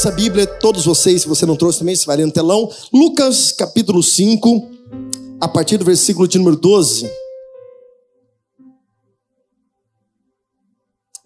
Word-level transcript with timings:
nossa 0.00 0.12
Bíblia, 0.12 0.46
todos 0.46 0.86
vocês, 0.86 1.20
se 1.20 1.28
você 1.28 1.44
não 1.44 1.54
trouxe 1.54 1.80
também, 1.80 1.94
você 1.94 2.06
vai 2.06 2.16
ler 2.16 2.24
no 2.24 2.32
telão. 2.32 2.70
Lucas 2.90 3.52
capítulo 3.52 4.02
5, 4.02 4.70
a 5.38 5.46
partir 5.46 5.76
do 5.76 5.84
versículo 5.84 6.26
de 6.26 6.38
número 6.38 6.56
12. 6.56 7.06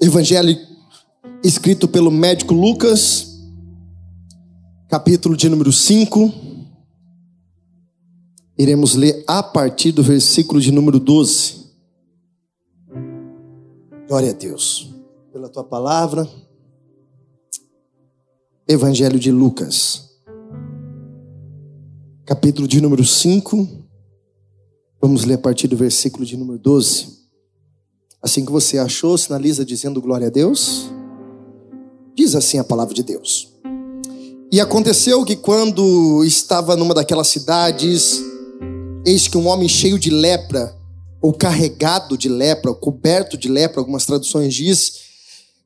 Evangelho 0.00 0.58
escrito 1.44 1.86
pelo 1.86 2.10
médico 2.10 2.52
Lucas, 2.52 3.38
capítulo 4.88 5.36
de 5.36 5.48
número 5.48 5.72
5. 5.72 6.34
Iremos 8.58 8.96
ler 8.96 9.22
a 9.28 9.40
partir 9.40 9.92
do 9.92 10.02
versículo 10.02 10.60
de 10.60 10.72
número 10.72 10.98
12. 10.98 11.70
Glória 14.08 14.30
a 14.30 14.34
Deus 14.34 14.92
pela 15.32 15.48
tua 15.48 15.62
palavra. 15.62 16.28
Evangelho 18.66 19.18
de 19.18 19.30
Lucas, 19.30 20.08
capítulo 22.24 22.66
de 22.66 22.80
número 22.80 23.04
5. 23.04 23.68
Vamos 25.02 25.24
ler 25.24 25.34
a 25.34 25.38
partir 25.38 25.68
do 25.68 25.76
versículo 25.76 26.24
de 26.24 26.34
número 26.34 26.58
12. 26.58 27.08
Assim 28.22 28.42
que 28.42 28.50
você 28.50 28.78
achou, 28.78 29.18
sinaliza 29.18 29.66
dizendo 29.66 30.00
glória 30.00 30.28
a 30.28 30.30
Deus. 30.30 30.90
Diz 32.14 32.34
assim 32.34 32.58
a 32.58 32.64
palavra 32.64 32.94
de 32.94 33.02
Deus. 33.02 33.52
E 34.50 34.58
aconteceu 34.58 35.22
que 35.26 35.36
quando 35.36 36.24
estava 36.24 36.74
numa 36.74 36.94
daquelas 36.94 37.28
cidades, 37.28 38.22
eis 39.04 39.28
que 39.28 39.36
um 39.36 39.46
homem 39.46 39.68
cheio 39.68 39.98
de 39.98 40.08
lepra, 40.08 40.74
ou 41.20 41.34
carregado 41.34 42.16
de 42.16 42.30
lepra, 42.30 42.70
ou 42.70 42.76
coberto 42.76 43.36
de 43.36 43.46
lepra, 43.46 43.80
algumas 43.80 44.06
traduções 44.06 44.54
diz, 44.54 45.00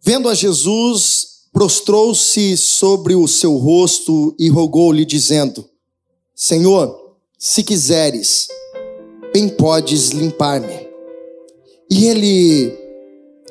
vendo 0.03 0.28
a 0.28 0.34
Jesus, 0.34 1.28
prostrou-se 1.53 2.57
sobre 2.57 3.15
o 3.15 3.27
seu 3.27 3.57
rosto 3.57 4.35
e 4.39 4.49
rogou-lhe, 4.49 5.05
dizendo: 5.05 5.69
Senhor, 6.35 7.17
se 7.39 7.63
quiseres, 7.63 8.49
bem 9.33 9.49
podes 9.49 10.11
limpar-me. 10.11 10.89
E 11.91 12.07
ele, 12.07 12.73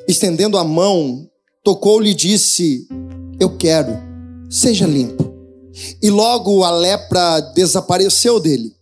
estendendo 0.06 0.56
a 0.56 0.64
mão, 0.64 1.28
tocou-lhe 1.62 2.10
e 2.10 2.14
disse: 2.14 2.86
Eu 3.38 3.56
quero, 3.56 3.98
seja 4.50 4.86
limpo. 4.86 5.28
E 6.02 6.10
logo 6.10 6.64
a 6.64 6.70
lepra 6.70 7.40
desapareceu 7.40 8.40
dele, 8.40 8.74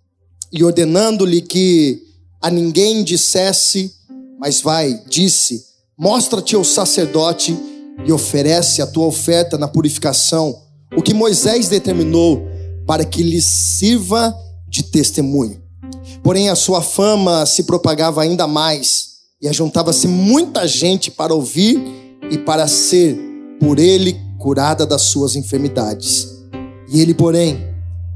e 0.53 0.65
ordenando-lhe 0.65 1.43
que 1.43 2.03
a 2.41 2.51
ninguém 2.51 3.03
dissesse, 3.03 3.93
mas 4.39 4.61
vai, 4.61 5.03
disse: 5.09 5.65
Mostra-te 5.99 6.55
ao 6.55 6.65
sacerdote 6.65 7.57
e 8.05 8.13
oferece 8.13 8.83
a 8.83 8.87
tua 8.87 9.07
oferta 9.07 9.57
na 9.57 9.69
purificação, 9.69 10.63
o 10.97 11.03
que 11.03 11.15
Moisés 11.15 11.69
determinou 11.69 12.43
para 12.87 13.05
que 13.05 13.23
lhe 13.23 13.41
sirva 13.41 14.35
de 14.69 14.83
testemunho. 14.83 15.61
Porém, 16.23 16.49
a 16.49 16.55
sua 16.55 16.83
fama 16.83 17.47
se 17.47 17.65
propagava 17.65 18.23
ainda 18.23 18.47
mais, 18.47 19.17
e 19.41 19.49
ajuntava-se 19.49 20.09
muita 20.09 20.67
gente 20.67 21.11
para 21.11 21.35
ouvir 21.35 21.83
e 22.31 22.39
para 22.39 22.67
ser 22.67 23.19
por 23.61 23.79
ele 23.79 24.19
curada 24.39 24.87
das 24.87 25.03
suas 25.03 25.37
enfermidades. 25.37 26.29
E 26.89 27.01
ele, 27.01 27.15
porém, 27.15 27.59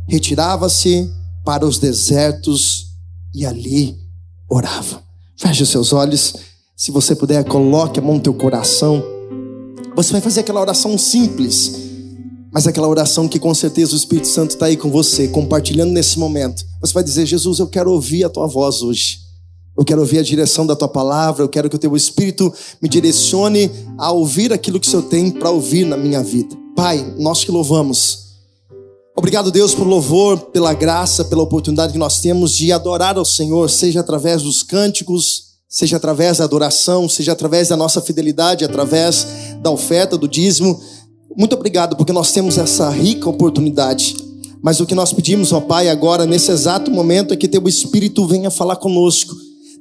retirava-se 0.09 1.11
para 1.45 1.67
os 1.67 1.79
desertos 1.79 2.87
e 3.35 3.45
ali 3.45 3.97
orava. 4.49 5.03
Feche 5.37 5.63
os 5.63 5.69
seus 5.69 5.93
olhos. 5.93 6.35
Se 6.77 6.91
você 6.91 7.15
puder, 7.15 7.45
coloque 7.45 7.99
a 7.99 8.03
mão 8.03 8.15
no 8.15 8.21
teu 8.21 8.35
coração. 8.35 9.03
Você 10.03 10.13
vai 10.13 10.23
fazer 10.23 10.41
aquela 10.41 10.63
oração 10.63 10.97
simples, 10.97 11.73
mas 12.51 12.67
aquela 12.67 12.89
oração 12.89 13.29
que 13.29 13.39
com 13.39 13.55
certeza 13.55 13.93
o 13.93 13.97
Espírito 13.97 14.29
Santo 14.29 14.53
está 14.53 14.65
aí 14.65 14.75
com 14.75 14.91
você, 14.91 15.29
compartilhando 15.29 15.93
nesse 15.93 16.19
momento. 16.19 16.65
Você 16.81 16.95
vai 16.95 17.05
dizer: 17.05 17.27
Jesus, 17.27 17.59
eu 17.59 17.67
quero 17.67 17.93
ouvir 17.93 18.25
a 18.25 18.31
tua 18.31 18.47
voz 18.47 18.81
hoje. 18.81 19.19
Eu 19.77 19.85
quero 19.85 20.01
ouvir 20.01 20.19
a 20.19 20.23
direção 20.23 20.67
da 20.67 20.75
tua 20.75 20.89
palavra. 20.89 21.45
Eu 21.45 21.51
quero 21.51 21.69
que 21.69 21.77
o 21.77 21.79
teu 21.79 21.95
Espírito 21.95 22.51
me 22.81 22.89
direcione 22.89 23.71
a 23.99 24.11
ouvir 24.11 24.55
aquilo 24.55 24.81
que 24.81 24.89
o 24.89 24.91
Senhor 24.91 25.03
tem 25.03 25.31
para 25.31 25.51
ouvir 25.51 25.85
na 25.85 25.99
minha 25.99 26.23
vida. 26.23 26.57
Pai, 26.75 27.15
nós 27.19 27.45
que 27.45 27.53
louvamos. 27.53 28.21
Obrigado, 29.15 29.51
Deus, 29.51 29.75
por 29.75 29.87
louvor, 29.87 30.39
pela 30.47 30.73
graça, 30.73 31.27
pela 31.27 31.43
oportunidade 31.43 31.93
que 31.93 31.99
nós 31.99 32.23
temos 32.23 32.57
de 32.57 32.73
adorar 32.73 33.19
ao 33.19 33.25
Senhor, 33.27 33.69
seja 33.69 34.01
através 34.01 34.41
dos 34.45 34.63
cânticos, 34.63 35.50
seja 35.71 35.99
através 35.99 36.39
da 36.39 36.45
adoração, 36.45 37.09
seja 37.09 37.31
através 37.31 37.69
da 37.69 37.77
nossa 37.77 38.01
fidelidade, 38.01 38.65
através 38.65 39.25
da 39.63 39.71
oferta, 39.71 40.19
do 40.19 40.27
dízimo. 40.27 40.81
Muito 41.37 41.55
obrigado, 41.55 41.97
porque 41.97 42.13
nós 42.13 42.33
temos 42.33 42.59
essa 42.59 42.91
rica 42.91 43.31
oportunidade. 43.31 44.17
Mas 44.61 44.81
o 44.81 44.87
que 44.87 44.97
nós 44.97 45.13
pedimos, 45.13 45.53
ó 45.53 45.61
Pai, 45.61 45.89
agora, 45.89 46.27
nesse 46.27 46.51
exato 46.51 46.91
momento, 46.91 47.33
é 47.33 47.37
que 47.37 47.47
Teu 47.47 47.67
Espírito 47.69 48.27
venha 48.27 48.51
falar 48.51 48.77
conosco. 48.77 49.33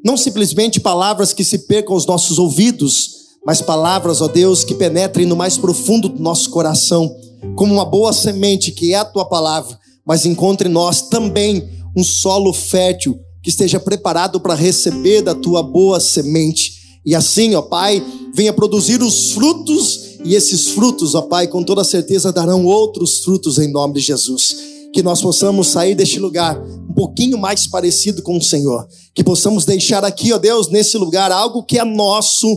Não 0.05 0.15
simplesmente 0.15 0.79
palavras 0.79 1.33
que 1.33 1.43
se 1.43 1.67
percam 1.67 1.95
aos 1.95 2.05
nossos 2.05 2.37
ouvidos, 2.37 3.17
mas 3.43 3.59
palavras, 3.59 4.21
ó 4.21 4.27
Deus, 4.27 4.63
que 4.63 4.75
penetrem 4.75 5.25
no 5.25 5.35
mais 5.35 5.57
profundo 5.57 6.07
do 6.07 6.21
nosso 6.21 6.51
coração 6.51 7.13
como 7.55 7.73
uma 7.73 7.85
boa 7.85 8.13
semente 8.13 8.71
que 8.71 8.93
é 8.93 8.97
a 8.97 9.05
tua 9.05 9.25
palavra, 9.25 9.77
mas 10.05 10.25
encontre 10.25 10.69
em 10.69 10.71
nós 10.71 11.03
também 11.03 11.67
um 11.95 12.03
solo 12.03 12.53
fértil 12.53 13.19
que 13.41 13.49
esteja 13.49 13.79
preparado 13.79 14.39
para 14.39 14.53
receber 14.53 15.21
da 15.21 15.33
tua 15.33 15.63
boa 15.63 15.99
semente. 15.99 16.99
E 17.05 17.15
assim, 17.15 17.55
ó 17.55 17.61
Pai, 17.61 18.03
venha 18.33 18.53
produzir 18.53 19.01
os 19.01 19.31
frutos, 19.31 20.17
e 20.23 20.35
esses 20.35 20.69
frutos, 20.69 21.15
ó 21.15 21.21
Pai, 21.21 21.47
com 21.47 21.63
toda 21.63 21.83
certeza 21.83 22.31
darão 22.31 22.65
outros 22.65 23.23
frutos 23.23 23.57
em 23.57 23.71
nome 23.71 23.95
de 23.95 24.01
Jesus. 24.01 24.55
Que 24.93 25.03
nós 25.03 25.21
possamos 25.21 25.67
sair 25.67 25.95
deste 25.95 26.19
lugar 26.19 26.59
um 26.59 26.93
pouquinho 26.93 27.37
mais 27.37 27.67
parecido 27.67 28.21
com 28.21 28.37
o 28.37 28.41
Senhor. 28.41 28.87
Que 29.13 29.23
possamos 29.23 29.63
deixar 29.63 30.03
aqui, 30.03 30.33
ó 30.33 30.37
Deus, 30.37 30.67
nesse 30.69 30.97
lugar 30.97 31.31
algo 31.31 31.63
que 31.63 31.77
é 31.77 31.85
nosso 31.85 32.47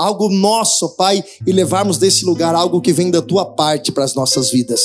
algo 0.00 0.30
nosso, 0.30 0.96
Pai, 0.96 1.22
e 1.46 1.52
levarmos 1.52 1.98
desse 1.98 2.24
lugar 2.24 2.54
algo 2.54 2.80
que 2.80 2.90
vem 2.90 3.10
da 3.10 3.20
tua 3.20 3.44
parte 3.44 3.92
para 3.92 4.02
as 4.02 4.14
nossas 4.14 4.50
vidas. 4.50 4.80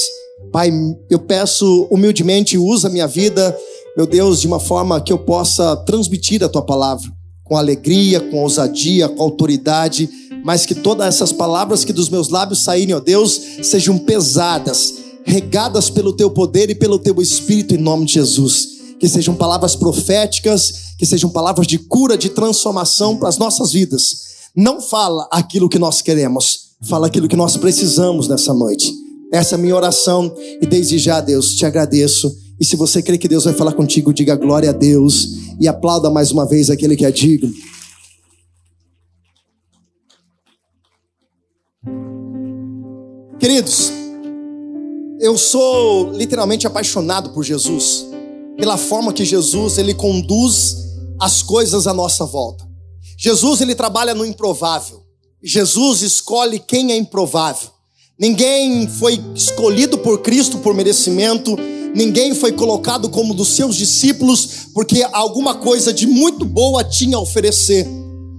Pai, 0.52 0.70
eu 1.10 1.20
peço 1.20 1.88
humildemente, 1.90 2.58
usa 2.58 2.90
minha 2.90 3.08
vida, 3.08 3.58
meu 3.96 4.06
Deus, 4.06 4.42
de 4.42 4.48
uma 4.48 4.60
forma 4.60 5.00
que 5.02 5.14
eu 5.14 5.18
possa 5.18 5.76
transmitir 5.78 6.44
a 6.44 6.50
tua 6.50 6.62
palavra, 6.62 7.10
com 7.44 7.58
alegria, 7.58 8.20
com 8.20 8.42
ousadia, 8.42 9.08
com 9.08 9.22
autoridade, 9.24 10.10
mas 10.44 10.66
que 10.66 10.76
todas 10.76 11.08
essas 11.08 11.32
palavras 11.32 11.84
que 11.84 11.94
dos 11.94 12.10
meus 12.10 12.30
lábios 12.30 12.64
saírem, 12.64 12.96
ó 12.96 13.00
Deus, 13.00 13.40
sejam 13.64 13.98
pesadas, 13.98 14.96
regadas 15.24 15.90
pelo 15.90 16.14
teu 16.14 16.30
poder 16.30 16.70
e 16.70 16.76
pelo 16.76 17.00
teu 17.00 17.22
espírito 17.22 17.74
em 17.74 17.78
nome 17.78 18.06
de 18.06 18.14
Jesus. 18.14 18.68
Que 19.00 19.08
sejam 19.08 19.36
palavras 19.36 19.76
proféticas, 19.76 20.96
que 20.98 21.06
sejam 21.06 21.30
palavras 21.30 21.68
de 21.68 21.78
cura, 21.78 22.18
de 22.18 22.30
transformação 22.30 23.18
para 23.18 23.30
as 23.30 23.38
nossas 23.38 23.72
vidas 23.72 24.26
não 24.56 24.80
fala 24.80 25.28
aquilo 25.32 25.68
que 25.68 25.78
nós 25.78 26.02
queremos, 26.02 26.70
fala 26.88 27.08
aquilo 27.08 27.28
que 27.28 27.36
nós 27.36 27.58
precisamos 27.58 28.30
nessa 28.30 28.54
noite. 28.54 28.94
Essa 29.32 29.56
é 29.56 29.58
a 29.58 29.62
minha 29.62 29.76
oração 29.76 30.34
e 30.62 30.66
desde 30.66 30.98
já, 30.98 31.20
Deus, 31.20 31.54
te 31.56 31.66
agradeço. 31.66 32.34
E 32.60 32.66
se 32.66 32.76
você 32.76 33.02
crê 33.02 33.18
que 33.18 33.28
Deus 33.28 33.44
vai 33.44 33.54
falar 33.54 33.74
contigo, 33.74 34.14
diga 34.14 34.36
glória 34.36 34.70
a 34.70 34.74
Deus 34.74 35.30
e 35.60 35.68
aplauda 35.68 36.10
mais 36.10 36.32
uma 36.32 36.46
vez 36.46 36.70
aquele 36.70 36.96
que 36.96 37.06
é 37.06 37.12
digno. 37.12 37.54
Queridos, 43.40 43.92
eu 45.20 45.38
sou 45.38 46.12
literalmente 46.12 46.66
apaixonado 46.66 47.32
por 47.32 47.44
Jesus, 47.44 48.08
pela 48.58 48.78
forma 48.78 49.14
que 49.14 49.26
Jesus 49.26 49.78
ele 49.78 49.94
conduz 49.94 50.78
as 51.20 51.42
coisas 51.42 51.88
à 51.88 51.94
nossa 51.94 52.26
volta. 52.26 52.66
Jesus 53.18 53.62
ele 53.62 53.76
trabalha 53.76 54.14
no 54.14 54.26
improvável. 54.26 55.04
Jesus 55.44 56.02
escolhe 56.02 56.60
quem 56.60 56.92
é 56.92 56.98
improvável. 56.98 57.70
Ninguém 58.18 58.88
foi 58.88 59.20
escolhido 59.36 59.98
por 59.98 60.22
Cristo 60.22 60.58
por 60.60 60.74
merecimento, 60.74 61.58
ninguém 61.96 62.36
foi 62.36 62.52
colocado 62.52 63.10
como 63.10 63.34
dos 63.34 63.56
seus 63.56 63.76
discípulos 63.76 64.68
porque 64.74 65.08
alguma 65.14 65.56
coisa 65.56 65.94
de 65.94 66.06
muito 66.06 66.44
boa 66.46 66.84
tinha 66.84 67.18
a 67.18 67.22
oferecer. 67.22 67.88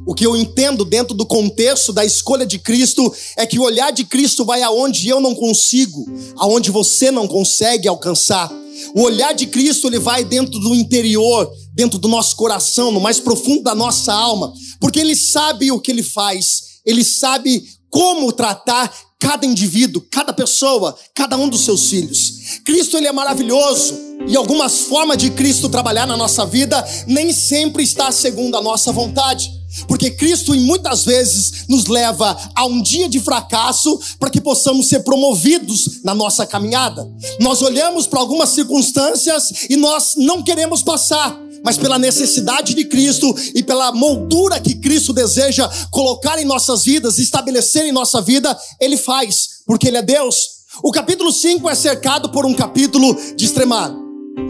O 0.07 0.15
que 0.15 0.25
eu 0.25 0.37
entendo 0.37 0.85
dentro 0.85 1.17
do 1.17 1.27
contexto 1.27 1.93
da 1.93 2.05
escolha 2.05 2.47
de 2.47 2.61
Cristo 2.61 3.13
é 3.37 3.45
que 3.45 3.59
o 3.59 3.63
olhar 3.63 3.91
de 3.91 4.05
Cristo 4.05 4.45
vai 4.45 4.63
aonde 4.63 5.09
eu 5.09 5.21
não 5.21 5.35
consigo, 5.35 6.07
aonde 6.37 6.71
você 6.71 7.11
não 7.11 7.27
consegue 7.27 7.89
alcançar. 7.89 8.53
O 8.95 9.03
olhar 9.03 9.33
de 9.33 9.47
Cristo 9.47 9.89
ele 9.89 9.99
vai 9.99 10.23
dentro 10.23 10.61
do 10.61 10.75
interior, 10.75 11.51
dentro 11.75 11.99
do 11.99 12.07
nosso 12.07 12.37
coração, 12.37 12.93
no 12.93 13.01
mais 13.01 13.19
profundo 13.19 13.65
da 13.65 13.75
nossa 13.75 14.13
alma, 14.13 14.53
porque 14.79 15.01
ele 15.01 15.17
sabe 15.17 15.73
o 15.73 15.81
que 15.81 15.91
ele 15.91 16.05
faz, 16.05 16.81
ele 16.85 17.03
sabe 17.03 17.65
como 17.91 18.31
tratar 18.33 18.95
cada 19.19 19.47
indivíduo, 19.47 20.05
cada 20.11 20.33
pessoa, 20.33 20.97
cada 21.15 21.37
um 21.37 21.49
dos 21.49 21.65
seus 21.65 21.89
filhos. 21.89 22.61
Cristo 22.65 22.97
ele 22.97 23.07
é 23.07 23.13
maravilhoso 23.13 23.95
e 24.29 24.37
algumas 24.37 24.81
formas 24.83 25.19
de 25.19 25.31
Cristo 25.31 25.69
trabalhar 25.69 26.07
na 26.07 26.17
nossa 26.17 26.45
vida 26.45 26.85
nem 27.07 27.33
sempre 27.33 27.83
está 27.83 28.11
segundo 28.13 28.57
a 28.57 28.63
nossa 28.63 28.93
vontade. 28.93 29.51
Porque 29.87 30.11
Cristo, 30.11 30.55
em 30.55 30.61
muitas 30.61 31.05
vezes, 31.05 31.67
nos 31.69 31.87
leva 31.87 32.37
a 32.55 32.65
um 32.65 32.83
dia 32.83 33.09
de 33.09 33.21
fracasso 33.21 33.99
para 34.19 34.31
que 34.31 34.41
possamos 34.41 34.89
ser 34.89 35.01
promovidos 35.01 36.03
na 36.03 36.15
nossa 36.15 36.47
caminhada. 36.47 37.07
Nós 37.41 37.63
olhamos 37.63 38.07
para 38.07 38.21
algumas 38.21 38.51
circunstâncias 38.51 39.67
e 39.69 39.77
nós 39.77 40.15
não 40.17 40.43
queremos 40.43 40.83
passar, 40.83 41.39
mas 41.65 41.77
pela 41.77 41.99
necessidade 41.99 42.75
de 42.75 42.85
Cristo 42.85 43.35
e 43.55 43.63
pela 43.63 43.93
moldura 43.93 44.61
que 44.61 44.75
Cristo 44.75 45.13
deseja 45.13 45.69
colocar 45.91 46.41
em 46.41 46.45
nossas 46.45 46.85
vidas, 46.85 47.19
estabelecer 47.19 47.85
em 47.85 47.93
nossa 47.93 48.21
vida, 48.21 48.57
Ele 48.81 48.97
faz, 48.97 49.49
porque 49.67 49.89
Ele 49.89 49.99
é 49.99 50.03
Deus. 50.03 50.57
O 50.83 50.93
capítulo 50.93 51.33
5 51.33 51.69
é 51.69 51.75
cercado 51.75 52.31
por 52.31 52.45
um 52.45 52.55
capítulo 52.55 53.17
de 53.35 53.45
extrema 53.47 53.97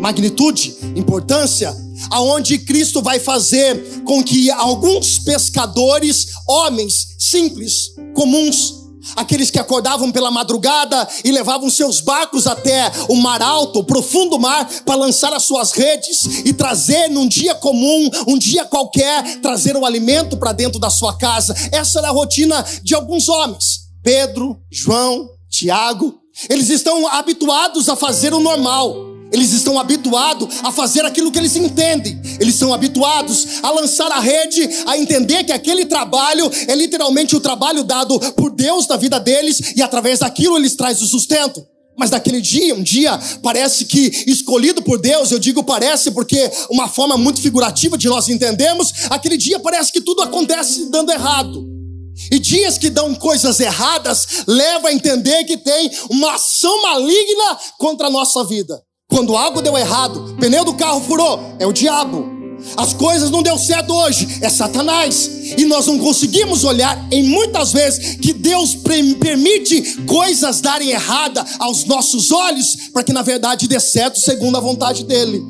magnitude, 0.00 0.76
importância, 0.96 1.75
aonde 2.10 2.58
Cristo 2.58 3.02
vai 3.02 3.19
fazer 3.19 4.02
com 4.04 4.22
que 4.22 4.50
alguns 4.50 5.19
pescadores, 5.19 6.26
homens 6.46 7.16
simples, 7.19 7.93
comuns, 8.14 8.87
aqueles 9.14 9.50
que 9.50 9.58
acordavam 9.58 10.10
pela 10.10 10.31
madrugada 10.31 11.06
e 11.25 11.31
levavam 11.31 11.70
seus 11.70 12.00
barcos 12.00 12.46
até 12.46 12.90
o 13.08 13.14
mar 13.16 13.43
alto, 13.43 13.81
o 13.81 13.84
profundo 13.84 14.38
mar, 14.38 14.69
para 14.84 14.96
lançar 14.96 15.32
as 15.32 15.44
suas 15.44 15.72
redes 15.72 16.25
e 16.44 16.52
trazer 16.52 17.08
num 17.08 17.28
dia 17.28 17.54
comum, 17.54 18.10
um 18.26 18.38
dia 18.38 18.64
qualquer, 18.64 19.40
trazer 19.40 19.76
o 19.76 19.84
alimento 19.84 20.37
para 20.37 20.52
dentro 20.52 20.81
da 20.81 20.90
sua 20.90 21.16
casa. 21.16 21.54
Essa 21.70 21.98
era 21.98 22.08
a 22.08 22.12
rotina 22.12 22.64
de 22.82 22.94
alguns 22.94 23.28
homens. 23.28 23.87
Pedro, 24.02 24.58
João, 24.70 25.28
Tiago, 25.50 26.14
eles 26.48 26.69
estão 26.69 27.06
habituados 27.08 27.88
a 27.88 27.96
fazer 27.96 28.34
o 28.34 28.40
normal. 28.40 28.94
Eles 29.32 29.52
estão 29.52 29.78
habituados 29.78 30.49
a 30.62 30.70
fazer 30.70 31.05
aquilo 31.05 31.32
que 31.32 31.38
eles 31.38 31.56
entendem. 31.56 32.20
Eles 32.40 32.55
são 32.55 32.73
habituados 32.73 33.46
a 33.62 33.70
lançar 33.70 34.11
a 34.11 34.20
rede, 34.20 34.69
a 34.87 34.96
entender 34.96 35.44
que 35.44 35.52
aquele 35.52 35.84
trabalho 35.87 36.50
é 36.69 36.75
literalmente 36.75 37.34
o 37.34 37.40
trabalho 37.40 37.82
dado 37.82 38.19
por 38.32 38.50
Deus 38.50 38.87
na 38.87 38.96
vida 38.96 39.19
deles 39.19 39.75
e 39.76 39.82
através 39.82 40.20
daquilo 40.20 40.56
eles 40.56 40.75
trazem 40.75 41.05
o 41.05 41.08
sustento. 41.08 41.64
Mas 41.99 42.11
naquele 42.11 42.43
dia, 42.43 42.75
um 42.75 42.82
dia, 42.82 43.19
parece 43.43 43.87
que 43.87 44.25
escolhido 44.26 44.82
por 44.82 44.99
Deus, 44.99 45.31
eu 45.32 45.38
digo 45.38 45.64
parece 45.64 46.11
porque 46.11 46.50
uma 46.70 46.88
forma 46.88 47.17
muito 47.17 47.40
figurativa 47.40 47.96
de 47.96 48.06
nós 48.06 48.29
entendemos, 48.29 48.93
aquele 49.08 49.38
dia 49.38 49.58
parece 49.58 49.90
que 49.90 50.02
tudo 50.02 50.20
acontece 50.20 50.90
dando 50.90 51.11
errado. 51.11 51.67
E 52.31 52.38
dias 52.38 52.79
que 52.79 52.90
dão 52.90 53.14
coisas 53.14 53.61
erradas 53.61 54.44
leva 54.46 54.88
a 54.88 54.93
entender 54.93 55.44
que 55.44 55.56
tem 55.56 55.90
uma 56.11 56.34
ação 56.34 56.82
maligna 56.82 57.58
contra 57.79 58.08
a 58.08 58.11
nossa 58.11 58.44
vida. 58.44 58.86
Quando 59.17 59.35
algo 59.35 59.63
deu 59.63 59.79
errado, 59.79 60.37
pneu 60.39 60.63
do 60.63 60.75
carro 60.75 61.01
furou, 61.01 61.57
é 61.59 61.67
o 61.67 61.73
diabo. 61.73 62.29
As 62.77 62.93
coisas 62.93 63.31
não 63.31 63.43
deu 63.43 63.57
certo 63.57 63.91
hoje, 63.95 64.29
é 64.43 64.51
Satanás. 64.51 65.31
E 65.57 65.65
nós 65.65 65.87
não 65.87 65.99
conseguimos 65.99 66.65
olhar 66.65 67.03
em 67.11 67.23
muitas 67.23 67.73
vezes 67.73 68.17
que 68.17 68.35
Deus 68.35 68.75
permite 68.75 70.03
coisas 70.03 70.61
darem 70.61 70.91
errada 70.91 71.43
aos 71.59 71.87
nossos 71.87 72.31
olhos, 72.31 72.91
para 72.93 73.03
que 73.03 73.13
na 73.15 73.23
verdade 73.23 73.67
dê 73.67 73.81
certo 73.81 74.19
segundo 74.19 74.59
a 74.59 74.61
vontade 74.61 75.03
dele. 75.03 75.43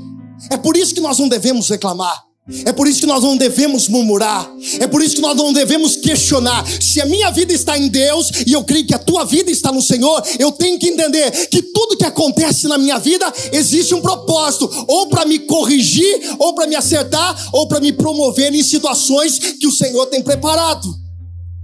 É 0.49 0.57
por 0.57 0.77
isso 0.77 0.95
que 0.95 1.01
nós 1.01 1.19
não 1.19 1.29
devemos 1.29 1.69
reclamar. 1.69 2.26
É 2.65 2.73
por 2.73 2.87
isso 2.87 3.01
que 3.01 3.07
nós 3.07 3.25
não 3.25 3.37
devemos 3.37 3.89
murmurar. 3.89 4.49
É 4.79 4.87
por 4.87 5.03
isso 5.03 5.17
que 5.17 5.21
nós 5.21 5.37
não 5.37 5.53
devemos 5.53 5.97
questionar. 5.97 6.65
Se 6.81 7.01
a 7.01 7.07
minha 7.07 7.29
vida 7.33 7.53
está 7.53 7.77
em 7.77 7.89
Deus 7.89 8.31
e 8.47 8.53
eu 8.53 8.63
creio 8.63 8.87
que 8.87 8.95
a 8.95 9.01
tua 9.01 9.25
vida 9.25 9.51
está 9.51 9.73
no 9.73 9.83
Senhor, 9.83 10.23
eu 10.39 10.53
tenho 10.53 10.79
que 10.79 10.89
entender 10.89 11.49
que 11.49 11.61
tudo 11.61 11.97
que 11.97 12.05
acontece 12.05 12.69
na 12.69 12.79
minha 12.79 12.99
vida 12.99 13.33
existe 13.53 13.97
um 13.97 14.01
propósito, 14.01 14.71
ou 14.87 15.09
para 15.09 15.25
me 15.25 15.41
corrigir, 15.41 16.37
ou 16.39 16.55
para 16.55 16.69
me 16.69 16.77
acertar, 16.77 17.49
ou 17.53 17.67
para 17.67 17.81
me 17.81 17.93
promover 17.93 18.55
em 18.55 18.63
situações 18.63 19.39
que 19.39 19.67
o 19.67 19.73
Senhor 19.73 20.07
tem 20.07 20.23
preparado. 20.23 20.89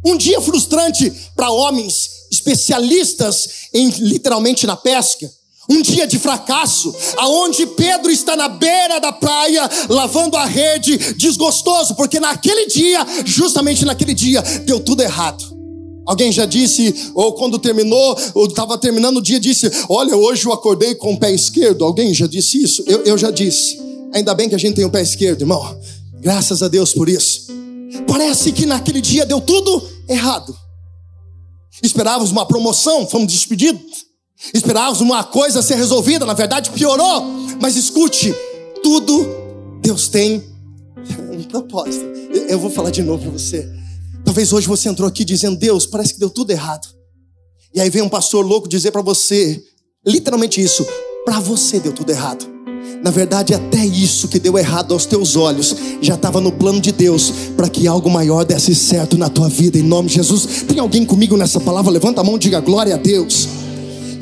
Um 0.05 0.17
dia 0.17 0.41
frustrante 0.41 1.13
para 1.37 1.53
homens 1.53 2.09
especialistas 2.33 3.69
em 3.73 3.89
literalmente 3.89 4.67
na 4.67 4.77
pesca 4.77 5.31
um 5.69 5.81
dia 5.81 6.07
de 6.07 6.19
fracasso, 6.19 6.95
aonde 7.17 7.67
Pedro 7.67 8.11
está 8.11 8.37
na 8.37 8.49
beira 8.49 9.01
da 9.01 9.13
praia, 9.13 9.69
lavando 9.89 10.37
a 10.37 10.45
rede, 10.45 11.15
desgostoso, 11.15 11.95
porque 11.95 12.19
naquele 12.19 12.67
dia, 12.67 13.07
justamente 13.25 13.85
naquele 13.85 14.15
dia, 14.15 14.43
deu 14.65 14.81
tudo 14.81 15.03
errado. 15.03 15.53
Alguém 16.05 16.33
já 16.33 16.45
disse, 16.47 17.13
ou 17.15 17.33
quando 17.35 17.59
terminou, 17.59 18.19
ou 18.35 18.47
estava 18.47 18.77
terminando 18.77 19.19
o 19.19 19.23
dia, 19.23 19.39
disse: 19.39 19.71
Olha, 19.89 20.17
hoje 20.17 20.47
eu 20.47 20.53
acordei 20.53 20.97
com 20.97 21.15
o 21.15 21.19
pé 21.19 21.33
esquerdo. 21.33 21.85
Alguém 21.85 22.13
já 22.13 22.27
disse 22.27 22.61
isso? 22.61 22.83
Eu, 22.89 23.05
eu 23.05 23.17
já 23.17 23.31
disse. 23.31 23.81
Ainda 24.13 24.35
bem 24.35 24.49
que 24.49 24.55
a 24.55 24.59
gente 24.59 24.75
tem 24.75 24.85
o 24.85 24.91
pé 24.91 25.01
esquerdo, 25.01 25.43
irmão. 25.43 25.81
Graças 26.21 26.63
a 26.63 26.69
Deus 26.69 26.93
por 26.93 27.09
isso. 27.09 27.47
Parece 28.07 28.51
que 28.51 28.67
naquele 28.67 29.01
dia 29.01 29.25
deu 29.25 29.41
tudo 29.41 29.83
errado. 30.09 30.57
Esperávamos 31.83 32.33
uma 32.33 32.47
promoção, 32.47 33.07
fomos 33.07 33.33
despedidos. 33.33 34.12
Esperávamos 34.53 35.01
uma 35.01 35.23
coisa 35.25 35.63
ser 35.63 35.77
resolvida, 35.77 36.27
na 36.27 36.35
verdade 36.35 36.71
piorou. 36.71 37.25
Mas 37.61 37.77
escute, 37.77 38.35
tudo 38.83 39.27
Deus 39.81 40.09
tem 40.09 40.43
um 41.31 41.43
propósito. 41.45 42.05
Eu 42.49 42.59
vou 42.59 42.71
falar 42.71 42.91
de 42.91 43.03
novo 43.03 43.23
para 43.23 43.31
você. 43.33 43.69
Talvez 44.25 44.53
hoje 44.53 44.67
você 44.67 44.89
entrou 44.89 45.09
aqui 45.09 45.25
dizendo: 45.25 45.57
Deus, 45.57 45.87
parece 45.87 46.15
que 46.15 46.21
deu 46.21 46.31
tudo 46.31 46.51
errado. 46.51 46.89
E 47.75 47.81
aí 47.81 47.91
vem 47.91 48.03
um 48.03 48.09
pastor 48.09 48.45
louco 48.45 48.69
dizer 48.69 48.91
para 48.91 49.03
você, 49.03 49.63
literalmente 50.07 50.61
isso: 50.61 50.87
para 51.25 51.41
você 51.41 51.81
deu 51.81 51.93
tudo 51.93 52.11
errado. 52.11 52.51
Na 53.03 53.11
verdade, 53.11 53.53
até 53.53 53.85
isso 53.85 54.29
que 54.29 54.39
deu 54.39 54.57
errado 54.57 54.95
aos 54.95 55.07
teus 55.07 55.35
olhos 55.35 55.75
já 56.01 56.15
estava 56.15 56.41
no 56.41 56.53
plano 56.53 56.81
de 56.81 56.93
Deus 56.93 57.33
para 57.57 57.69
que 57.69 57.87
algo 57.87 58.09
maior 58.09 58.45
desse 58.45 58.75
certo 58.75 59.19
na 59.19 59.29
tua 59.29 59.49
vida, 59.49 59.77
em 59.77 59.83
nome 59.83 60.09
de 60.09 60.15
Jesus. 60.15 60.65
Tem 60.69 60.79
alguém 60.79 61.05
comigo 61.05 61.37
nessa 61.37 61.59
palavra? 61.59 61.91
Levanta 61.91 62.21
a 62.21 62.25
mão 62.25 62.37
e 62.37 62.39
diga 62.39 62.61
glória 62.61 62.95
a 62.95 62.99
Deus. 62.99 63.49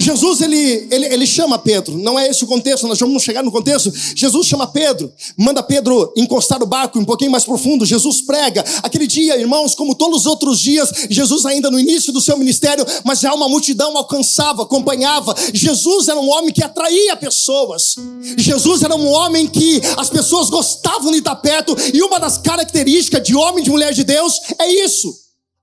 Jesus 0.00 0.40
ele, 0.40 0.88
ele, 0.90 1.06
ele 1.06 1.26
chama 1.26 1.58
Pedro, 1.58 1.98
não 1.98 2.18
é 2.18 2.26
esse 2.26 2.42
o 2.42 2.46
contexto, 2.46 2.88
nós 2.88 2.98
vamos 2.98 3.22
chegar 3.22 3.42
no 3.42 3.52
contexto. 3.52 3.92
Jesus 4.16 4.46
chama 4.46 4.66
Pedro, 4.66 5.12
manda 5.36 5.62
Pedro 5.62 6.10
encostar 6.16 6.62
o 6.62 6.66
barco 6.66 6.98
um 6.98 7.04
pouquinho 7.04 7.30
mais 7.30 7.44
profundo. 7.44 7.84
Jesus 7.84 8.22
prega. 8.22 8.64
Aquele 8.82 9.06
dia, 9.06 9.38
irmãos, 9.38 9.74
como 9.74 9.94
todos 9.94 10.20
os 10.20 10.26
outros 10.26 10.58
dias, 10.58 10.90
Jesus 11.10 11.44
ainda 11.44 11.70
no 11.70 11.78
início 11.78 12.14
do 12.14 12.20
seu 12.20 12.38
ministério, 12.38 12.84
mas 13.04 13.20
já 13.20 13.34
uma 13.34 13.46
multidão 13.46 13.94
alcançava, 13.94 14.62
acompanhava. 14.62 15.34
Jesus 15.52 16.08
era 16.08 16.18
um 16.18 16.30
homem 16.30 16.50
que 16.50 16.64
atraía 16.64 17.14
pessoas. 17.16 17.94
Jesus 18.38 18.82
era 18.82 18.96
um 18.96 19.06
homem 19.06 19.46
que 19.46 19.82
as 19.98 20.08
pessoas 20.08 20.48
gostavam 20.48 21.12
de 21.12 21.18
estar 21.18 21.36
perto, 21.36 21.76
e 21.92 22.02
uma 22.02 22.18
das 22.18 22.38
características 22.38 23.22
de 23.22 23.34
homem 23.34 23.60
e 23.60 23.64
de 23.64 23.70
mulher 23.70 23.92
de 23.92 24.02
Deus 24.02 24.40
é 24.58 24.66
isso. 24.84 25.14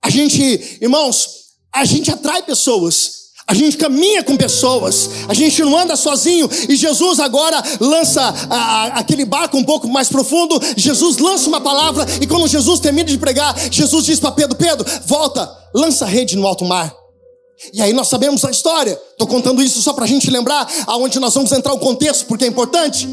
A 0.04 0.12
gente, 0.12 0.78
irmãos, 0.80 1.28
a 1.74 1.84
gente 1.86 2.12
atrai 2.12 2.44
pessoas. 2.44 3.17
A 3.50 3.54
gente 3.54 3.77
caminha 3.77 4.22
com 4.25 4.36
pessoas, 4.36 5.10
a 5.30 5.34
gente 5.34 5.63
não 5.63 5.77
anda 5.77 5.96
sozinho. 5.96 6.50
E 6.68 6.75
Jesus 6.75 7.18
agora 7.18 7.63
lança 7.80 8.22
a, 8.50 8.56
a, 8.56 8.86
aquele 9.00 9.24
barco 9.24 9.56
um 9.58 9.63
pouco 9.63 9.88
mais 9.88 10.10
profundo. 10.10 10.60
Jesus 10.75 11.18
lança 11.18 11.48
uma 11.48 11.62
palavra, 11.62 12.06
e 12.22 12.27
quando 12.27 12.46
Jesus 12.46 12.82
termina 12.82 13.10
de 13.10 13.18
pregar, 13.18 13.56
Jesus 13.72 14.06
diz 14.06 14.20
para 14.20 14.34
Pedro: 14.34 14.58
Pedro, 14.58 14.86
volta, 15.06 15.50
lança 15.74 16.04
a 16.04 16.08
rede 16.10 16.36
no 16.36 16.46
alto 16.46 16.66
mar. 16.66 16.94
E 17.72 17.82
aí 17.82 17.94
nós 17.94 18.10
sabemos 18.10 18.44
a 18.44 18.51
história. 18.51 19.00
Estou 19.12 19.27
contando 19.27 19.63
isso 19.63 19.82
só 19.82 19.94
para 19.94 20.04
a 20.04 20.08
gente 20.08 20.30
lembrar 20.30 20.70
aonde 20.86 21.18
nós 21.18 21.34
vamos 21.34 21.54
entrar 21.54 21.72
o 21.72 21.80
contexto, 21.80 22.25
porque 22.25 22.44
é 22.44 22.48
importante. 22.50 23.08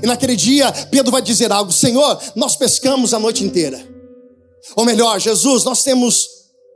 E 0.00 0.06
naquele 0.06 0.36
dia, 0.36 0.70
Pedro 0.92 1.10
vai 1.10 1.22
dizer 1.22 1.50
algo: 1.50 1.72
Senhor, 1.72 2.20
nós 2.36 2.54
pescamos 2.54 3.12
a 3.12 3.18
noite 3.18 3.42
inteira. 3.42 3.84
Ou 4.76 4.84
melhor, 4.84 5.18
Jesus, 5.18 5.64
nós 5.64 5.82
temos 5.82 6.28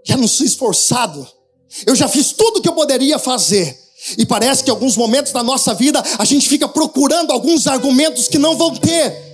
já 0.05 0.17
nos 0.17 0.41
esforçado 0.41 1.36
eu 1.85 1.95
já 1.95 2.09
fiz 2.09 2.33
tudo 2.33 2.59
o 2.59 2.63
que 2.63 2.69
eu 2.69 2.75
poderia 2.75 3.19
fazer. 3.19 3.79
E 4.17 4.25
parece 4.25 4.63
que 4.63 4.71
alguns 4.71 4.97
momentos 4.97 5.33
da 5.33 5.43
nossa 5.43 5.75
vida 5.75 6.03
a 6.19 6.25
gente 6.25 6.49
fica 6.49 6.69
procurando 6.69 7.33
alguns 7.33 7.67
argumentos 7.67 8.29
que 8.29 8.39
não 8.39 8.57
vão 8.57 8.75
ter 8.75 9.27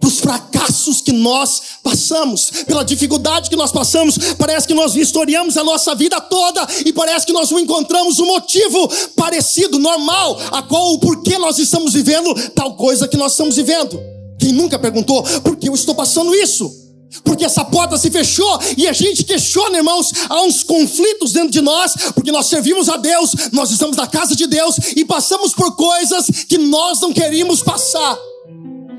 para 0.00 0.08
os 0.08 0.20
fracassos 0.20 1.00
que 1.00 1.12
nós 1.12 1.62
passamos, 1.82 2.50
pela 2.66 2.84
dificuldade 2.84 3.48
que 3.48 3.56
nós 3.56 3.72
passamos, 3.72 4.16
parece 4.38 4.66
que 4.66 4.74
nós 4.74 4.92
vistoriamos 4.92 5.56
a 5.56 5.64
nossa 5.64 5.94
vida 5.94 6.20
toda 6.20 6.66
e 6.84 6.92
parece 6.92 7.24
que 7.24 7.32
nós 7.32 7.50
não 7.50 7.58
encontramos 7.58 8.18
um 8.18 8.26
motivo 8.26 8.88
parecido, 9.16 9.78
normal, 9.78 10.38
a 10.52 10.62
qual 10.62 10.92
o 10.92 10.98
porquê 10.98 11.38
nós 11.38 11.58
estamos 11.58 11.94
vivendo 11.94 12.34
tal 12.50 12.76
coisa 12.76 13.08
que 13.08 13.16
nós 13.16 13.32
estamos 13.32 13.56
vivendo. 13.56 13.98
Quem 14.38 14.52
nunca 14.52 14.78
perguntou 14.78 15.22
por 15.40 15.56
que 15.56 15.68
eu 15.68 15.74
estou 15.74 15.94
passando 15.94 16.34
isso? 16.34 16.83
Porque 17.22 17.44
essa 17.44 17.64
porta 17.64 17.96
se 17.96 18.10
fechou 18.10 18.58
e 18.76 18.88
a 18.88 18.92
gente 18.92 19.24
questiona, 19.24 19.76
irmãos, 19.76 20.10
há 20.28 20.42
uns 20.42 20.62
conflitos 20.62 21.32
dentro 21.32 21.50
de 21.50 21.60
nós, 21.60 21.92
porque 22.14 22.32
nós 22.32 22.46
servimos 22.46 22.88
a 22.88 22.96
Deus, 22.96 23.32
nós 23.52 23.70
estamos 23.70 23.96
na 23.96 24.06
casa 24.06 24.34
de 24.34 24.46
Deus 24.46 24.76
e 24.96 25.04
passamos 25.04 25.54
por 25.54 25.76
coisas 25.76 26.26
que 26.48 26.58
nós 26.58 27.00
não 27.00 27.12
queríamos 27.12 27.62
passar. 27.62 28.18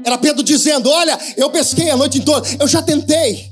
Era 0.05 0.17
Pedro 0.17 0.43
dizendo: 0.43 0.89
Olha, 0.89 1.17
eu 1.35 1.49
pesquei 1.49 1.89
a 1.89 1.97
noite 1.97 2.21
toda, 2.21 2.47
eu 2.59 2.67
já 2.67 2.81
tentei. 2.81 3.51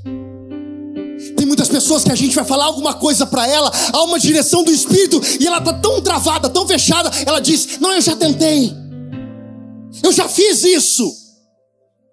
Tem 1.36 1.46
muitas 1.46 1.68
pessoas 1.68 2.04
que 2.04 2.12
a 2.12 2.14
gente 2.14 2.34
vai 2.34 2.44
falar 2.44 2.66
alguma 2.66 2.94
coisa 2.94 3.26
para 3.26 3.46
ela, 3.46 3.72
há 3.92 4.02
uma 4.04 4.18
direção 4.20 4.62
do 4.62 4.70
Espírito 4.70 5.20
e 5.40 5.46
ela 5.46 5.58
está 5.58 5.72
tão 5.72 6.00
travada, 6.00 6.48
tão 6.48 6.66
fechada, 6.66 7.10
ela 7.26 7.40
diz: 7.40 7.80
Não, 7.80 7.92
eu 7.92 8.00
já 8.00 8.14
tentei, 8.14 8.72
eu 10.02 10.12
já 10.12 10.28
fiz 10.28 10.62
isso. 10.64 11.23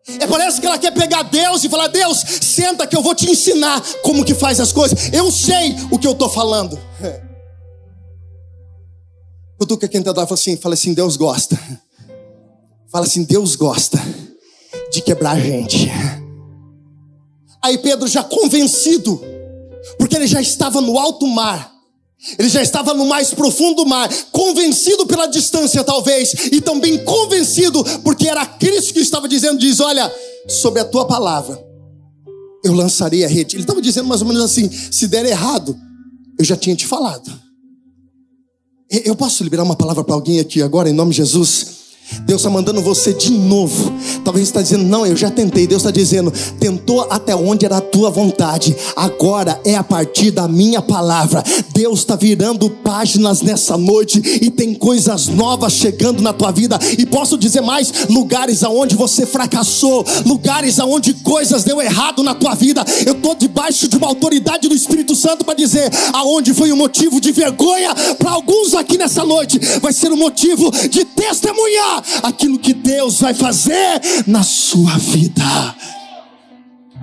É 0.08 0.26
parece 0.26 0.60
que 0.60 0.66
ela 0.66 0.80
quer 0.80 0.92
pegar 0.92 1.24
Deus 1.24 1.64
e 1.64 1.70
falar: 1.70 1.88
Deus, 1.88 2.18
senta 2.42 2.88
que 2.88 2.96
eu 2.96 3.04
vou 3.04 3.14
te 3.14 3.30
ensinar 3.30 3.82
como 4.02 4.26
que 4.26 4.34
faz 4.34 4.60
as 4.60 4.72
coisas. 4.72 5.14
Eu 5.14 5.32
sei 5.32 5.76
o 5.92 6.00
que 6.00 6.08
eu 6.08 6.14
estou 6.14 6.30
falando. 6.30 6.80
Cutuca 9.58 9.88
quem 9.88 10.00
está 10.00 10.12
fala 10.14 10.34
assim, 10.34 10.58
fala 10.58 10.74
assim, 10.74 10.92
Deus 10.92 11.16
gosta. 11.16 11.60
Fala 12.92 13.06
assim, 13.06 13.24
Deus 13.24 13.56
gosta 13.56 14.02
de 14.92 15.02
quebrar 15.02 15.34
a 15.34 15.40
gente. 15.40 15.88
Aí 17.64 17.78
Pedro 17.78 18.08
já 18.08 18.24
convencido, 18.24 19.22
porque 20.00 20.16
ele 20.16 20.26
já 20.26 20.42
estava 20.42 20.82
no 20.82 20.98
alto 20.98 21.28
mar, 21.28 21.72
ele 22.38 22.50
já 22.50 22.62
estava 22.62 22.94
no 22.94 23.06
mais 23.08 23.34
profundo 23.34 23.86
mar, 23.86 24.10
convencido 24.32 25.08
pela 25.08 25.26
distância, 25.26 25.84
talvez, 25.84 26.34
e 26.52 26.62
também 26.62 27.04
convencido, 27.04 27.84
porque 28.04 28.28
era 28.28 28.46
Cristo 28.46 28.94
que 28.94 29.00
estava 29.00 29.28
dizendo: 29.28 29.60
diz, 29.60 29.80
olha, 29.80 30.12
sobre 30.48 30.82
a 30.82 30.86
tua 30.86 31.06
palavra, 31.06 31.60
eu 32.64 32.74
lançarei 32.74 33.26
a 33.26 33.28
rede. 33.28 33.56
Ele 33.56 33.64
estava 33.64 33.82
dizendo 33.82 34.08
mais 34.08 34.22
ou 34.22 34.28
menos 34.28 34.44
assim: 34.44 34.70
se 34.70 35.08
der 35.08 35.26
errado, 35.26 35.76
eu 36.38 36.46
já 36.46 36.56
tinha 36.56 36.76
te 36.76 36.86
falado. 36.86 37.32
Eu 38.90 39.16
posso 39.16 39.44
liberar 39.44 39.64
uma 39.64 39.76
palavra 39.76 40.04
para 40.04 40.14
alguém 40.14 40.40
aqui 40.40 40.62
agora, 40.62 40.90
em 40.90 40.94
nome 40.94 41.12
de 41.12 41.18
Jesus? 41.18 41.81
Deus 42.26 42.42
está 42.42 42.50
mandando 42.50 42.82
você 42.82 43.14
de 43.14 43.32
novo. 43.32 43.92
Talvez 44.24 44.48
está 44.48 44.62
dizendo, 44.62 44.84
não, 44.84 45.06
eu 45.06 45.16
já 45.16 45.30
tentei. 45.30 45.68
Deus 45.68 45.82
está 45.82 45.92
dizendo, 45.92 46.32
tentou 46.60 47.08
até 47.10 47.36
onde 47.36 47.66
era 47.66 47.78
a 47.78 47.82
tua 47.82 48.10
vontade. 48.10 48.76
Agora 48.96 49.60
é 49.66 49.76
a 49.76 49.84
partir 49.84 50.32
da 50.32 50.48
minha 50.48 50.82
palavra. 50.82 51.44
Deus 51.74 52.00
está 52.00 52.16
virando 52.16 52.70
páginas 52.70 53.42
nessa 53.42 53.78
noite 53.78 54.22
e 54.42 54.50
tem 54.50 54.74
coisas 54.74 55.28
novas 55.28 55.74
chegando 55.74 56.22
na 56.22 56.34
tua 56.34 56.52
vida. 56.52 56.80
E 56.98 57.06
posso 57.06 57.38
dizer 57.38 57.62
mais: 57.62 58.08
lugares 58.10 58.64
aonde 58.64 58.96
você 58.96 59.26
fracassou, 59.26 60.06
lugares 60.26 60.80
aonde 60.80 61.14
coisas 61.16 61.64
deu 61.64 61.82
errado 61.82 62.24
na 62.24 62.36
tua 62.36 62.56
vida. 62.56 62.84
Eu 63.06 63.14
estou 63.14 63.36
debaixo 63.36 63.88
de 63.88 63.98
uma 63.98 64.08
autoridade 64.08 64.68
do 64.68 64.76
Espírito 64.76 65.16
Santo 65.16 65.44
para 65.44 65.54
dizer 65.54 65.92
aonde 66.14 66.54
foi 66.54 66.72
um 66.72 66.78
motivo 66.78 67.20
de 67.20 67.32
vergonha 67.32 67.94
para 68.18 68.32
alguns 68.32 68.74
aqui 68.74 68.98
nessa 68.98 69.24
noite, 69.24 69.60
vai 69.82 69.94
ser 69.94 70.12
um 70.12 70.18
motivo 70.18 70.72
de 70.90 71.06
testemunhar 71.06 72.01
aquilo 72.24 72.60
que 72.60 72.74
Deus 72.74 73.20
vai 73.20 73.34
fazer 73.34 74.02
na 74.28 74.44
sua 74.44 74.98
vida. 74.98 75.76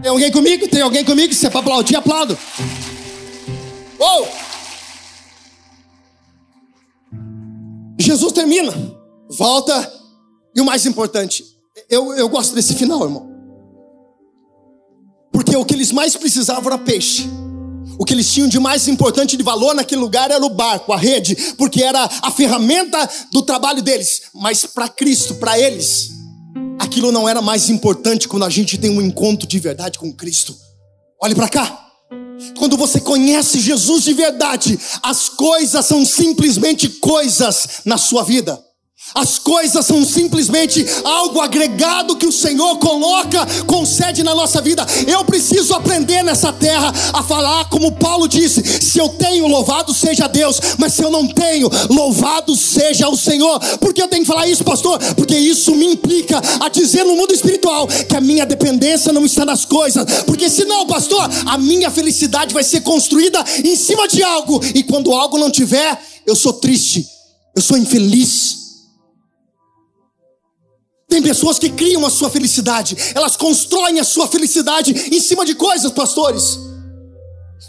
Tem 0.03 0.11
alguém 0.11 0.31
comigo? 0.31 0.69
Tem 0.69 0.81
alguém 0.81 1.05
comigo? 1.05 1.35
Se 1.35 1.47
é 1.47 1.51
para 1.51 1.61
aplaudir, 1.61 1.97
aplaudo. 1.97 2.39
Oh! 3.99 4.27
Jesus 7.99 8.33
termina, 8.33 8.73
volta, 9.29 9.93
e 10.55 10.61
o 10.61 10.65
mais 10.65 10.87
importante, 10.87 11.45
eu, 11.91 12.15
eu 12.15 12.29
gosto 12.29 12.55
desse 12.55 12.75
final, 12.75 13.03
irmão. 13.03 13.29
Porque 15.33 15.57
o 15.57 15.65
que 15.65 15.75
eles 15.75 15.93
mais 15.93 16.17
precisavam 16.17 16.73
era 16.73 16.79
peixe. 16.79 17.29
O 17.99 18.05
que 18.05 18.15
eles 18.15 18.33
tinham 18.33 18.49
de 18.49 18.61
mais 18.61 18.87
importante 18.87 19.37
de 19.37 19.43
valor 19.43 19.75
naquele 19.75 20.01
lugar 20.01 20.31
era 20.31 20.45
o 20.45 20.51
barco, 20.51 20.93
a 20.93 20.97
rede, 20.97 21.35
porque 21.57 21.83
era 21.83 22.09
a 22.23 22.31
ferramenta 22.31 23.09
do 23.33 23.43
trabalho 23.43 23.83
deles. 23.83 24.23
Mas 24.33 24.65
para 24.65 24.89
Cristo, 24.89 25.35
para 25.35 25.59
eles, 25.59 26.11
aquilo 26.79 27.11
não 27.11 27.29
era 27.29 27.43
mais 27.43 27.69
importante 27.69 28.29
quando 28.29 28.45
a 28.45 28.51
gente 28.51 28.79
tem 28.79 28.91
um 28.91 29.03
encontro 29.03 29.49
de 29.49 29.59
verdade 29.59 29.99
com 29.99 30.13
Cristo. 30.13 30.57
Olhe 31.21 31.35
para 31.35 31.49
cá. 31.49 31.87
Quando 32.57 32.77
você 32.77 33.01
conhece 33.01 33.59
Jesus 33.59 34.05
de 34.05 34.15
verdade, 34.15 34.79
as 35.03 35.29
coisas 35.29 35.85
são 35.85 36.07
simplesmente 36.07 36.89
coisas 36.89 37.81
na 37.85 37.99
sua 37.99 38.23
vida. 38.23 38.63
As 39.15 39.39
coisas 39.39 39.85
são 39.87 40.05
simplesmente 40.05 40.85
algo 41.05 41.41
agregado 41.41 42.17
que 42.17 42.27
o 42.27 42.33
Senhor 42.33 42.79
coloca, 42.79 43.47
concede 43.67 44.23
na 44.23 44.35
nossa 44.35 44.61
vida. 44.61 44.87
Eu 45.07 45.25
preciso 45.25 45.75
aprender 45.75 46.23
nessa 46.23 46.53
terra 46.53 46.93
a 47.13 47.23
falar 47.23 47.69
como 47.71 47.93
Paulo 47.93 48.29
disse: 48.29 48.63
se 48.63 48.99
eu 48.99 49.09
tenho, 49.09 49.47
louvado 49.47 49.95
seja 49.95 50.27
Deus, 50.27 50.61
mas 50.79 50.93
se 50.93 51.03
eu 51.03 51.11
não 51.11 51.27
tenho, 51.27 51.71
louvado 51.91 52.55
seja 52.55 53.09
o 53.09 53.17
Senhor. 53.17 53.59
Por 53.79 53.95
que 53.95 54.03
eu 54.03 54.09
tenho 54.09 54.23
que 54.23 54.29
falar 54.29 54.47
isso, 54.47 54.63
pastor? 54.63 54.99
Porque 55.15 55.37
isso 55.37 55.75
me 55.75 55.87
implica 55.87 56.41
a 56.61 56.69
dizer 56.69 57.05
no 57.05 57.17
mundo 57.17 57.33
espiritual 57.33 57.87
que 57.87 58.17
a 58.17 58.21
minha 58.21 58.45
dependência 58.45 59.13
não 59.13 59.25
está 59.25 59.45
nas 59.45 59.65
coisas. 59.65 60.05
Porque 60.25 60.51
senão, 60.51 60.87
pastor, 60.87 61.29
a 61.47 61.59
minha 61.59 61.91
felicidade 61.91 62.53
vai 62.53 62.63
ser 62.63 62.83
construída 62.83 63.45
em 63.65 63.77
cima 63.77 64.07
de 64.07 64.23
algo, 64.23 64.61
e 64.75 64.83
quando 64.83 65.13
algo 65.13 65.39
não 65.39 65.51
tiver, 65.51 65.99
eu 66.27 66.37
sou 66.37 66.53
triste, 66.53 67.07
eu 67.57 67.63
sou 67.63 67.77
infeliz. 67.77 68.68
Tem 71.09 71.23
pessoas 71.23 71.59
que 71.59 71.71
criam 71.71 72.05
a 72.05 72.11
sua 72.11 72.29
felicidade, 72.29 72.97
elas 73.15 73.35
constroem 73.35 73.99
a 73.99 74.05
sua 74.05 74.29
felicidade 74.29 74.93
em 75.11 75.21
cima 75.21 75.45
de 75.45 75.55
coisas, 75.55 75.91
pastores. 75.91 76.59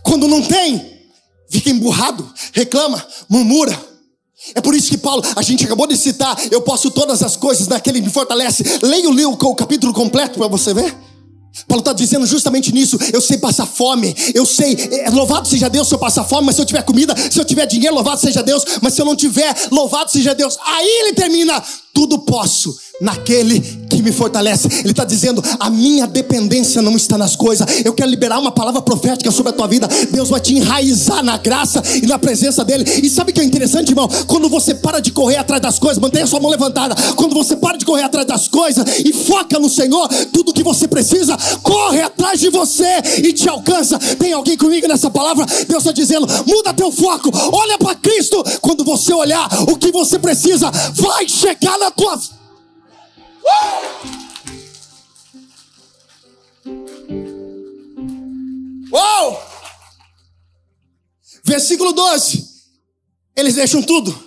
Quando 0.04 0.28
não 0.28 0.42
tem, 0.42 1.00
fica 1.50 1.70
emburrado, 1.70 2.30
reclama, 2.54 3.06
murmura. 3.30 3.88
É 4.56 4.62
por 4.62 4.76
isso 4.76 4.90
que 4.90 4.98
Paulo, 4.98 5.24
a 5.36 5.42
gente 5.42 5.64
acabou 5.64 5.88
de 5.88 5.96
citar, 5.98 6.38
eu 6.52 6.62
posso 6.62 6.92
todas 6.92 7.24
as 7.24 7.38
coisas 7.38 7.68
naquele 7.68 8.00
que 8.00 8.08
me 8.08 8.12
fortalece. 8.12 8.64
Leia 8.82 9.10
o, 9.10 9.32
o 9.32 9.56
capítulo 9.56 9.94
completo 9.94 10.38
para 10.38 10.48
você 10.48 10.74
ver. 10.74 10.96
Paulo 11.68 11.82
está 11.82 11.94
dizendo 11.94 12.26
justamente 12.26 12.72
nisso. 12.72 12.98
Eu 13.12 13.22
sei 13.22 13.38
passar 13.38 13.66
fome. 13.66 14.16
Eu 14.34 14.46
sei, 14.46 14.78
é, 15.04 15.10
louvado 15.10 15.48
seja 15.48 15.70
Deus 15.70 15.88
se 15.88 15.94
eu 15.94 16.00
passar 16.00 16.24
fome, 16.24 16.46
mas 16.46 16.56
se 16.56 16.62
eu 16.62 16.66
tiver 16.66 16.84
comida, 16.84 17.14
se 17.30 17.40
eu 17.40 17.46
tiver 17.46 17.66
dinheiro, 17.66 17.96
louvado 17.96 18.22
seja 18.22 18.44
Deus. 18.44 18.64
Mas 18.82 18.94
se 18.94 19.02
eu 19.02 19.06
não 19.06 19.16
tiver, 19.16 19.56
louvado 19.72 20.12
seja 20.12 20.34
Deus. 20.36 20.58
Aí 20.64 20.88
ele 21.02 21.14
termina: 21.14 21.62
tudo 21.94 22.20
posso 22.20 22.76
naquele 23.02 23.60
que 23.90 24.02
me 24.02 24.12
fortalece. 24.12 24.68
Ele 24.80 24.92
está 24.92 25.06
dizendo: 25.06 25.44
a 25.60 25.70
minha 25.70 26.06
dependência 26.06 26.82
não 26.82 26.96
está 26.96 27.18
nas 27.18 27.36
coisas. 27.36 27.68
Eu 27.84 27.94
quero 27.94 28.10
liberar 28.10 28.40
uma 28.40 28.52
palavra 28.52 28.82
profética 28.82 29.32
sobre 29.32 29.52
a 29.52 29.54
tua 29.54 29.68
vida. 29.68 29.88
Deus 30.12 30.30
vai 30.30 30.40
te 30.40 30.56
enraizar 30.56 31.24
na 31.24 31.38
graça 31.38 31.82
e 32.02 32.06
na 32.06 32.20
presença 32.20 32.64
dele. 32.64 32.86
E 33.04 33.10
sabe 33.10 33.32
o 33.32 33.34
que 33.34 33.42
é 33.42 33.44
interessante, 33.44 33.90
irmão? 33.90 34.08
Quando 34.28 34.50
você 34.50 34.76
para 34.76 35.00
de 35.00 35.12
correr 35.12 35.38
atrás 35.38 35.62
das 35.62 35.80
coisas, 35.80 36.00
mantenha 36.00 36.28
sua 36.28 36.40
mão 36.40 36.52
levantada. 36.52 36.96
Quando 37.16 37.34
você 37.34 37.56
para 37.56 37.78
de 37.78 37.86
correr 37.86 38.04
atrás 38.04 38.28
das 38.28 38.48
coisas 38.48 38.86
e 39.00 39.14
foca 39.14 39.60
no 39.60 39.70
Senhor, 39.70 40.08
tudo 40.34 40.54
que 40.54 40.64
você 40.64 40.88
precisa 40.88 41.38
corre 41.64 42.02
atrás 42.02 42.40
de 42.40 42.50
você 42.50 43.02
e 43.24 43.34
te 43.34 43.48
alcança. 43.50 43.98
Tem 43.98 44.34
alguém 44.34 44.58
comigo 44.58 44.88
nessa 44.88 45.10
palavra? 45.10 45.46
Deus 45.68 45.84
está 45.84 45.92
dizendo: 45.92 46.28
muda 46.46 46.74
teu 46.74 46.92
foco, 46.92 47.32
olha 47.54 47.78
para 47.78 47.96
Cristo. 47.96 48.44
Quando 48.62 48.84
você 48.84 49.14
olhar 49.14 49.48
o 49.70 49.78
que 49.78 49.92
você 49.92 50.20
precisa, 50.20 50.70
vai 50.94 51.28
chegar 51.28 51.79
na 51.80 51.92
tua 51.92 52.16
vida. 52.16 52.40
Uou! 58.92 59.40
Versículo 61.44 61.94
12. 61.94 62.48
Eles 63.36 63.56
deixam 63.56 63.82
tudo. 63.82 64.18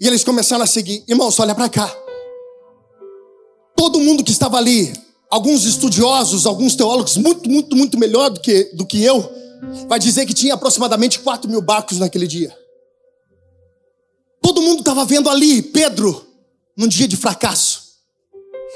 E 0.00 0.06
eles 0.06 0.22
começaram 0.22 0.62
a 0.62 0.66
seguir. 0.66 1.04
Irmãos, 1.08 1.38
olha 1.40 1.54
para 1.54 1.68
cá. 1.68 1.92
Todo 3.74 4.00
mundo 4.00 4.24
que 4.24 4.30
estava 4.30 4.56
ali, 4.56 4.92
alguns 5.30 5.64
estudiosos, 5.64 6.46
alguns 6.46 6.74
teólogos, 6.74 7.16
muito, 7.16 7.48
muito, 7.48 7.76
muito 7.76 7.98
melhor 7.98 8.30
do 8.30 8.40
que, 8.40 8.64
do 8.74 8.86
que 8.86 9.02
eu, 9.02 9.28
vai 9.88 9.98
dizer 9.98 10.26
que 10.26 10.34
tinha 10.34 10.54
aproximadamente 10.54 11.20
4 11.20 11.50
mil 11.50 11.60
barcos 11.60 11.98
naquele 11.98 12.26
dia. 12.26 12.56
Todo 14.40 14.62
mundo 14.62 14.80
estava 14.80 15.04
vendo 15.04 15.28
ali 15.28 15.62
Pedro 15.62 16.25
num 16.76 16.88
dia 16.88 17.08
de 17.08 17.16
fracasso. 17.16 17.86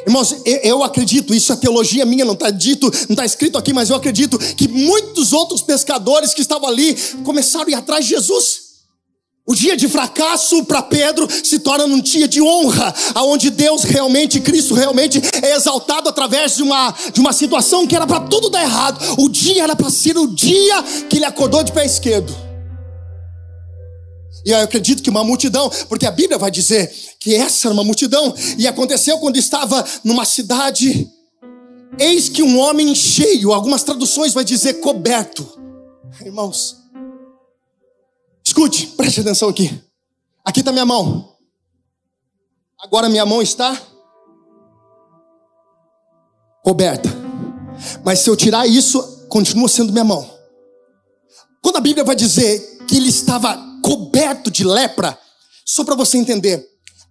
Irmãos, 0.07 0.35
eu 0.45 0.83
acredito, 0.83 1.35
isso 1.35 1.53
é 1.53 1.57
teologia 1.57 2.07
minha, 2.07 2.25
não 2.25 2.33
está 2.33 2.51
dito, 2.51 2.91
não 3.09 3.11
está 3.11 3.25
escrito 3.25 3.59
aqui, 3.59 3.73
mas 3.73 3.91
eu 3.91 3.97
acredito 3.97 4.39
que 4.39 4.67
muitos 4.67 5.33
outros 5.33 5.61
pescadores 5.61 6.33
que 6.33 6.41
estavam 6.41 6.69
ali 6.69 6.95
começaram 7.23 7.67
a 7.67 7.71
ir 7.71 7.75
atrás 7.75 8.05
de 8.05 8.15
Jesus. 8.15 8.71
O 9.47 9.55
dia 9.55 9.77
de 9.77 9.89
fracasso 9.89 10.65
para 10.65 10.81
Pedro 10.81 11.27
se 11.43 11.59
torna 11.59 11.85
um 11.85 12.01
dia 12.01 12.29
de 12.29 12.41
honra, 12.41 12.95
aonde 13.15 13.51
Deus 13.51 13.83
realmente, 13.83 14.41
Cristo 14.41 14.75
realmente 14.75 15.21
é 15.43 15.55
exaltado 15.55 16.09
através 16.09 16.57
de 16.57 16.63
uma, 16.63 16.95
de 17.13 17.21
uma 17.21 17.33
situação 17.33 17.87
que 17.87 17.97
era 17.97 18.07
para 18.07 18.21
tudo 18.21 18.49
dar 18.49 18.63
errado. 18.63 19.01
O 19.19 19.29
dia 19.29 19.65
era 19.65 19.75
para 19.75 19.91
ser 19.91 20.17
o 20.17 20.29
dia 20.29 20.83
que 21.09 21.17
ele 21.17 21.25
acordou 21.25 21.63
de 21.65 21.73
pé 21.73 21.85
esquerdo. 21.85 22.50
E 24.45 24.51
eu 24.51 24.59
acredito 24.59 25.03
que 25.03 25.11
uma 25.11 25.25
multidão, 25.25 25.71
porque 25.89 26.07
a 26.07 26.11
Bíblia 26.11 26.39
vai 26.39 26.51
dizer 26.51 26.91
que 27.19 27.35
essa 27.35 27.69
era 27.69 27.75
uma 27.75 27.85
multidão, 27.85 28.35
e 28.57 28.67
aconteceu 28.67 29.19
quando 29.19 29.37
estava 29.37 29.85
numa 30.03 30.25
cidade, 30.25 31.11
eis 31.99 32.29
que 32.29 32.43
um 32.43 32.59
homem 32.59 32.95
cheio, 32.95 33.53
algumas 33.53 33.83
traduções 33.83 34.33
vai 34.33 34.45
dizer 34.45 34.75
coberto. 34.75 35.47
Irmãos, 36.25 36.77
escute, 38.45 38.87
preste 38.89 39.21
atenção 39.21 39.49
aqui. 39.49 39.71
Aqui 40.45 40.61
está 40.61 40.73
minha 40.73 40.87
mão. 40.87 41.37
Agora 42.79 43.09
minha 43.09 43.27
mão 43.27 43.43
está 43.43 43.79
coberta. 46.63 47.09
Mas 48.05 48.21
se 48.21 48.31
eu 48.31 48.37
tirar 48.37 48.67
isso, 48.67 49.27
continua 49.29 49.69
sendo 49.69 49.93
minha 49.93 50.05
mão. 50.05 50.29
Quando 51.63 51.77
a 51.77 51.81
Bíblia 51.81 52.05
vai 52.05 52.17
dizer 52.17 52.79
que 52.89 52.97
ele 52.97 53.09
estava 53.09 53.70
coberto 53.91 54.53
de 54.53 54.63
lepra. 54.63 55.19
Só 55.67 55.83
para 55.83 55.97
você 55.97 56.17
entender, 56.17 56.65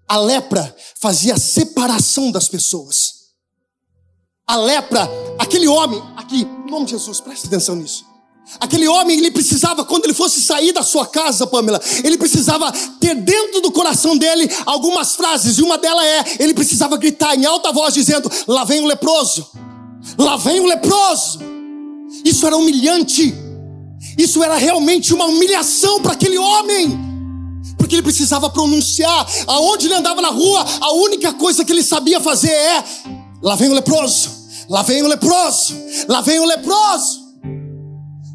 a 0.08 0.18
lepra 0.18 0.74
fazia 1.02 1.38
separação 1.38 2.32
das 2.32 2.48
pessoas. 2.48 3.20
A 4.48 4.56
lepra, 4.56 5.08
aquele 5.38 5.68
homem, 5.68 6.02
aqui, 6.16 6.42
em 6.42 6.72
nome 6.72 6.86
de 6.86 6.92
Jesus, 6.92 7.20
preste 7.20 7.48
atenção 7.48 7.76
nisso. 7.76 8.06
Aquele 8.60 8.88
homem, 8.88 9.18
ele 9.18 9.30
precisava, 9.30 9.84
quando 9.84 10.06
ele 10.06 10.14
fosse 10.14 10.42
sair 10.42 10.72
da 10.72 10.82
sua 10.82 11.06
casa, 11.06 11.46
Pamela, 11.46 11.80
ele 12.04 12.18
precisava 12.18 12.72
ter 13.00 13.14
dentro 13.14 13.62
do 13.62 13.72
coração 13.72 14.18
dele 14.18 14.50
algumas 14.66 15.16
frases, 15.16 15.58
e 15.58 15.62
uma 15.62 15.78
delas 15.78 16.04
é: 16.04 16.26
ele 16.40 16.54
precisava 16.54 16.98
gritar 16.98 17.36
em 17.36 17.46
alta 17.46 17.72
voz, 17.72 17.94
dizendo: 17.94 18.32
Lá 18.48 18.64
vem 18.64 18.80
o 18.80 18.86
leproso, 18.86 19.48
lá 20.18 20.36
vem 20.38 20.62
o 20.62 20.66
leproso. 20.66 21.40
Isso 22.26 22.48
era 22.48 22.58
humilhante, 22.58 23.36
isso 24.18 24.44
era 24.44 24.56
realmente 24.56 25.14
uma 25.14 25.26
humilhação 25.26 26.02
para 26.02 26.14
aquele 26.14 26.38
homem, 26.38 26.98
porque 27.78 27.96
ele 27.96 28.04
precisava 28.04 28.50
pronunciar, 28.50 29.28
aonde 29.48 29.88
ele 29.88 29.96
andava 29.96 30.22
na 30.22 30.30
rua, 30.30 30.66
a 30.82 30.92
única 30.94 31.34
coisa 31.34 31.64
que 31.66 31.72
ele 31.72 31.84
sabia 31.84 32.20
fazer 32.20 32.52
é: 32.52 32.84
Lá 33.42 33.56
vem 33.56 33.70
o 33.70 33.74
leproso, 33.74 34.30
lá 34.68 34.82
vem 34.82 35.02
o 35.02 35.08
leproso, 35.08 35.74
lá 36.08 36.22
vem 36.22 36.40
o 36.40 36.46
leproso. 36.46 37.30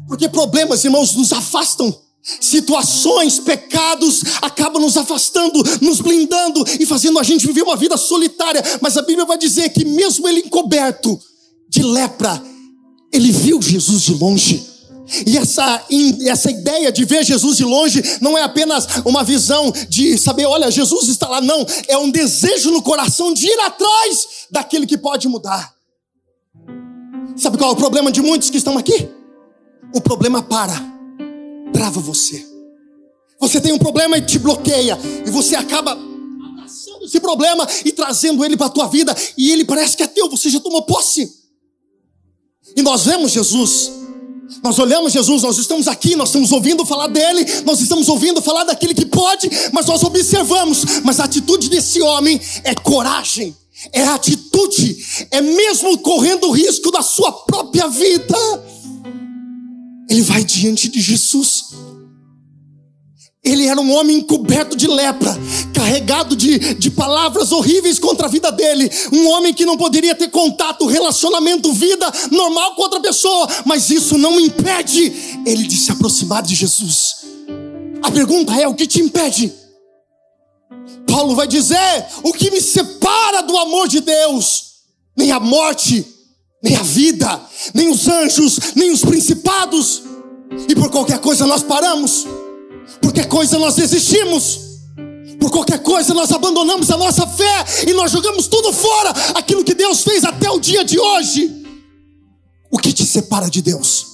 Porque 0.07 0.27
problemas, 0.29 0.83
irmãos, 0.83 1.13
nos 1.15 1.31
afastam. 1.31 1.93
Situações, 2.41 3.37
pecados 3.39 4.23
acabam 4.41 4.81
nos 4.81 4.97
afastando, 4.97 5.61
nos 5.79 6.01
blindando 6.01 6.65
e 6.79 6.85
fazendo 6.85 7.19
a 7.19 7.23
gente 7.23 7.45
viver 7.45 7.61
uma 7.61 7.75
vida 7.75 7.95
solitária. 7.97 8.63
Mas 8.81 8.97
a 8.97 9.03
Bíblia 9.03 9.25
vai 9.25 9.37
dizer 9.37 9.69
que, 9.69 9.85
mesmo 9.85 10.27
ele 10.27 10.39
encoberto 10.39 11.19
de 11.69 11.83
lepra, 11.83 12.41
ele 13.11 13.31
viu 13.31 13.61
Jesus 13.61 14.01
de 14.01 14.15
longe. 14.15 14.74
E 15.25 15.37
essa, 15.37 15.85
essa 16.25 16.49
ideia 16.49 16.91
de 16.91 17.05
ver 17.05 17.23
Jesus 17.23 17.57
de 17.57 17.63
longe 17.63 18.01
não 18.21 18.37
é 18.37 18.43
apenas 18.43 18.87
uma 19.05 19.23
visão 19.23 19.71
de 19.87 20.17
saber, 20.17 20.45
olha, 20.45 20.71
Jesus 20.71 21.09
está 21.09 21.27
lá, 21.27 21.41
não. 21.41 21.65
É 21.87 21.97
um 21.97 22.09
desejo 22.09 22.71
no 22.71 22.81
coração 22.81 23.33
de 23.33 23.45
ir 23.45 23.59
atrás 23.59 24.27
daquele 24.49 24.87
que 24.87 24.97
pode 24.97 25.27
mudar. 25.27 25.73
Sabe 27.35 27.57
qual 27.57 27.71
é 27.71 27.73
o 27.73 27.77
problema 27.77 28.11
de 28.11 28.21
muitos 28.21 28.49
que 28.49 28.57
estão 28.57 28.77
aqui? 28.77 29.09
o 29.95 30.01
problema 30.01 30.43
para, 30.43 30.75
trava 31.71 32.01
você. 32.01 32.45
Você 33.39 33.61
tem 33.61 33.71
um 33.71 33.77
problema 33.77 34.17
e 34.17 34.21
te 34.21 34.37
bloqueia, 34.37 34.97
e 35.25 35.29
você 35.29 35.55
acaba 35.55 35.93
abraçando 35.93 37.05
esse 37.05 37.19
problema 37.19 37.65
e 37.85 37.93
trazendo 37.93 38.43
ele 38.43 38.57
para 38.57 38.67
a 38.67 38.71
tua 38.71 38.87
vida, 38.87 39.15
e 39.37 39.51
ele 39.51 39.63
parece 39.63 39.95
que 39.95 40.03
é 40.03 40.07
teu, 40.07 40.29
você 40.29 40.49
já 40.49 40.59
tomou 40.59 40.83
posse. 40.83 41.31
E 42.75 42.81
nós 42.81 43.05
vemos 43.05 43.31
Jesus, 43.31 43.91
nós 44.63 44.77
olhamos 44.79 45.13
Jesus, 45.13 45.41
nós 45.41 45.57
estamos 45.57 45.87
aqui, 45.87 46.15
nós 46.15 46.29
estamos 46.29 46.51
ouvindo 46.51 46.85
falar 46.85 47.07
dele, 47.07 47.45
nós 47.65 47.79
estamos 47.79 48.07
ouvindo 48.09 48.41
falar 48.41 48.63
daquele 48.63 48.93
que 48.93 49.05
pode, 49.05 49.49
mas 49.71 49.85
nós 49.85 50.03
observamos, 50.03 50.83
mas 51.03 51.19
a 51.19 51.25
atitude 51.25 51.69
desse 51.69 52.01
homem 52.01 52.39
é 52.63 52.73
coragem, 52.75 53.55
é 53.91 54.03
atitude, 54.03 55.27
é 55.31 55.41
mesmo 55.41 55.97
correndo 55.99 56.47
o 56.47 56.51
risco 56.51 56.91
da 56.91 57.01
sua 57.01 57.31
própria 57.31 57.87
vida 57.87 58.37
ele 60.09 60.21
vai 60.21 60.43
diante 60.43 60.87
de 60.87 61.01
Jesus. 61.01 61.65
Ele 63.45 63.67
era 63.67 63.79
um 63.79 63.93
homem 63.93 64.17
encoberto 64.17 64.75
de 64.75 64.87
lepra, 64.87 65.37
carregado 65.71 66.35
de, 66.35 66.73
de 66.73 66.89
palavras 66.89 67.51
horríveis 67.51 67.99
contra 67.99 68.25
a 68.25 68.29
vida 68.29 68.51
dele. 68.51 68.89
Um 69.13 69.29
homem 69.29 69.53
que 69.53 69.65
não 69.65 69.77
poderia 69.77 70.15
ter 70.15 70.29
contato, 70.29 70.87
relacionamento, 70.87 71.71
vida 71.71 72.11
normal 72.31 72.73
com 72.73 72.81
outra 72.81 72.99
pessoa. 72.99 73.47
Mas 73.63 73.91
isso 73.91 74.17
não 74.17 74.39
impede 74.39 75.13
ele 75.45 75.67
de 75.67 75.77
se 75.77 75.91
aproximar 75.91 76.41
de 76.41 76.55
Jesus. 76.55 77.17
A 78.01 78.09
pergunta 78.09 78.59
é: 78.59 78.67
o 78.67 78.73
que 78.73 78.87
te 78.87 78.99
impede? 78.99 79.53
Paulo 81.07 81.35
vai 81.35 81.47
dizer: 81.47 82.05
o 82.23 82.33
que 82.33 82.49
me 82.49 82.59
separa 82.59 83.43
do 83.43 83.55
amor 83.57 83.87
de 83.87 84.01
Deus? 84.01 84.73
Nem 85.15 85.31
a 85.31 85.39
morte, 85.39 86.03
nem 86.63 86.75
a 86.75 86.81
vida, 86.81 87.39
nem 87.75 87.89
os 87.89 88.07
anjos, 88.07 88.59
nem 88.75 88.91
os 88.91 89.01
principados. 89.01 90.01
E 90.67 90.73
por 90.73 90.89
qualquer 90.89 91.19
coisa 91.19 91.45
nós 91.45 91.61
paramos, 91.61 92.25
por 93.01 93.11
qualquer 93.11 93.27
coisa 93.27 93.57
nós 93.57 93.75
desistimos, 93.75 94.59
por 95.39 95.51
qualquer 95.51 95.79
coisa 95.79 96.13
nós 96.13 96.31
abandonamos 96.31 96.89
a 96.89 96.97
nossa 96.97 97.27
fé 97.27 97.65
e 97.87 97.93
nós 97.93 98.11
jogamos 98.11 98.47
tudo 98.47 98.71
fora, 98.73 99.13
aquilo 99.35 99.63
que 99.63 99.73
Deus 99.73 100.01
fez 100.03 100.23
até 100.23 100.49
o 100.49 100.59
dia 100.59 100.83
de 100.83 100.99
hoje. 100.99 101.63
O 102.71 102.77
que 102.77 102.91
te 102.91 103.05
separa 103.05 103.49
de 103.49 103.61
Deus? 103.61 104.07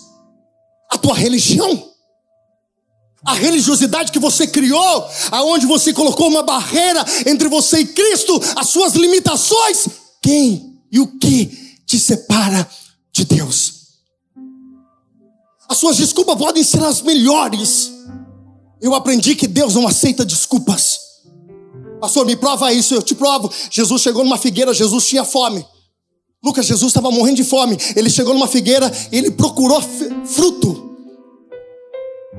A 0.91 0.97
tua 0.97 1.15
religião? 1.15 1.89
A 3.25 3.33
religiosidade 3.33 4.11
que 4.11 4.19
você 4.19 4.47
criou, 4.47 5.07
aonde 5.31 5.65
você 5.65 5.93
colocou 5.93 6.27
uma 6.27 6.41
barreira 6.41 7.05
entre 7.25 7.47
você 7.47 7.79
e 7.79 7.85
Cristo, 7.85 8.41
as 8.55 8.69
suas 8.69 8.93
limitações? 8.93 9.87
Quem 10.21 10.81
e 10.91 10.99
o 10.99 11.07
que 11.19 11.45
te 11.85 11.99
separa 11.99 12.67
de 13.11 13.25
Deus. 13.25 13.81
As 15.69 15.77
suas 15.77 15.97
desculpas 15.97 16.37
podem 16.37 16.63
ser 16.63 16.83
as 16.83 17.01
melhores. 17.01 17.91
Eu 18.81 18.95
aprendi 18.95 19.35
que 19.35 19.47
Deus 19.47 19.75
não 19.75 19.87
aceita 19.87 20.25
desculpas. 20.25 20.99
Pastor, 21.99 22.25
me 22.25 22.35
prova 22.35 22.73
isso, 22.73 22.95
eu 22.95 23.01
te 23.01 23.13
provo. 23.13 23.51
Jesus 23.69 24.01
chegou 24.01 24.23
numa 24.23 24.37
figueira, 24.37 24.73
Jesus 24.73 25.05
tinha 25.07 25.23
fome. 25.23 25.63
Lucas, 26.43 26.65
Jesus 26.65 26.89
estava 26.89 27.11
morrendo 27.11 27.37
de 27.37 27.43
fome. 27.43 27.77
Ele 27.95 28.09
chegou 28.09 28.33
numa 28.33 28.47
figueira, 28.47 28.91
ele 29.11 29.29
procurou 29.29 29.79
fruto. 30.25 30.89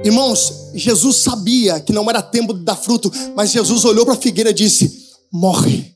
Irmãos, 0.04 0.70
Jesus 0.74 1.18
sabia 1.18 1.78
que 1.78 1.92
não 1.92 2.08
era 2.10 2.20
tempo 2.20 2.52
de 2.52 2.64
dar 2.64 2.74
fruto, 2.74 3.12
mas 3.36 3.52
Jesus 3.52 3.84
olhou 3.84 4.04
para 4.04 4.14
a 4.14 4.20
figueira 4.20 4.50
e 4.50 4.54
disse: 4.54 5.10
Morre. 5.32 5.94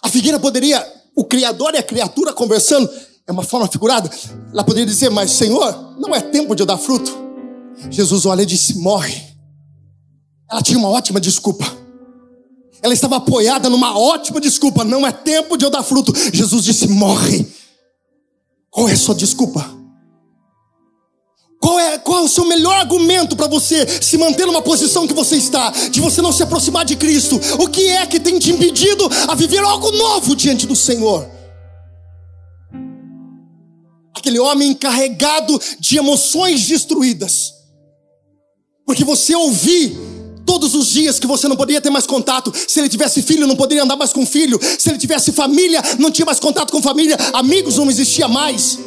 A 0.00 0.08
figueira 0.08 0.38
poderia 0.38 0.86
o 1.16 1.24
Criador 1.24 1.74
e 1.74 1.78
a 1.78 1.82
criatura 1.82 2.32
conversando, 2.32 2.88
é 3.26 3.32
uma 3.32 3.42
forma 3.42 3.66
figurada. 3.66 4.08
Ela 4.52 4.62
poderia 4.62 4.86
dizer, 4.86 5.10
mas 5.10 5.32
Senhor, 5.32 5.96
não 5.98 6.14
é 6.14 6.20
tempo 6.20 6.54
de 6.54 6.62
eu 6.62 6.66
dar 6.66 6.78
fruto. 6.78 7.12
Jesus 7.90 8.24
olha 8.24 8.42
e 8.42 8.46
disse: 8.46 8.78
morre. 8.78 9.27
Ela 10.50 10.62
tinha 10.62 10.78
uma 10.78 10.88
ótima 10.88 11.20
desculpa. 11.20 11.64
Ela 12.80 12.94
estava 12.94 13.16
apoiada 13.16 13.68
numa 13.68 13.98
ótima 13.98 14.40
desculpa. 14.40 14.84
Não 14.84 15.06
é 15.06 15.12
tempo 15.12 15.56
de 15.56 15.64
eu 15.64 15.70
dar 15.70 15.82
fruto. 15.82 16.12
Jesus 16.32 16.64
disse: 16.64 16.88
morre. 16.88 17.46
Qual 18.70 18.88
é 18.88 18.92
a 18.92 18.96
sua 18.96 19.14
desculpa? 19.14 19.78
Qual 21.60 21.78
é, 21.78 21.98
qual 21.98 22.18
é 22.20 22.22
o 22.22 22.28
seu 22.28 22.44
melhor 22.44 22.76
argumento 22.76 23.36
para 23.36 23.48
você 23.48 23.84
se 24.00 24.16
manter 24.16 24.46
numa 24.46 24.62
posição 24.62 25.08
que 25.08 25.14
você 25.14 25.36
está, 25.36 25.70
de 25.70 26.00
você 26.00 26.22
não 26.22 26.30
se 26.30 26.42
aproximar 26.42 26.84
de 26.84 26.94
Cristo? 26.94 27.38
O 27.58 27.68
que 27.68 27.88
é 27.88 28.06
que 28.06 28.20
tem 28.20 28.38
te 28.38 28.52
impedido 28.52 29.08
a 29.26 29.34
viver 29.34 29.58
algo 29.58 29.90
novo 29.90 30.36
diante 30.36 30.66
do 30.66 30.76
Senhor? 30.76 31.28
Aquele 34.14 34.38
homem 34.38 34.70
encarregado 34.70 35.60
de 35.80 35.98
emoções 35.98 36.64
destruídas, 36.66 37.52
porque 38.86 39.04
você 39.04 39.34
ouvir 39.34 39.98
todos 40.48 40.74
os 40.74 40.86
dias 40.88 41.20
que 41.20 41.26
você 41.26 41.46
não 41.46 41.56
poderia 41.56 41.78
ter 41.78 41.90
mais 41.90 42.06
contato. 42.06 42.50
Se 42.66 42.80
ele 42.80 42.88
tivesse 42.88 43.20
filho, 43.20 43.46
não 43.46 43.54
poderia 43.54 43.84
andar 43.84 43.96
mais 43.96 44.14
com 44.14 44.24
filho. 44.24 44.58
Se 44.78 44.88
ele 44.88 44.96
tivesse 44.96 45.30
família, 45.30 45.82
não 45.98 46.10
tinha 46.10 46.24
mais 46.24 46.40
contato 46.40 46.72
com 46.72 46.80
família. 46.80 47.18
Amigos 47.34 47.76
não 47.76 47.90
existia 47.90 48.26
mais. 48.26 48.78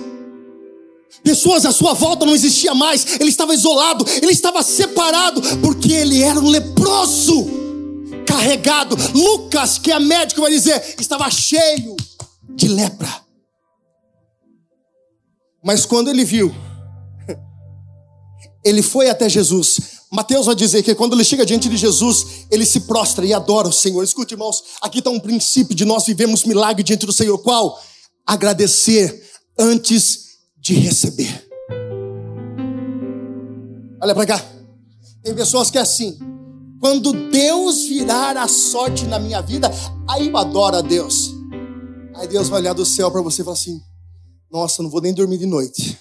Pessoas 1.24 1.64
à 1.64 1.72
sua 1.72 1.94
volta 1.94 2.26
não 2.26 2.34
existia 2.34 2.74
mais, 2.74 3.20
ele 3.20 3.30
estava 3.30 3.54
isolado, 3.54 4.04
ele 4.24 4.32
estava 4.32 4.64
separado, 4.64 5.40
porque 5.60 5.94
ele 5.94 6.24
era 6.24 6.40
um 6.40 6.50
leproso, 6.50 7.48
carregado. 8.26 8.98
Lucas, 9.14 9.78
que 9.78 9.92
é 9.92 10.00
médico, 10.00 10.42
vai 10.42 10.50
dizer, 10.50 10.96
estava 11.00 11.30
cheio 11.30 11.96
de 12.56 12.68
lepra. 12.68 13.22
Mas 15.64 15.86
quando 15.86 16.10
ele 16.10 16.26
viu, 16.26 16.52
ele 18.66 18.82
foi 18.82 19.08
até 19.08 19.30
Jesus. 19.30 20.01
Mateus 20.14 20.46
vai 20.46 20.56
dizer 20.56 20.84
que 20.84 20.94
quando 20.94 21.14
ele 21.14 21.24
chega 21.24 21.46
diante 21.46 21.70
de 21.70 21.78
Jesus, 21.78 22.46
ele 22.52 22.66
se 22.66 22.82
prostra 22.82 23.26
e 23.26 23.34
adora 23.34 23.70
o 23.70 23.72
Senhor. 23.72 24.04
Escute, 24.04 24.34
irmãos, 24.34 24.62
aqui 24.82 25.00
está 25.00 25.10
um 25.10 25.20
princípio 25.20 25.74
de 25.74 25.86
nós 25.86 26.06
vivemos 26.06 26.44
milagre 26.44 26.84
diante 26.84 27.06
do 27.06 27.14
Senhor. 27.14 27.38
Qual? 27.38 27.82
Agradecer 28.28 29.24
antes 29.58 30.32
de 30.58 30.74
receber. 30.74 31.48
Olha 34.02 34.14
para 34.14 34.26
cá. 34.26 34.46
Tem 35.24 35.34
pessoas 35.34 35.72
que 35.72 35.78
é 35.78 35.82
assim. 35.82 36.20
Quando 36.82 37.14
Deus 37.30 37.84
virar 37.84 38.36
a 38.36 38.50
sorte 38.50 39.06
na 39.06 39.18
minha 39.18 39.40
vida, 39.40 39.72
aí 40.10 40.28
eu 40.28 40.36
adoro 40.36 40.76
a 40.76 40.82
Deus. 40.82 41.32
Aí 42.16 42.28
Deus 42.28 42.50
vai 42.50 42.60
olhar 42.60 42.74
do 42.74 42.86
céu 42.86 43.10
para 43.10 43.22
você 43.22 43.44
e 43.44 43.46
falar 43.46 43.56
assim: 43.56 43.80
Nossa, 44.52 44.84
não 44.84 44.90
vou 44.90 45.00
nem 45.00 45.14
dormir 45.14 45.38
de 45.38 45.46
noite. 45.46 45.98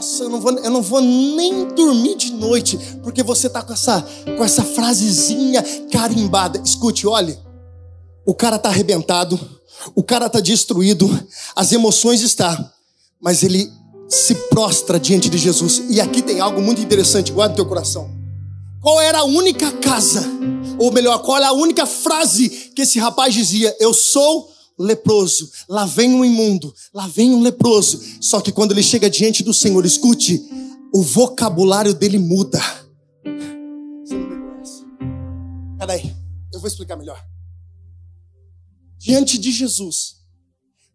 Nossa, 0.00 0.22
eu 0.22 0.30
não 0.30 0.40
vou, 0.40 0.52
eu 0.52 0.70
não 0.70 0.80
vou 0.80 1.02
nem 1.02 1.68
dormir 1.74 2.16
de 2.16 2.32
noite, 2.32 2.78
porque 3.02 3.22
você 3.22 3.48
está 3.48 3.60
com 3.60 3.74
essa, 3.74 4.00
com 4.34 4.42
essa 4.42 4.64
frasezinha 4.64 5.62
carimbada. 5.92 6.58
Escute, 6.64 7.06
olhe, 7.06 7.38
o 8.24 8.34
cara 8.34 8.56
está 8.56 8.70
arrebentado, 8.70 9.38
o 9.94 10.02
cara 10.02 10.24
está 10.24 10.40
destruído, 10.40 11.06
as 11.54 11.70
emoções 11.72 12.22
estão, 12.22 12.66
mas 13.20 13.42
ele 13.42 13.70
se 14.08 14.34
prostra 14.48 14.98
diante 14.98 15.28
de 15.28 15.36
Jesus. 15.36 15.82
E 15.90 16.00
aqui 16.00 16.22
tem 16.22 16.40
algo 16.40 16.62
muito 16.62 16.80
interessante, 16.80 17.30
guarda 17.30 17.50
no 17.50 17.56
teu 17.56 17.66
coração. 17.66 18.10
Qual 18.80 18.98
era 19.02 19.18
a 19.18 19.24
única 19.24 19.70
casa, 19.70 20.26
ou 20.78 20.90
melhor, 20.90 21.18
qual 21.18 21.36
era 21.36 21.48
a 21.48 21.52
única 21.52 21.84
frase 21.84 22.48
que 22.74 22.80
esse 22.80 22.98
rapaz 22.98 23.34
dizia? 23.34 23.76
Eu 23.78 23.92
sou 23.92 24.48
leproso, 24.80 25.50
lá 25.68 25.84
vem 25.84 26.14
um 26.14 26.24
imundo, 26.24 26.74
lá 26.92 27.06
vem 27.06 27.32
um 27.32 27.42
leproso. 27.42 28.00
Só 28.20 28.40
que 28.40 28.50
quando 28.50 28.72
ele 28.72 28.82
chega 28.82 29.10
diante 29.10 29.42
do 29.42 29.52
Senhor, 29.52 29.84
escute, 29.84 30.42
o 30.92 31.02
vocabulário 31.02 31.92
dele 31.94 32.18
muda. 32.18 32.58
Você 34.04 34.14
não 34.14 34.28
me 34.28 34.36
conhece. 34.36 34.84
Peraí, 35.78 36.16
eu 36.52 36.58
vou 36.58 36.68
explicar 36.68 36.96
melhor. 36.96 37.22
Diante 38.98 39.38
de 39.38 39.50
Jesus, 39.52 40.16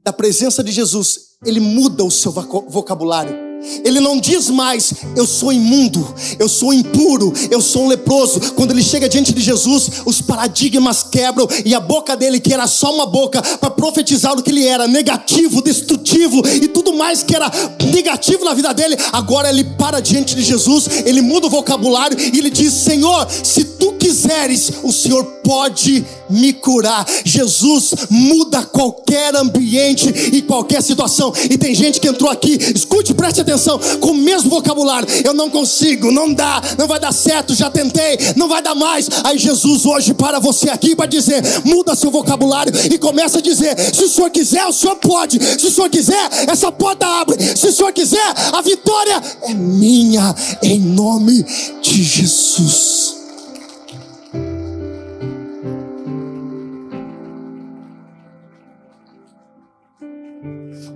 da 0.03 0.11
presença 0.11 0.63
de 0.63 0.71
Jesus, 0.71 1.37
ele 1.45 1.59
muda 1.59 2.03
o 2.03 2.11
seu 2.11 2.31
vocabulário. 2.31 3.44
Ele 3.83 3.99
não 3.99 4.19
diz 4.19 4.49
mais, 4.49 4.93
eu 5.15 5.25
sou 5.25 5.51
imundo, 5.51 6.13
eu 6.39 6.47
sou 6.47 6.73
impuro, 6.73 7.33
eu 7.49 7.61
sou 7.61 7.83
um 7.83 7.87
leproso. 7.87 8.39
Quando 8.53 8.71
ele 8.71 8.83
chega 8.83 9.09
diante 9.09 9.33
de 9.33 9.41
Jesus, 9.41 9.89
os 10.05 10.21
paradigmas 10.21 11.03
quebram 11.03 11.47
e 11.63 11.73
a 11.73 11.79
boca 11.79 12.15
dele, 12.15 12.39
que 12.39 12.53
era 12.53 12.67
só 12.67 12.93
uma 12.93 13.05
boca 13.05 13.41
para 13.41 13.69
profetizar 13.69 14.33
o 14.33 14.41
que 14.41 14.51
ele 14.51 14.65
era, 14.65 14.87
negativo, 14.87 15.61
destrutivo 15.61 16.41
e 16.47 16.67
tudo 16.67 16.93
mais 16.93 17.23
que 17.23 17.35
era 17.35 17.51
negativo 17.93 18.43
na 18.43 18.53
vida 18.53 18.73
dele, 18.73 18.97
agora 19.11 19.49
ele 19.49 19.63
para 19.63 19.99
diante 19.99 20.35
de 20.35 20.43
Jesus, 20.43 20.87
ele 21.05 21.21
muda 21.21 21.47
o 21.47 21.49
vocabulário 21.49 22.17
e 22.19 22.37
ele 22.37 22.49
diz: 22.49 22.73
Senhor, 22.73 23.27
se 23.29 23.63
tu 23.63 23.93
quiseres, 23.93 24.71
o 24.83 24.91
Senhor 24.91 25.23
pode 25.43 26.05
me 26.29 26.53
curar. 26.53 27.05
Jesus 27.23 27.93
muda 28.09 28.63
qualquer 28.63 29.35
ambiente 29.35 30.07
e 30.33 30.41
qualquer 30.41 30.81
situação. 30.81 31.33
E 31.49 31.57
tem 31.57 31.73
gente 31.73 31.99
que 31.99 32.07
entrou 32.07 32.29
aqui, 32.29 32.57
escute, 32.75 33.13
preste 33.13 33.41
atenção, 33.41 33.54
com 33.99 34.11
o 34.11 34.15
mesmo 34.15 34.49
vocabulário. 34.49 35.07
Eu 35.23 35.33
não 35.33 35.49
consigo, 35.49 36.11
não 36.11 36.33
dá, 36.33 36.61
não 36.77 36.87
vai 36.87 36.99
dar 36.99 37.13
certo, 37.13 37.55
já 37.55 37.69
tentei, 37.69 38.17
não 38.35 38.47
vai 38.47 38.61
dar 38.61 38.75
mais. 38.75 39.09
Aí 39.23 39.37
Jesus 39.37 39.85
hoje 39.85 40.13
para 40.13 40.39
você 40.39 40.69
aqui 40.69 40.95
para 40.95 41.05
dizer: 41.05 41.41
muda 41.63 41.95
seu 41.95 42.11
vocabulário 42.11 42.73
e 42.91 42.97
começa 42.97 43.39
a 43.39 43.41
dizer: 43.41 43.77
se 43.93 44.03
o 44.03 44.09
Senhor 44.09 44.29
quiser, 44.29 44.65
o 44.65 44.73
Senhor 44.73 44.95
pode. 44.97 45.39
Se 45.59 45.67
o 45.67 45.71
Senhor 45.71 45.89
quiser, 45.89 46.29
essa 46.47 46.71
porta 46.71 47.05
abre. 47.05 47.37
Se 47.55 47.67
o 47.67 47.73
Senhor 47.73 47.91
quiser, 47.91 48.33
a 48.53 48.61
vitória 48.61 49.21
é 49.43 49.53
minha, 49.53 50.35
em 50.61 50.79
nome 50.79 51.43
de 51.81 52.03
Jesus. 52.03 53.14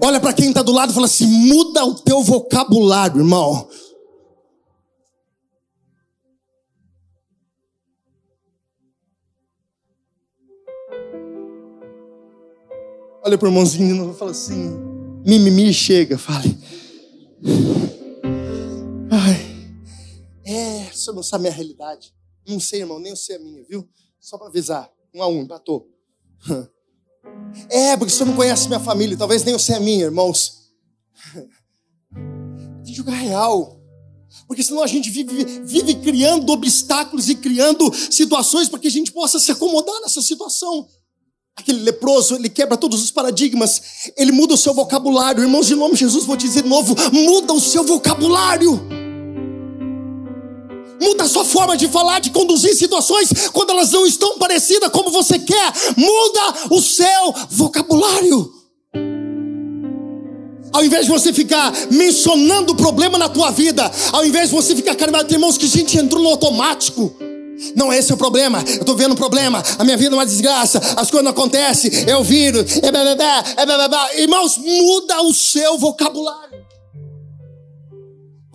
Olha 0.01 0.19
para 0.19 0.33
quem 0.33 0.49
está 0.49 0.62
do 0.62 0.71
lado 0.71 0.91
e 0.91 0.95
fala 0.95 1.07
assim: 1.07 1.27
muda 1.27 1.83
o 1.83 1.93
teu 1.95 2.23
vocabulário, 2.23 3.19
irmão. 3.19 3.69
Olha 13.21 13.38
para 13.38 13.47
o 13.47 13.49
irmãozinho 13.49 14.12
e 14.12 14.15
fala 14.15 14.31
assim: 14.31 14.77
mimimi, 15.25 15.73
chega, 15.73 16.17
fale. 16.17 16.57
Ai, 19.12 19.75
é, 20.45 20.85
você 20.93 21.12
não 21.12 21.21
sabe 21.21 21.41
a 21.41 21.49
minha 21.49 21.53
realidade. 21.53 22.13
Não 22.47 22.59
sei, 22.59 22.79
irmão, 22.79 22.99
nem 22.99 23.12
eu 23.12 23.17
sei 23.17 23.35
a 23.35 23.39
minha, 23.39 23.63
viu? 23.63 23.88
Só 24.19 24.38
para 24.38 24.47
avisar. 24.47 24.89
Um 25.13 25.21
a 25.21 25.27
um, 25.27 25.41
empatou. 25.41 25.89
É, 27.69 27.95
porque 27.97 28.13
você 28.13 28.25
não 28.25 28.35
conhece 28.35 28.67
minha 28.67 28.79
família, 28.79 29.17
talvez 29.17 29.43
nem 29.43 29.53
você 29.53 29.73
é 29.73 29.79
minha, 29.79 30.05
irmãos. 30.05 30.69
Tem 32.83 32.93
que 32.93 32.95
jogar 32.95 33.13
real. 33.13 33.79
Porque 34.47 34.63
senão 34.63 34.83
a 34.83 34.88
gente 34.88 35.09
vive, 35.09 35.45
vive 35.63 35.95
criando 35.95 36.51
obstáculos 36.51 37.29
e 37.29 37.35
criando 37.35 37.91
situações 37.93 38.67
para 38.67 38.79
que 38.79 38.88
a 38.88 38.91
gente 38.91 39.12
possa 39.12 39.39
se 39.39 39.51
acomodar 39.51 40.01
nessa 40.01 40.21
situação. 40.21 40.88
Aquele 41.55 41.81
leproso, 41.81 42.35
ele 42.35 42.49
quebra 42.49 42.77
todos 42.77 43.03
os 43.03 43.12
paradigmas, 43.12 44.12
ele 44.15 44.31
muda 44.31 44.53
o 44.53 44.57
seu 44.57 44.73
vocabulário. 44.73 45.43
Irmãos, 45.43 45.69
em 45.69 45.75
nome 45.75 45.93
de 45.93 45.99
Jesus, 45.99 46.25
vou 46.25 46.38
dizer 46.38 46.63
de 46.63 46.69
novo: 46.69 46.95
muda 47.12 47.53
o 47.53 47.59
seu 47.59 47.83
vocabulário. 47.83 48.98
Muda 50.99 51.23
a 51.23 51.29
sua 51.29 51.45
forma 51.45 51.77
de 51.77 51.88
falar, 51.88 52.19
de 52.19 52.29
conduzir 52.29 52.75
situações 52.75 53.29
quando 53.53 53.71
elas 53.71 53.91
não 53.91 54.05
estão 54.05 54.38
parecidas 54.38 54.91
como 54.91 55.09
você 55.12 55.39
quer. 55.39 55.73
Muda 55.95 56.67
o 56.71 56.81
seu 56.81 57.33
vocabulário. 57.49 58.53
Ao 60.71 60.85
invés 60.85 61.05
de 61.05 61.12
você 61.12 61.33
ficar 61.33 61.73
mencionando 61.91 62.73
o 62.73 62.75
problema 62.75 63.17
na 63.17 63.27
tua 63.27 63.51
vida, 63.51 63.91
ao 64.12 64.25
invés 64.25 64.49
de 64.49 64.55
você 64.55 64.75
ficar, 64.75 64.95
cara, 64.95 65.25
irmãos, 65.29 65.57
que 65.57 65.65
a 65.65 65.69
gente 65.69 65.97
entrou 65.97 66.21
no 66.21 66.29
automático. 66.29 67.13
Não, 67.75 67.91
esse 67.91 68.12
é 68.12 68.15
o 68.15 68.17
problema. 68.17 68.63
Eu 68.65 68.81
estou 68.81 68.95
vendo 68.95 69.13
um 69.13 69.17
problema. 69.17 69.62
A 69.77 69.83
minha 69.83 69.97
vida 69.97 70.15
é 70.15 70.17
uma 70.17 70.25
desgraça. 70.25 70.79
As 70.95 71.09
coisas 71.09 71.23
não 71.23 71.31
acontecem. 71.31 71.91
É 72.07 72.15
o 72.15 72.23
vírus. 72.23 72.77
É 72.81 72.91
blá, 72.91 73.03
blá, 73.03 73.15
blá, 73.15 73.43
é 73.57 73.65
blá, 73.65 73.75
blá, 73.75 73.88
blá. 73.88 74.15
Irmãos, 74.15 74.57
muda 74.57 75.21
o 75.23 75.33
seu 75.33 75.77
vocabulário. 75.77 76.59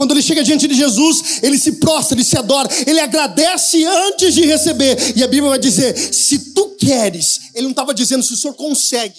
Quando 0.04 0.12
ele 0.12 0.22
chega 0.22 0.44
diante 0.44 0.68
de 0.68 0.74
Jesus, 0.74 1.42
ele 1.42 1.58
se 1.58 1.72
prostra, 1.72 2.14
ele 2.14 2.24
se 2.24 2.36
adora, 2.36 2.68
ele 2.86 3.00
agradece 3.00 3.82
antes 3.86 4.34
de 4.34 4.44
receber. 4.44 5.16
E 5.16 5.24
a 5.24 5.26
Bíblia 5.26 5.48
vai 5.48 5.58
dizer: 5.58 5.96
se 5.96 6.52
tu 6.52 6.76
queres, 6.76 7.40
ele 7.54 7.62
não 7.62 7.70
estava 7.70 7.94
dizendo 7.94 8.22
se 8.22 8.34
o 8.34 8.36
senhor 8.36 8.52
consegue. 8.52 9.18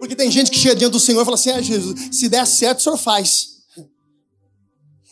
Porque 0.00 0.16
tem 0.16 0.32
gente 0.32 0.50
que 0.50 0.58
chega 0.58 0.74
diante 0.74 0.90
do 0.90 0.98
Senhor 0.98 1.22
e 1.22 1.24
fala 1.24 1.36
assim: 1.36 1.50
ah, 1.50 1.62
Jesus, 1.62 2.08
se 2.10 2.28
der 2.28 2.44
certo, 2.44 2.80
o 2.80 2.82
senhor 2.82 2.96
faz. 2.96 3.50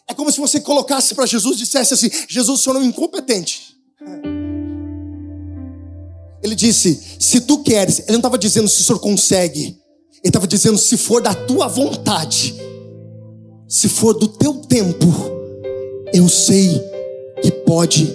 É 0.09 0.15
como 0.15 0.33
se 0.33 0.41
você 0.41 0.59
colocasse 0.59 1.15
para 1.15 1.27
Jesus 1.27 1.55
e 1.55 1.59
dissesse 1.61 1.95
assim: 1.95 2.11
Jesus, 2.29 2.59
o 2.59 2.63
senhor 2.65 2.75
é 2.75 2.81
um 2.81 2.85
incompetente. 2.87 3.77
Ele 6.43 6.57
disse: 6.57 7.01
se 7.21 7.43
tu 7.43 7.63
queres, 7.63 8.01
ele 8.01 8.13
não 8.13 8.19
estava 8.19 8.37
dizendo 8.37 8.69
se 8.69 8.81
o 8.81 8.85
senhor 8.85 8.99
consegue. 8.99 9.86
Ele 10.23 10.31
estava 10.31 10.47
dizendo: 10.47 10.79
se 10.79 10.97
for 10.97 11.21
da 11.21 11.35
tua 11.35 11.69
vontade, 11.69 12.55
se 13.69 13.89
for 13.89 14.15
do 14.15 14.29
teu 14.29 14.55
tempo, 14.55 15.07
eu 16.13 16.29
sei 16.29 16.81
que 17.43 17.51
pode 17.51 18.15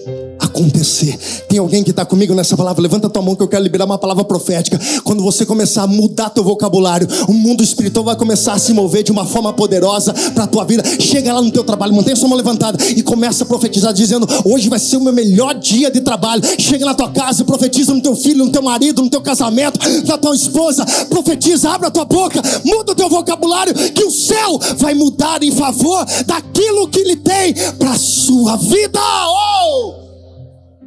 acontecer. 0.51 1.17
Tem 1.47 1.57
alguém 1.57 1.83
que 1.83 1.91
está 1.91 2.05
comigo 2.05 2.35
nessa 2.35 2.55
palavra? 2.55 2.81
Levanta 2.81 3.09
tua 3.09 3.21
mão 3.21 3.35
que 3.35 3.41
eu 3.41 3.47
quero 3.47 3.63
liberar 3.63 3.85
uma 3.85 3.97
palavra 3.97 4.23
profética. 4.23 4.79
Quando 5.03 5.23
você 5.23 5.45
começar 5.45 5.83
a 5.83 5.87
mudar 5.87 6.29
teu 6.29 6.43
vocabulário, 6.43 7.07
o 7.27 7.33
mundo 7.33 7.63
espiritual 7.63 8.05
vai 8.05 8.15
começar 8.15 8.53
a 8.53 8.59
se 8.59 8.73
mover 8.73 9.03
de 9.03 9.11
uma 9.11 9.25
forma 9.25 9.53
poderosa 9.53 10.13
para 10.33 10.43
a 10.43 10.47
tua 10.47 10.65
vida. 10.65 10.83
Chega 10.99 11.33
lá 11.33 11.41
no 11.41 11.51
teu 11.51 11.63
trabalho, 11.63 11.93
mantenha 11.93 12.15
sua 12.15 12.27
mão 12.27 12.37
levantada 12.37 12.77
e 12.85 13.01
começa 13.01 13.43
a 13.43 13.47
profetizar, 13.47 13.93
dizendo: 13.93 14.27
Hoje 14.45 14.69
vai 14.69 14.79
ser 14.79 14.97
o 14.97 15.01
meu 15.01 15.13
melhor 15.13 15.55
dia 15.55 15.89
de 15.89 16.01
trabalho. 16.01 16.41
Chega 16.59 16.85
na 16.85 16.93
tua 16.93 17.09
casa 17.09 17.41
e 17.41 17.45
profetiza 17.45 17.93
no 17.93 18.01
teu 18.01 18.15
filho, 18.15 18.45
no 18.45 18.51
teu 18.51 18.61
marido, 18.61 19.01
no 19.01 19.09
teu 19.09 19.21
casamento, 19.21 19.79
na 20.05 20.17
tua 20.17 20.35
esposa. 20.35 20.85
Profetiza, 21.09 21.69
abre 21.69 21.87
a 21.87 21.91
tua 21.91 22.05
boca, 22.05 22.41
muda 22.65 22.91
o 22.91 22.95
teu 22.95 23.09
vocabulário, 23.09 23.73
que 23.73 24.03
o 24.03 24.11
céu 24.11 24.59
vai 24.77 24.93
mudar 24.93 25.41
em 25.41 25.51
favor 25.51 26.05
daquilo 26.25 26.87
que 26.89 26.99
ele 26.99 27.15
tem 27.15 27.53
para 27.79 27.95
sua 27.95 28.57
vida. 28.57 28.99
Oh! 28.99 30.10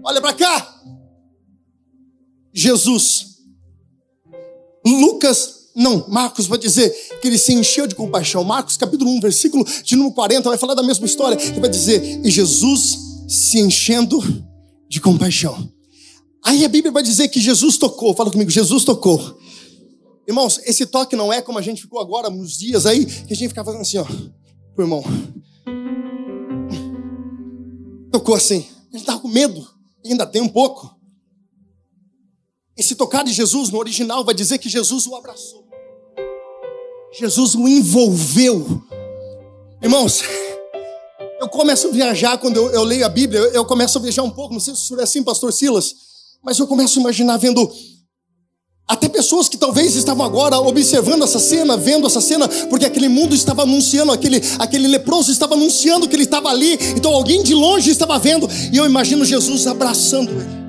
Olha 0.05 0.21
para 0.21 0.35
cá. 0.35 0.83
Jesus. 2.53 3.39
Lucas, 4.87 5.71
não, 5.75 6.07
Marcos 6.09 6.47
vai 6.47 6.59
dizer 6.59 6.91
que 7.21 7.27
ele 7.27 7.39
se 7.39 7.55
encheu 7.55 7.87
de 7.87 7.95
compaixão. 7.95 8.45
Marcos, 8.45 8.77
capítulo 8.77 9.11
1, 9.13 9.21
versículo 9.21 9.65
de 9.65 9.97
número 9.97 10.15
40, 10.15 10.49
vai 10.49 10.59
falar 10.59 10.75
da 10.75 10.83
mesma 10.83 11.07
história. 11.07 11.43
Ele 11.43 11.59
vai 11.59 11.71
dizer, 11.71 12.21
e 12.25 12.31
Jesus 12.31 12.99
se 13.27 13.59
enchendo 13.59 14.21
de 14.89 15.01
compaixão. 15.01 15.73
Aí 16.45 16.65
a 16.65 16.69
Bíblia 16.69 16.93
vai 16.93 17.03
dizer 17.03 17.29
que 17.29 17.41
Jesus 17.41 17.79
tocou, 17.79 18.15
fala 18.15 18.31
comigo, 18.31 18.51
Jesus 18.51 18.85
tocou. 18.85 19.41
Irmãos, 20.29 20.61
esse 20.65 20.85
toque 20.85 21.17
não 21.17 21.33
é 21.33 21.41
como 21.41 21.59
a 21.59 21.63
gente 21.63 21.81
ficou 21.81 21.99
agora, 21.99 22.29
nos 22.29 22.59
dias 22.59 22.85
aí, 22.85 23.07
que 23.07 23.33
a 23.33 23.37
gente 23.37 23.49
ficava 23.49 23.73
fazendo 23.73 23.81
assim, 23.81 23.99
ó, 23.99 24.05
pro 24.75 24.85
irmão. 24.85 25.03
Tocou 28.13 28.35
assim. 28.35 28.67
A 28.93 28.97
gente 28.97 29.07
tava 29.07 29.19
com 29.19 29.29
medo 29.29 29.74
ainda 30.13 30.27
tem 30.27 30.43
um 30.43 30.49
pouco. 30.49 30.95
Esse 32.77 32.95
tocar 32.95 33.25
de 33.25 33.33
Jesus 33.33 33.71
no 33.71 33.79
original 33.79 34.25
vai 34.25 34.35
dizer 34.35 34.59
que 34.59 34.69
Jesus 34.69 35.07
o 35.07 35.15
abraçou. 35.15 35.65
Jesus 37.13 37.55
o 37.55 37.69
envolveu. 37.69 38.83
Irmãos, 39.81 40.23
eu 41.41 41.49
começo 41.49 41.89
a 41.89 41.91
viajar 41.91 42.39
quando 42.39 42.57
eu, 42.57 42.71
eu 42.71 42.83
leio 42.83 43.07
a 43.07 43.09
Bíblia, 43.09 43.41
eu, 43.41 43.53
eu, 43.53 43.65
começo 43.65 43.97
a 43.99 44.01
viajar 44.01 44.23
um 44.23 44.31
pouco, 44.31 44.53
não 44.53 44.61
sei 44.61 44.75
se 44.75 44.95
é 44.99 45.03
assim, 45.03 45.23
pastor 45.23 45.53
Silas, 45.53 45.95
mas 46.43 46.59
eu 46.59 46.67
começo 46.67 46.99
a 46.99 47.03
imaginar 47.03 47.37
vendo 47.37 47.71
até 48.87 49.09
pessoas 49.09 49.49
que 49.49 49.57
talvez 49.57 49.97
estavam 49.97 50.25
agora 50.25 50.59
observando 50.59 51.23
essa 51.23 51.39
cena, 51.39 51.77
vendo 51.77 52.07
essa 52.07 52.21
cena, 52.21 52.47
porque 52.69 52.85
aquele 52.85 53.09
mundo 53.09 53.35
estava 53.35 53.63
anunciando, 53.63 54.13
aquele, 54.13 54.43
aquele 54.59 54.87
leproso 54.87 55.33
estava 55.33 55.55
anunciando 55.55 56.07
que 56.07 56.15
ele 56.15 56.25
estava 56.25 56.51
ali, 56.51 56.79
então 56.95 57.13
alguém 57.13 57.43
de 57.43 57.55
longe 57.55 57.91
estava 57.91 58.19
vendo, 58.19 58.49
e 58.73 58.77
eu 58.77 58.85
imagino 58.85 59.25
Jesus 59.25 59.67
abraçando 59.67 60.31
ele, 60.31 60.65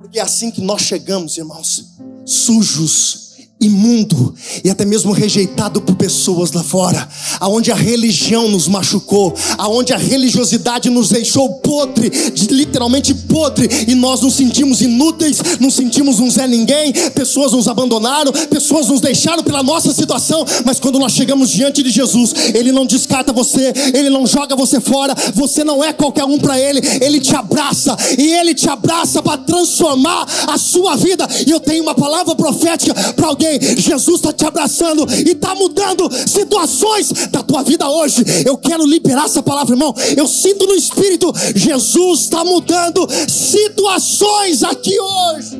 porque 0.00 0.18
é 0.18 0.22
assim 0.22 0.50
que 0.50 0.60
nós 0.60 0.82
chegamos, 0.82 1.36
irmãos, 1.36 1.94
sujos, 2.24 3.25
imundo 3.58 4.34
e 4.62 4.68
até 4.68 4.84
mesmo 4.84 5.12
rejeitado 5.12 5.80
por 5.80 5.96
pessoas 5.96 6.52
lá 6.52 6.62
fora, 6.62 7.08
aonde 7.40 7.72
a 7.72 7.74
religião 7.74 8.48
nos 8.48 8.68
machucou, 8.68 9.34
aonde 9.56 9.94
a 9.94 9.96
religiosidade 9.96 10.90
nos 10.90 11.08
deixou 11.08 11.54
podre, 11.54 12.12
literalmente 12.50 13.14
podre, 13.14 13.68
e 13.88 13.94
nós 13.94 14.20
nos 14.20 14.34
sentimos 14.34 14.82
inúteis, 14.82 15.38
nos 15.58 15.74
sentimos 15.74 16.20
um 16.20 16.30
Zé 16.30 16.46
Ninguém, 16.46 16.92
pessoas 17.14 17.52
nos 17.52 17.66
abandonaram, 17.66 18.30
pessoas 18.50 18.88
nos 18.88 19.00
deixaram 19.00 19.42
pela 19.42 19.62
nossa 19.62 19.92
situação, 19.92 20.44
mas 20.64 20.78
quando 20.78 20.98
nós 20.98 21.12
chegamos 21.12 21.50
diante 21.50 21.82
de 21.82 21.90
Jesus, 21.90 22.34
Ele 22.54 22.70
não 22.70 22.84
descarta 22.84 23.32
você, 23.32 23.72
Ele 23.94 24.10
não 24.10 24.26
joga 24.26 24.54
você 24.54 24.80
fora, 24.80 25.14
você 25.34 25.64
não 25.64 25.82
é 25.82 25.92
qualquer 25.94 26.24
um 26.24 26.38
para 26.38 26.58
Ele, 26.60 26.80
Ele 27.00 27.20
te 27.20 27.34
abraça, 27.34 27.96
e 28.18 28.34
Ele 28.34 28.54
te 28.54 28.68
abraça 28.68 29.22
para 29.22 29.38
transformar 29.38 30.26
a 30.46 30.58
sua 30.58 30.94
vida, 30.94 31.26
e 31.46 31.50
eu 31.50 31.60
tenho 31.60 31.82
uma 31.82 31.94
palavra 31.94 32.34
profética 32.34 32.94
para 33.14 33.28
alguém 33.28 33.45
alguém, 33.46 33.76
Jesus 33.76 34.16
está 34.16 34.32
te 34.32 34.44
abraçando 34.44 35.06
e 35.12 35.30
está 35.30 35.54
mudando 35.54 36.10
situações 36.26 37.28
da 37.30 37.42
tua 37.42 37.62
vida 37.62 37.88
hoje. 37.88 38.24
Eu 38.44 38.58
quero 38.58 38.84
liberar 38.84 39.26
essa 39.26 39.42
palavra, 39.42 39.74
irmão. 39.74 39.94
Eu 40.16 40.26
sinto 40.26 40.66
no 40.66 40.74
Espírito, 40.74 41.32
Jesus 41.54 42.22
está 42.22 42.44
mudando 42.44 43.06
situações 43.28 44.62
aqui 44.62 44.98
hoje. 44.98 45.56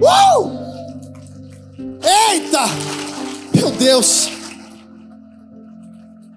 Uh! 0.00 0.64
Eita! 2.32 2.62
Meu 3.54 3.70
Deus! 3.70 4.28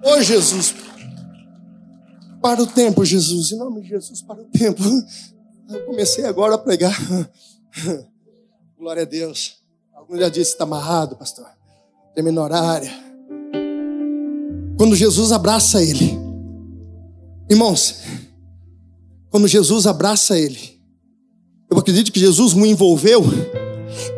Ô 0.04 0.10
oh, 0.10 0.22
Jesus, 0.22 0.74
para 2.40 2.62
o 2.62 2.66
tempo, 2.66 3.04
Jesus, 3.04 3.50
em 3.52 3.58
nome 3.58 3.82
de 3.82 3.88
Jesus, 3.88 4.22
para 4.22 4.40
o 4.40 4.44
tempo. 4.44 4.82
Eu 5.68 5.84
comecei 5.84 6.24
agora 6.24 6.54
a 6.54 6.58
pregar. 6.58 6.96
Glória 8.78 9.02
a 9.02 9.06
Deus. 9.06 9.57
Alguns 10.08 10.22
já 10.22 10.30
disse, 10.30 10.52
está 10.52 10.64
amarrado, 10.64 11.16
pastor. 11.16 11.46
Termina 12.14 12.40
horário. 12.40 12.90
Quando 14.78 14.96
Jesus 14.96 15.32
abraça 15.32 15.82
ele, 15.82 16.18
irmãos, 17.50 17.96
quando 19.28 19.46
Jesus 19.46 19.86
abraça 19.86 20.38
ele, 20.38 20.80
eu 21.70 21.76
acredito 21.76 22.10
que 22.10 22.18
Jesus 22.18 22.54
o 22.54 22.64
envolveu, 22.64 23.22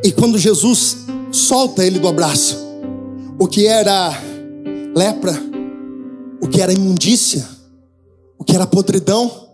e 0.05 0.12
quando 0.12 0.38
Jesus 0.38 0.98
solta 1.33 1.85
ele 1.85 1.98
do 1.98 2.07
abraço, 2.07 2.57
o 3.37 3.48
que 3.48 3.66
era 3.66 4.12
lepra, 4.94 5.33
o 6.40 6.46
que 6.46 6.61
era 6.61 6.72
imundícia, 6.72 7.44
o 8.38 8.44
que 8.44 8.55
era 8.55 8.64
podridão, 8.64 9.48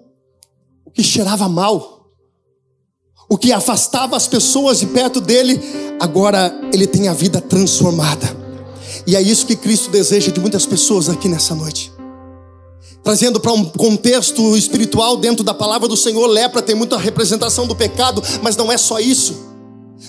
o 0.84 0.90
que 0.90 1.02
cheirava 1.02 1.48
mal, 1.48 1.95
o 3.28 3.36
que 3.36 3.52
afastava 3.52 4.16
as 4.16 4.26
pessoas 4.26 4.78
de 4.78 4.86
perto 4.86 5.20
dele, 5.20 5.60
agora 6.00 6.54
ele 6.72 6.86
tem 6.86 7.08
a 7.08 7.14
vida 7.14 7.40
transformada. 7.40 8.36
E 9.06 9.16
é 9.16 9.20
isso 9.20 9.46
que 9.46 9.56
Cristo 9.56 9.90
deseja 9.90 10.30
de 10.30 10.40
muitas 10.40 10.66
pessoas 10.66 11.08
aqui 11.08 11.28
nessa 11.28 11.54
noite. 11.54 11.92
Trazendo 13.02 13.38
para 13.38 13.52
um 13.52 13.64
contexto 13.64 14.56
espiritual 14.56 15.16
dentro 15.16 15.44
da 15.44 15.54
palavra 15.54 15.86
do 15.86 15.96
Senhor, 15.96 16.26
lepra 16.26 16.60
tem 16.60 16.74
muita 16.74 16.96
representação 16.98 17.66
do 17.66 17.76
pecado, 17.76 18.22
mas 18.42 18.56
não 18.56 18.70
é 18.70 18.76
só 18.76 18.98
isso. 18.98 19.46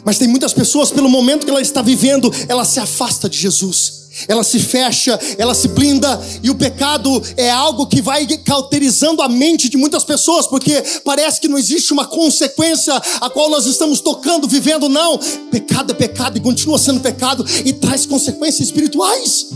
Mas 0.03 0.17
tem 0.17 0.27
muitas 0.27 0.53
pessoas, 0.53 0.89
pelo 0.89 1.09
momento 1.09 1.45
que 1.45 1.51
ela 1.51 1.61
está 1.61 1.81
vivendo, 1.81 2.31
ela 2.47 2.65
se 2.65 2.79
afasta 2.79 3.29
de 3.29 3.37
Jesus 3.37 4.06
ela 4.27 4.43
se 4.43 4.59
fecha, 4.59 5.19
ela 5.37 5.53
se 5.53 5.67
blinda, 5.67 6.19
e 6.41 6.49
o 6.49 6.55
pecado 6.55 7.21
é 7.35 7.49
algo 7.49 7.87
que 7.87 8.01
vai 8.01 8.25
cauterizando 8.37 9.21
a 9.21 9.29
mente 9.29 9.69
de 9.69 9.77
muitas 9.77 10.03
pessoas, 10.03 10.47
porque 10.47 10.81
parece 11.03 11.41
que 11.41 11.47
não 11.47 11.57
existe 11.57 11.93
uma 11.93 12.05
consequência 12.05 12.95
a 13.21 13.29
qual 13.29 13.49
nós 13.49 13.65
estamos 13.65 13.99
tocando, 13.99 14.47
vivendo, 14.47 14.89
não. 14.89 15.19
Pecado 15.51 15.91
é 15.91 15.95
pecado 15.95 16.37
e 16.37 16.41
continua 16.41 16.79
sendo 16.79 16.99
pecado 16.99 17.45
e 17.65 17.73
traz 17.73 18.05
consequências 18.05 18.67
espirituais. 18.67 19.47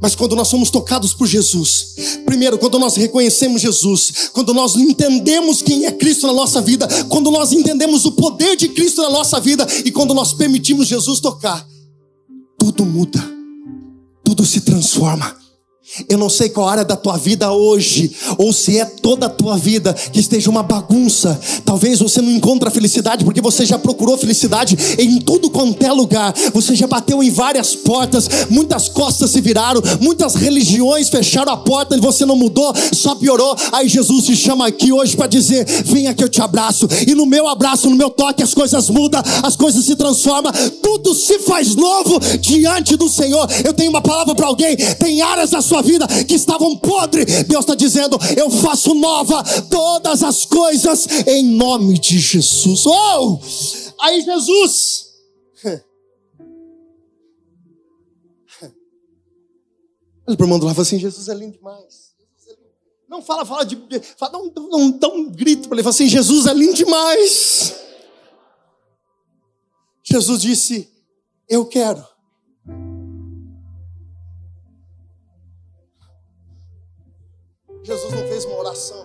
Mas 0.00 0.14
quando 0.14 0.36
nós 0.36 0.46
somos 0.48 0.70
tocados 0.70 1.12
por 1.12 1.26
Jesus, 1.26 1.94
primeiro, 2.24 2.56
quando 2.56 2.78
nós 2.78 2.94
reconhecemos 2.94 3.60
Jesus, 3.60 4.30
quando 4.32 4.54
nós 4.54 4.76
entendemos 4.76 5.60
quem 5.60 5.86
é 5.86 5.92
Cristo 5.92 6.26
na 6.26 6.32
nossa 6.32 6.60
vida, 6.60 6.86
quando 7.08 7.30
nós 7.30 7.52
entendemos 7.52 8.04
o 8.04 8.12
poder 8.12 8.56
de 8.56 8.68
Cristo 8.68 9.02
na 9.02 9.10
nossa 9.10 9.40
vida 9.40 9.66
e 9.84 9.90
quando 9.90 10.14
nós 10.14 10.32
permitimos 10.32 10.86
Jesus 10.86 11.18
tocar, 11.18 11.66
tudo 12.58 12.84
muda 12.84 13.37
tudo 14.38 14.46
se 14.46 14.60
transforma. 14.60 15.37
Eu 16.08 16.18
não 16.18 16.28
sei 16.28 16.50
qual 16.50 16.68
área 16.68 16.84
da 16.84 16.96
tua 16.96 17.16
vida 17.16 17.50
hoje, 17.50 18.14
ou 18.36 18.52
se 18.52 18.78
é 18.78 18.84
toda 18.84 19.26
a 19.26 19.28
tua 19.28 19.56
vida 19.56 19.94
que 19.94 20.20
esteja 20.20 20.50
uma 20.50 20.62
bagunça. 20.62 21.40
Talvez 21.64 21.98
você 21.98 22.20
não 22.20 22.30
encontre 22.30 22.68
a 22.68 22.70
felicidade 22.70 23.24
porque 23.24 23.40
você 23.40 23.64
já 23.64 23.78
procurou 23.78 24.18
felicidade 24.18 24.76
em 24.98 25.18
tudo 25.18 25.48
quanto 25.48 25.82
é 25.82 25.90
lugar. 25.90 26.34
Você 26.52 26.76
já 26.76 26.86
bateu 26.86 27.22
em 27.22 27.30
várias 27.30 27.74
portas, 27.74 28.28
muitas 28.50 28.88
costas 28.88 29.30
se 29.30 29.40
viraram, 29.40 29.80
muitas 30.00 30.34
religiões 30.34 31.08
fecharam 31.08 31.52
a 31.52 31.56
porta 31.56 31.96
e 31.96 32.00
você 32.00 32.26
não 32.26 32.36
mudou, 32.36 32.72
só 32.92 33.14
piorou. 33.14 33.56
Aí 33.72 33.88
Jesus 33.88 34.26
te 34.26 34.36
chama 34.36 34.66
aqui 34.66 34.92
hoje 34.92 35.16
para 35.16 35.26
dizer: 35.26 35.64
Venha 35.84 36.12
que 36.12 36.22
eu 36.22 36.28
te 36.28 36.42
abraço. 36.42 36.86
E 37.06 37.14
no 37.14 37.24
meu 37.24 37.48
abraço, 37.48 37.88
no 37.88 37.96
meu 37.96 38.10
toque, 38.10 38.42
as 38.42 38.52
coisas 38.52 38.90
mudam, 38.90 39.22
as 39.42 39.56
coisas 39.56 39.84
se 39.86 39.96
transformam, 39.96 40.52
tudo 40.82 41.14
se 41.14 41.38
faz 41.40 41.74
novo 41.74 42.20
diante 42.40 42.94
do 42.96 43.08
Senhor. 43.08 43.48
Eu 43.64 43.72
tenho 43.72 43.90
uma 43.90 44.02
palavra 44.02 44.34
para 44.34 44.46
alguém: 44.46 44.76
tem 44.76 45.22
áreas 45.22 45.50
da 45.50 45.62
sua 45.62 45.82
vida 45.88 46.06
que 46.24 46.34
estavam 46.34 46.76
podres. 46.76 47.44
Deus 47.44 47.60
está 47.60 47.74
dizendo: 47.74 48.18
Eu 48.36 48.50
faço 48.50 48.94
nova 48.94 49.42
todas 49.70 50.22
as 50.22 50.44
coisas 50.44 51.06
em 51.26 51.44
nome 51.44 51.98
de 51.98 52.18
Jesus. 52.18 52.86
Oh! 52.86 53.40
Aí 54.00 54.20
Jesus. 54.20 55.08
Olha 60.28 60.36
para 60.36 60.44
o 60.44 60.46
irmão 60.46 60.58
do 60.58 60.68
fala 60.68 60.82
assim: 60.82 60.98
Jesus 60.98 61.28
é 61.28 61.34
lindo 61.34 61.56
demais. 61.56 62.08
Não 63.08 63.22
fala, 63.22 63.46
fala 63.46 63.64
de. 63.64 63.76
Fala, 64.18 64.32
não, 64.32 64.68
não 64.68 64.90
dá 64.90 65.08
um 65.08 65.30
grito 65.30 65.68
para 65.68 65.76
ele. 65.76 65.82
Fala 65.82 65.94
assim: 65.94 66.06
Jesus 66.06 66.46
é 66.46 66.52
lindo 66.52 66.74
demais. 66.74 67.74
Jesus 70.04 70.42
disse: 70.42 70.90
Eu 71.48 71.64
quero. 71.64 72.06
Jesus 77.88 78.12
não 78.12 78.28
fez 78.28 78.44
uma 78.44 78.56
oração 78.56 79.02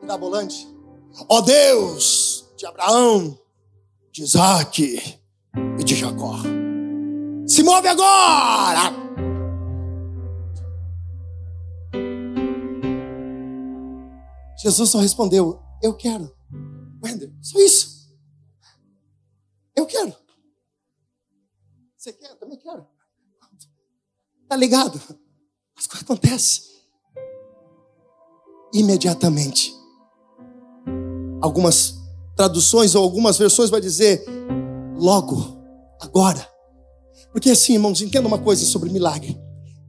mirabolante? 0.00 0.66
Ó 1.28 1.36
oh 1.36 1.42
Deus 1.42 2.50
de 2.56 2.64
Abraão, 2.64 3.38
de 4.10 4.22
Isaac 4.22 5.18
e 5.78 5.84
de 5.84 5.94
Jacó. 5.94 6.38
Se 7.46 7.62
move 7.62 7.86
agora! 7.86 8.94
Jesus 14.58 14.88
só 14.88 14.98
respondeu: 14.98 15.62
Eu 15.82 15.94
quero. 15.94 16.34
Wender, 17.04 17.30
só 17.42 17.58
isso. 17.58 18.10
Eu 19.76 19.84
quero. 19.84 20.16
Você 21.98 22.14
quer? 22.14 22.34
Também 22.36 22.56
quero. 22.56 22.86
Tá 24.48 24.56
ligado? 24.56 24.98
As 25.76 25.86
coisas 25.86 26.04
acontecem 26.04 26.71
imediatamente. 28.72 29.74
Algumas 31.40 31.94
traduções 32.36 32.94
ou 32.94 33.02
algumas 33.02 33.36
versões 33.36 33.70
vai 33.70 33.80
dizer 33.80 34.24
logo, 34.96 35.58
agora. 36.00 36.48
Porque 37.32 37.50
assim, 37.50 37.74
irmãos, 37.74 38.00
entenda 38.00 38.28
uma 38.28 38.38
coisa 38.38 38.64
sobre 38.64 38.90
milagre. 38.90 39.40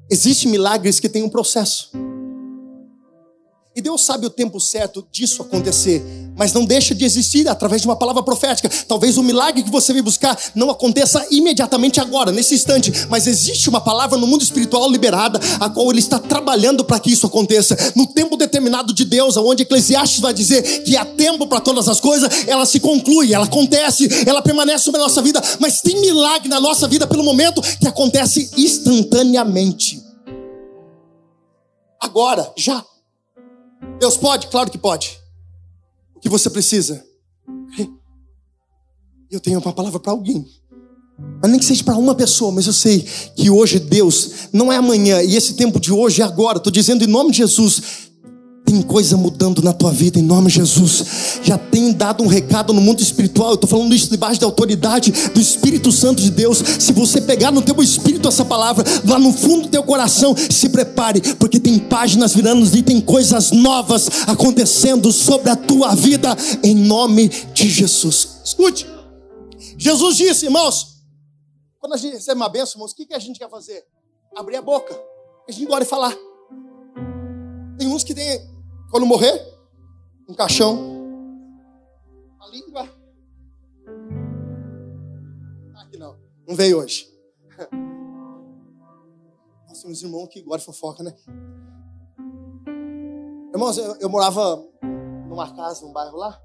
Existem 0.09 0.51
milagres 0.51 0.99
que 0.99 1.09
têm 1.09 1.23
um 1.23 1.29
processo. 1.29 1.91
E 3.75 3.81
Deus 3.81 4.05
sabe 4.05 4.25
o 4.25 4.29
tempo 4.29 4.59
certo 4.59 5.07
disso 5.11 5.41
acontecer, 5.41 6.03
mas 6.35 6.53
não 6.53 6.65
deixa 6.65 6.93
de 6.95 7.05
existir 7.05 7.47
através 7.47 7.81
de 7.81 7.87
uma 7.87 7.95
palavra 7.95 8.23
profética. 8.23 8.69
Talvez 8.87 9.17
o 9.17 9.23
milagre 9.23 9.63
que 9.63 9.71
você 9.71 9.93
veio 9.93 10.03
buscar 10.03 10.37
não 10.55 10.69
aconteça 10.69 11.25
imediatamente 11.31 11.99
agora, 11.99 12.31
nesse 12.31 12.55
instante, 12.55 12.91
mas 13.09 13.27
existe 13.27 13.69
uma 13.69 13.81
palavra 13.81 14.17
no 14.17 14.27
mundo 14.27 14.41
espiritual 14.41 14.89
liberada, 14.89 15.39
a 15.59 15.69
qual 15.69 15.89
Ele 15.91 15.99
está 15.99 16.19
trabalhando 16.19 16.83
para 16.83 16.99
que 16.99 17.11
isso 17.11 17.27
aconteça. 17.27 17.77
No 17.95 18.07
tempo 18.07 18.37
determinado 18.37 18.93
de 18.93 19.05
Deus, 19.05 19.37
onde 19.37 19.63
Eclesiastes 19.63 20.19
vai 20.19 20.33
dizer 20.33 20.83
que 20.83 20.97
há 20.97 21.05
tempo 21.05 21.47
para 21.47 21.59
todas 21.59 21.87
as 21.87 21.99
coisas, 21.99 22.47
ela 22.47 22.65
se 22.65 22.79
conclui, 22.79 23.33
ela 23.33 23.45
acontece, 23.45 24.07
ela 24.27 24.41
permanece 24.41 24.85
sobre 24.85 24.99
a 24.99 25.03
nossa 25.03 25.21
vida, 25.21 25.41
mas 25.59 25.81
tem 25.81 25.99
milagre 26.01 26.49
na 26.49 26.59
nossa 26.59 26.87
vida 26.87 27.07
pelo 27.07 27.23
momento 27.23 27.61
que 27.79 27.87
acontece 27.87 28.51
instantaneamente. 28.57 30.01
Agora, 31.99 32.51
já. 32.57 32.83
Deus 33.99 34.17
pode? 34.17 34.47
Claro 34.47 34.69
que 34.69 34.77
pode. 34.77 35.22
Que 36.23 36.29
você 36.29 36.49
precisa? 36.49 37.05
Eu 39.29 39.41
tenho 39.41 39.59
uma 39.59 39.73
palavra 39.73 39.99
para 39.99 40.13
alguém. 40.13 40.47
Mas 41.41 41.51
nem 41.51 41.59
que 41.59 41.65
seja 41.65 41.83
para 41.83 41.97
uma 41.97 42.15
pessoa, 42.15 42.49
mas 42.49 42.65
eu 42.65 42.71
sei 42.71 43.05
que 43.35 43.49
hoje 43.49 43.77
Deus 43.77 44.47
não 44.53 44.71
é 44.71 44.77
amanhã, 44.77 45.21
e 45.21 45.35
esse 45.35 45.55
tempo 45.55 45.81
de 45.81 45.91
hoje 45.91 46.21
é 46.21 46.25
agora. 46.25 46.59
Estou 46.59 46.71
dizendo 46.71 47.03
em 47.03 47.07
nome 47.07 47.31
de 47.31 47.39
Jesus. 47.39 48.02
Tem 48.65 48.81
coisa 48.81 49.17
mudando 49.17 49.61
na 49.61 49.73
tua 49.73 49.91
vida 49.91 50.17
em 50.17 50.21
nome 50.21 50.47
de 50.47 50.55
Jesus. 50.55 51.39
Já 51.43 51.57
tem 51.57 51.91
dado 51.91 52.23
um 52.23 52.27
recado 52.27 52.71
no 52.71 52.79
mundo 52.79 53.01
espiritual. 53.01 53.49
Eu 53.49 53.55
estou 53.55 53.69
falando 53.69 53.93
isso 53.93 54.09
debaixo 54.09 54.39
da 54.39 54.47
autoridade 54.47 55.11
do 55.11 55.39
Espírito 55.39 55.91
Santo 55.91 56.21
de 56.21 56.31
Deus. 56.31 56.63
Se 56.79 56.93
você 56.93 57.19
pegar 57.19 57.51
no 57.51 57.61
teu 57.61 57.81
espírito 57.83 58.27
essa 58.27 58.45
palavra, 58.45 58.85
lá 59.05 59.19
no 59.19 59.33
fundo 59.33 59.63
do 59.63 59.67
teu 59.67 59.83
coração, 59.83 60.33
se 60.49 60.69
prepare, 60.69 61.21
porque 61.35 61.59
tem 61.59 61.77
páginas 61.77 62.33
virando 62.33 62.63
e 62.75 62.81
tem 62.81 63.01
coisas 63.01 63.51
novas 63.51 64.09
acontecendo 64.27 65.11
sobre 65.11 65.49
a 65.49 65.55
tua 65.55 65.93
vida 65.93 66.35
em 66.63 66.75
nome 66.75 67.29
de 67.53 67.69
Jesus. 67.69 68.39
Escute. 68.45 68.87
Jesus 69.77 70.15
disse, 70.15 70.45
irmãos, 70.45 70.93
quando 71.79 71.93
a 71.93 71.97
gente 71.97 72.13
recebe 72.13 72.37
uma 72.37 72.47
bênção, 72.47 72.75
irmãos, 72.75 72.93
o 72.93 72.95
que, 72.95 73.05
que 73.05 73.13
a 73.13 73.19
gente 73.19 73.37
quer 73.37 73.49
fazer? 73.49 73.83
Abrir 74.37 74.55
a 74.55 74.61
boca. 74.61 74.97
A 75.47 75.51
gente 75.51 75.65
gosta 75.65 75.83
de 75.83 75.89
falar. 75.89 76.15
Tem 77.77 77.89
uns 77.89 78.05
que 78.05 78.13
tem 78.13 78.52
quando 78.93 79.07
morrer, 79.07 79.43
um 80.29 80.35
caixão, 80.35 80.77
a 82.39 82.47
língua. 82.49 82.87
Aqui 85.77 85.97
não, 85.97 86.15
não 86.47 86.55
veio 86.55 86.77
hoje. 86.77 87.11
Nós 89.67 89.81
temos 89.81 90.03
irmão 90.03 90.27
que 90.27 90.43
gosta 90.43 90.59
de 90.59 90.65
fofoca, 90.65 91.01
né? 91.01 91.11
Irmãos, 93.51 93.79
eu, 93.79 93.95
eu, 93.95 94.09
morava 94.09 94.63
numa 95.27 95.51
casa, 95.55 95.83
num 95.83 95.91
bairro 95.91 96.15
lá, 96.15 96.39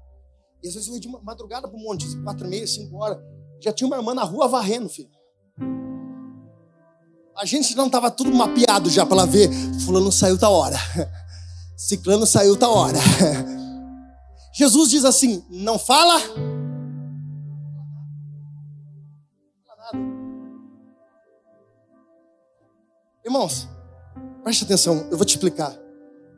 e 0.63 0.69
às 0.69 0.73
vezes 0.73 0.89
eu 0.89 0.95
ia 0.95 0.99
de 0.99 1.07
madrugada 1.07 1.67
um 1.67 1.77
monte, 1.77 2.07
quatro 2.23 2.47
e 2.47 2.49
meia, 2.49 2.65
cinco 2.65 2.97
horas. 2.97 3.19
Já 3.61 3.71
tinha 3.71 3.85
uma 3.85 3.97
irmã 3.97 4.15
na 4.15 4.23
rua 4.23 4.47
varrendo, 4.47 4.89
filho. 4.89 5.11
A 7.37 7.45
gente 7.45 7.75
não 7.75 7.85
estava 7.85 8.09
tudo 8.09 8.33
mapeado 8.33 8.89
já 8.89 9.05
para 9.05 9.27
ver, 9.27 9.51
fulano 9.85 10.11
saiu 10.11 10.35
da 10.35 10.49
hora. 10.49 10.77
Ciclano 11.79 12.25
saiu 12.25 12.57
da 12.57 12.67
hora. 12.67 12.99
Jesus 14.53 14.89
diz 14.89 15.05
assim: 15.05 15.41
não 15.49 15.79
fala. 15.79 16.21
Irmãos, 23.23 23.69
preste 24.43 24.65
atenção, 24.65 25.07
eu 25.09 25.15
vou 25.15 25.25
te 25.25 25.35
explicar. 25.35 25.73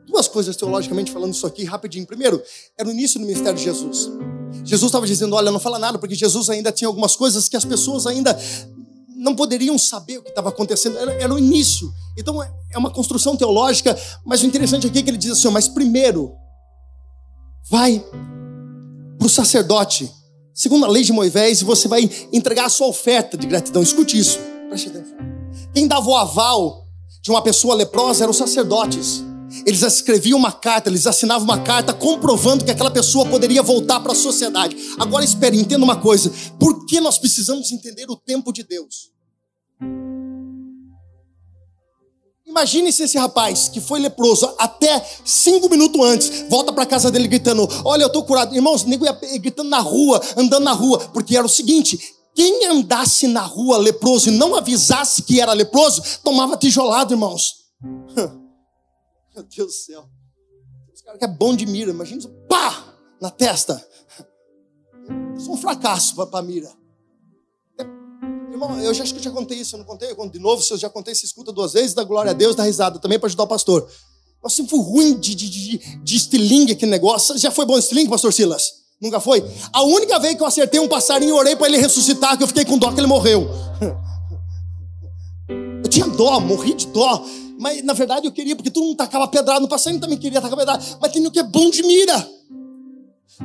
Duas 0.06 0.28
coisas 0.28 0.54
teologicamente 0.54 1.10
falando 1.10 1.34
isso 1.34 1.46
aqui 1.46 1.64
rapidinho. 1.64 2.06
Primeiro, 2.06 2.40
era 2.78 2.88
o 2.88 2.92
início 2.92 3.18
do 3.18 3.26
ministério 3.26 3.58
de 3.58 3.64
Jesus. 3.64 4.12
Jesus 4.64 4.90
estava 4.90 5.06
dizendo: 5.08 5.34
Olha, 5.34 5.50
não 5.50 5.58
fala 5.58 5.78
nada, 5.80 5.98
porque 5.98 6.14
Jesus 6.14 6.50
ainda 6.50 6.70
tinha 6.70 6.86
algumas 6.86 7.16
coisas 7.16 7.48
que 7.48 7.56
as 7.56 7.64
pessoas 7.64 8.06
ainda 8.06 8.38
não 9.22 9.36
poderiam 9.36 9.78
saber 9.78 10.18
o 10.18 10.22
que 10.22 10.30
estava 10.30 10.48
acontecendo, 10.48 10.98
era, 10.98 11.12
era, 11.12 11.32
o 11.32 11.38
início. 11.38 11.92
Então 12.18 12.42
é 12.42 12.76
uma 12.76 12.90
construção 12.90 13.36
teológica, 13.36 13.96
mas 14.24 14.42
o 14.42 14.46
interessante 14.46 14.86
aqui 14.86 14.98
é 14.98 15.02
que 15.02 15.10
ele 15.10 15.16
diz 15.16 15.30
assim: 15.30 15.48
mas 15.48 15.68
primeiro, 15.68 16.32
vai 17.70 18.04
para 19.16 19.26
o 19.26 19.30
sacerdote, 19.30 20.12
segundo 20.52 20.84
a 20.84 20.88
lei 20.88 21.04
de 21.04 21.12
Moisés, 21.12 21.62
você 21.62 21.86
vai 21.86 22.10
entregar 22.32 22.66
a 22.66 22.68
sua 22.68 22.88
oferta 22.88 23.36
de 23.36 23.46
gratidão. 23.46 23.82
Escute 23.82 24.18
isso, 24.18 24.38
preste 24.68 24.88
atenção. 24.88 25.16
Quem 25.72 25.86
dava 25.86 26.08
o 26.08 26.16
aval 26.16 26.88
de 27.22 27.30
uma 27.30 27.40
pessoa 27.40 27.74
leprosa 27.74 28.24
eram 28.24 28.32
os 28.32 28.36
sacerdotes. 28.36 29.22
Eles 29.66 29.82
escreviam 29.82 30.38
uma 30.38 30.52
carta, 30.52 30.88
eles 30.88 31.06
assinavam 31.06 31.44
uma 31.44 31.58
carta 31.58 31.92
comprovando 31.92 32.64
que 32.64 32.70
aquela 32.70 32.90
pessoa 32.90 33.26
poderia 33.26 33.62
voltar 33.62 34.00
para 34.00 34.12
a 34.12 34.16
sociedade. 34.16 34.76
Agora 34.98 35.24
espere, 35.24 35.58
entenda 35.58 35.84
uma 35.84 35.96
coisa: 35.96 36.32
por 36.58 36.86
que 36.86 37.00
nós 37.00 37.18
precisamos 37.18 37.70
entender 37.72 38.06
o 38.08 38.16
tempo 38.16 38.52
de 38.52 38.62
Deus? 38.62 39.12
Imagine 42.52 42.92
se 42.92 43.04
esse 43.04 43.16
rapaz 43.16 43.70
que 43.70 43.80
foi 43.80 43.98
leproso 43.98 44.52
até 44.58 45.02
cinco 45.24 45.70
minutos 45.70 45.98
antes 46.04 46.44
volta 46.50 46.70
para 46.70 46.84
casa 46.84 47.10
dele 47.10 47.26
gritando: 47.26 47.66
Olha, 47.84 48.02
eu 48.02 48.08
estou 48.08 48.24
curado. 48.24 48.54
Irmãos, 48.54 48.84
nego 48.84 49.06
ia 49.06 49.18
gritando 49.38 49.70
na 49.70 49.78
rua, 49.78 50.20
andando 50.36 50.64
na 50.64 50.72
rua, 50.72 50.98
porque 51.14 51.34
era 51.34 51.46
o 51.46 51.48
seguinte: 51.48 51.98
quem 52.34 52.66
andasse 52.66 53.26
na 53.26 53.42
rua 53.42 53.78
leproso 53.78 54.28
e 54.28 54.32
não 54.32 54.54
avisasse 54.54 55.22
que 55.22 55.40
era 55.40 55.52
leproso, 55.54 56.02
tomava 56.22 56.56
tijolado, 56.56 57.14
irmãos. 57.14 57.54
Meu 59.34 59.44
Deus 59.44 59.68
do 59.68 59.72
céu. 59.72 60.08
Esse 60.92 61.02
cara 61.04 61.18
que 61.18 61.24
é 61.24 61.28
bom 61.28 61.56
de 61.56 61.66
mira, 61.66 61.90
imagina 61.90 62.22
pá, 62.48 62.96
na 63.20 63.30
testa. 63.30 63.84
Isso 65.36 65.50
é 65.50 65.52
um 65.52 65.56
fracasso 65.56 66.14
para 66.14 66.42
mira. 66.42 66.70
Irmão, 68.50 68.78
eu 68.80 68.92
já 68.92 69.02
acho 69.02 69.12
que 69.14 69.18
eu 69.18 69.24
já 69.24 69.30
contei 69.30 69.58
isso, 69.58 69.74
eu 69.74 69.78
não 69.78 69.86
contei, 69.86 70.10
eu 70.10 70.16
conto 70.16 70.32
de 70.32 70.38
novo, 70.38 70.62
se 70.62 70.72
eu 70.72 70.78
já 70.78 70.88
contei, 70.88 71.14
você 71.14 71.24
escuta 71.24 71.50
duas 71.50 71.72
vezes, 71.72 71.94
dá 71.94 72.04
glória 72.04 72.30
a 72.30 72.34
Deus, 72.34 72.54
dá 72.54 72.62
risada 72.62 72.98
também 72.98 73.18
para 73.18 73.26
ajudar 73.26 73.44
o 73.44 73.48
pastor. 73.48 73.88
Nós 74.42 74.52
sempre 74.52 74.70
fui 74.70 74.80
ruim 74.80 75.18
de, 75.18 75.34
de, 75.34 75.48
de, 75.48 75.78
de 75.78 76.16
estilingue 76.16 76.72
aquele 76.72 76.90
negócio. 76.90 77.36
Já 77.38 77.50
foi 77.50 77.64
bom 77.64 77.78
estilingue, 77.78 78.10
pastor 78.10 78.32
Silas? 78.32 78.82
Nunca 79.00 79.18
foi? 79.18 79.42
A 79.72 79.82
única 79.82 80.18
vez 80.18 80.36
que 80.36 80.42
eu 80.42 80.46
acertei 80.46 80.78
um 80.78 80.88
passarinho 80.88 81.30
e 81.30 81.32
orei 81.32 81.56
para 81.56 81.66
ele 81.68 81.78
ressuscitar, 81.78 82.36
que 82.36 82.42
eu 82.42 82.48
fiquei 82.48 82.64
com 82.64 82.78
dó 82.78 82.92
que 82.92 83.00
ele 83.00 83.06
morreu. 83.06 83.48
Eu 85.84 85.90
tinha 85.90 86.06
dó, 86.06 86.38
morri 86.38 86.74
de 86.74 86.86
dó. 86.86 87.26
Mas 87.62 87.80
na 87.84 87.92
verdade 87.92 88.26
eu 88.26 88.32
queria, 88.32 88.56
porque 88.56 88.72
todo 88.72 88.84
mundo 88.84 88.96
tacava 88.96 89.28
pedrada 89.28 89.60
no 89.60 89.68
passarinho, 89.68 90.00
também 90.00 90.18
queria 90.18 90.40
tacar 90.40 90.58
pedrada. 90.58 90.84
Mas 91.00 91.12
tem 91.12 91.24
o 91.24 91.30
que 91.30 91.38
é 91.38 91.44
bom 91.44 91.70
de 91.70 91.84
mira. 91.84 92.28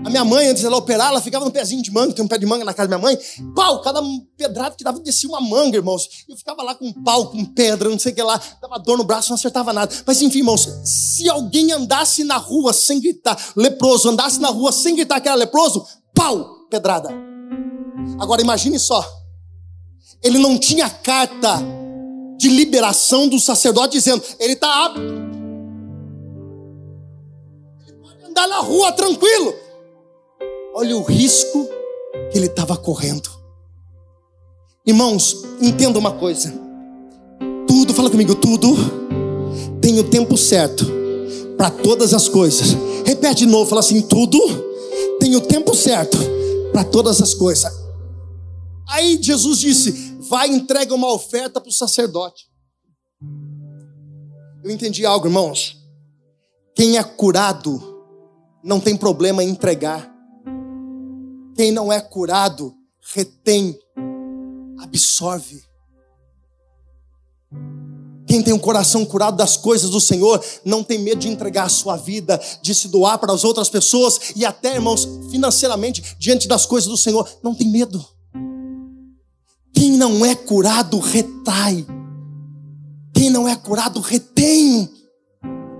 A 0.04 0.10
minha 0.10 0.26
mãe, 0.26 0.48
antes 0.48 0.64
dela 0.64 0.76
operar, 0.76 1.10
ela 1.10 1.22
ficava 1.22 1.46
no 1.46 1.52
pezinho 1.52 1.84
de 1.84 1.92
manga, 1.92 2.14
tem 2.14 2.26
um 2.26 2.28
pé 2.28 2.38
de 2.38 2.46
manga 2.46 2.66
na 2.66 2.74
casa 2.74 2.90
da 2.90 2.98
minha 2.98 3.08
mãe. 3.10 3.18
Pau, 3.56 3.80
cada 3.82 4.02
pedrada 4.36 4.76
que 4.76 4.84
dava 4.84 5.00
descia 5.00 5.30
uma 5.30 5.40
manga, 5.40 5.78
irmãos. 5.78 6.26
Eu 6.28 6.36
ficava 6.36 6.64
lá 6.64 6.74
com 6.74 6.92
pau, 7.04 7.30
com 7.30 7.46
pedra, 7.46 7.90
não 7.90 8.00
sei 8.00 8.12
o 8.12 8.16
que 8.16 8.24
lá, 8.24 8.42
dava 8.60 8.80
dor 8.80 8.98
no 8.98 9.04
braço, 9.04 9.30
não 9.30 9.36
acertava 9.36 9.72
nada. 9.72 9.94
Mas 10.06 10.20
enfim, 10.22 10.40
irmãos, 10.40 10.68
se 10.84 11.30
alguém 11.30 11.72
andasse 11.72 12.24
na 12.24 12.38
rua 12.38 12.74
sem 12.74 13.00
gritar, 13.00 13.38
leproso, 13.56 14.10
andasse 14.10 14.40
na 14.40 14.50
rua 14.50 14.72
sem 14.72 14.96
gritar 14.96 15.22
que 15.22 15.28
era 15.28 15.38
leproso, 15.38 15.86
pau, 16.16 16.66
pedrada. 16.72 17.10
Agora 18.20 18.42
imagine 18.42 18.80
só. 18.80 19.08
Ele 20.24 20.40
não 20.40 20.58
tinha 20.58 20.90
carta 20.90 21.62
de 22.38 22.50
liberação 22.50 23.28
do 23.28 23.40
sacerdote 23.40 23.94
dizendo, 23.94 24.24
ele 24.40 24.54
está 24.54 24.86
apto. 24.86 25.02
Ele 27.88 27.98
pode 28.02 28.24
andar 28.24 28.48
na 28.48 28.60
rua 28.60 28.92
tranquilo. 28.92 29.54
Olha 30.74 30.96
o 30.96 31.04
risco 31.04 31.68
que 32.32 32.38
ele 32.38 32.46
estava 32.46 32.78
correndo. 32.78 33.30
Irmãos, 34.86 35.44
entenda 35.60 36.00
uma 36.00 36.12
coisa. 36.12 36.54
Tudo, 37.68 37.94
fala 37.94 38.10
comigo, 38.10 38.36
tudo 38.36 38.76
tem 39.82 40.00
o 40.00 40.04
tempo 40.04 40.38
certo 40.38 40.86
para 41.58 41.70
todas 41.72 42.14
as 42.14 42.28
coisas. 42.30 42.76
Repete 43.06 43.46
de 43.46 43.52
novo, 43.52 43.70
fala 43.70 43.82
assim: 43.82 44.02
tudo 44.02 44.40
tem 45.20 45.36
o 45.36 45.42
tempo 45.42 45.76
certo 45.76 46.18
para 46.72 46.84
todas 46.84 47.22
as 47.22 47.34
coisas. 47.34 47.72
Aí 48.88 49.20
Jesus 49.22 49.60
disse: 49.60 50.07
vai 50.28 50.48
entrega 50.50 50.94
uma 50.94 51.12
oferta 51.12 51.60
para 51.60 51.70
o 51.70 51.74
sacerdote. 51.74 52.46
Eu 54.64 54.72
entendi 54.72 55.06
algo, 55.06 55.28
irmãos. 55.28 55.78
Quem 56.76 56.98
é 56.98 57.04
curado 57.04 58.04
não 58.64 58.80
tem 58.80 58.96
problema 58.96 59.44
em 59.44 59.50
entregar. 59.50 60.14
Quem 61.56 61.72
não 61.72 61.92
é 61.92 62.00
curado, 62.00 62.76
retém, 63.14 63.78
absorve. 64.80 65.64
Quem 68.28 68.44
tem 68.44 68.54
um 68.54 68.60
coração 68.60 69.06
curado 69.06 69.38
das 69.38 69.56
coisas 69.56 69.90
do 69.90 70.02
Senhor, 70.02 70.44
não 70.66 70.84
tem 70.84 71.00
medo 71.00 71.22
de 71.22 71.30
entregar 71.30 71.64
a 71.64 71.70
sua 71.70 71.96
vida, 71.96 72.40
de 72.62 72.76
se 72.76 72.90
doar 72.90 73.18
para 73.18 73.34
as 73.34 73.46
outras 73.46 73.70
pessoas 73.70 74.34
e 74.36 74.46
até, 74.46 74.76
irmãos, 74.76 75.08
financeiramente, 75.32 76.16
diante 76.20 76.46
das 76.48 76.66
coisas 76.66 76.90
do 76.90 76.98
Senhor, 76.98 77.28
não 77.42 77.56
tem 77.56 77.72
medo. 77.72 78.06
Quem 79.98 80.06
não 80.06 80.24
é 80.24 80.36
curado, 80.36 81.00
retrai. 81.00 81.84
Quem 83.16 83.32
não 83.32 83.48
é 83.48 83.56
curado, 83.56 84.00
retém. 84.00 84.88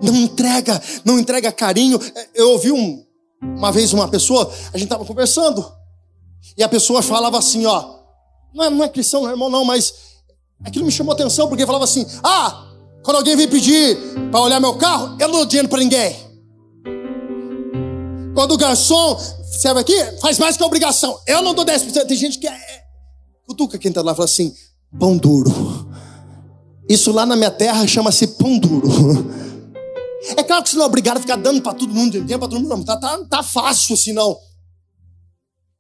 Não 0.02 0.16
entrega, 0.16 0.82
não 1.06 1.20
entrega 1.20 1.52
carinho. 1.52 2.00
Eu 2.34 2.50
ouvi 2.54 2.72
um, 2.72 3.06
uma 3.44 3.72
vez 3.72 3.94
uma 3.94 4.08
pessoa, 4.08 4.52
a 4.74 4.78
gente 4.78 4.86
estava 4.88 5.06
conversando, 5.06 5.72
e 6.58 6.64
a 6.64 6.68
pessoa 6.68 7.04
falava 7.04 7.38
assim, 7.38 7.68
ó, 7.68 7.96
não 8.56 8.64
é, 8.64 8.70
não 8.72 8.84
é 8.84 8.90
cristão, 8.90 9.22
não 9.22 9.30
é 9.30 9.34
irmão, 9.34 9.52
não, 9.52 9.64
mas 9.64 9.94
aquilo 10.66 10.86
me 10.86 10.92
chamou 10.92 11.14
atenção, 11.14 11.48
porque 11.48 11.64
falava 11.64 11.86
assim, 11.86 12.04
ah, 12.24 12.72
quando 13.04 13.18
alguém 13.18 13.36
vem 13.36 13.48
pedir 13.48 14.00
para 14.32 14.42
olhar 14.42 14.60
meu 14.60 14.78
carro, 14.78 15.16
eu 15.20 15.28
não 15.28 15.36
dou 15.36 15.46
dinheiro 15.46 15.70
para 15.70 15.80
ninguém. 15.80 16.16
Quando 18.34 18.54
o 18.54 18.58
garçom 18.58 19.16
serve 19.60 19.80
aqui, 19.80 20.20
faz 20.22 20.40
mais 20.40 20.58
que 20.58 20.64
obrigação. 20.64 21.20
Eu 21.28 21.44
não 21.44 21.54
dou 21.54 21.64
10%. 21.64 22.06
Tem 22.08 22.18
gente 22.18 22.40
que 22.40 22.48
é. 22.48 22.87
Cutuca 23.48 23.78
quem 23.80 23.90
está 23.90 24.02
lá 24.02 24.12
e 24.12 24.16
fala 24.16 24.26
assim: 24.26 24.54
pão 25.00 25.18
duro. 25.18 25.52
Isso 26.90 27.12
lá 27.12 27.26
na 27.26 27.36
minha 27.36 27.52
terra 27.52 27.88
chama-se 27.88 28.28
pão 28.28 28.60
duro. 28.60 28.88
É 30.36 30.44
claro 30.44 30.64
que 30.64 30.70
você 30.70 30.76
não 30.76 30.84
é 30.84 30.88
obrigado 30.88 31.18
a 31.18 31.22
ficar 31.22 31.38
dando 31.38 31.62
para 31.62 31.74
todo 31.74 31.94
mundo, 31.94 32.24
para 32.26 32.40
todo 32.40 32.60
mundo, 32.60 32.70
não. 32.70 32.84
Tá, 32.84 32.98
tá, 32.98 33.18
tá 33.26 33.44
fácil 33.44 33.94
assim, 33.94 34.14
não. 34.14 34.38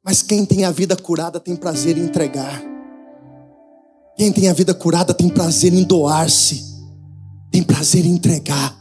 Mas 0.03 0.21
quem 0.21 0.45
tem 0.45 0.63
a 0.63 0.71
vida 0.71 0.95
curada 0.95 1.39
tem 1.39 1.55
prazer 1.55 1.97
em 1.97 2.01
entregar. 2.01 2.63
Quem 4.15 4.31
tem 4.31 4.47
a 4.47 4.53
vida 4.53 4.73
curada 4.73 5.13
tem 5.13 5.27
prazer 5.27 5.73
em 5.73 5.83
doar-se. 5.83 6.63
Tem 7.51 7.61
prazer 7.61 8.05
em 8.05 8.13
entregar. 8.13 8.75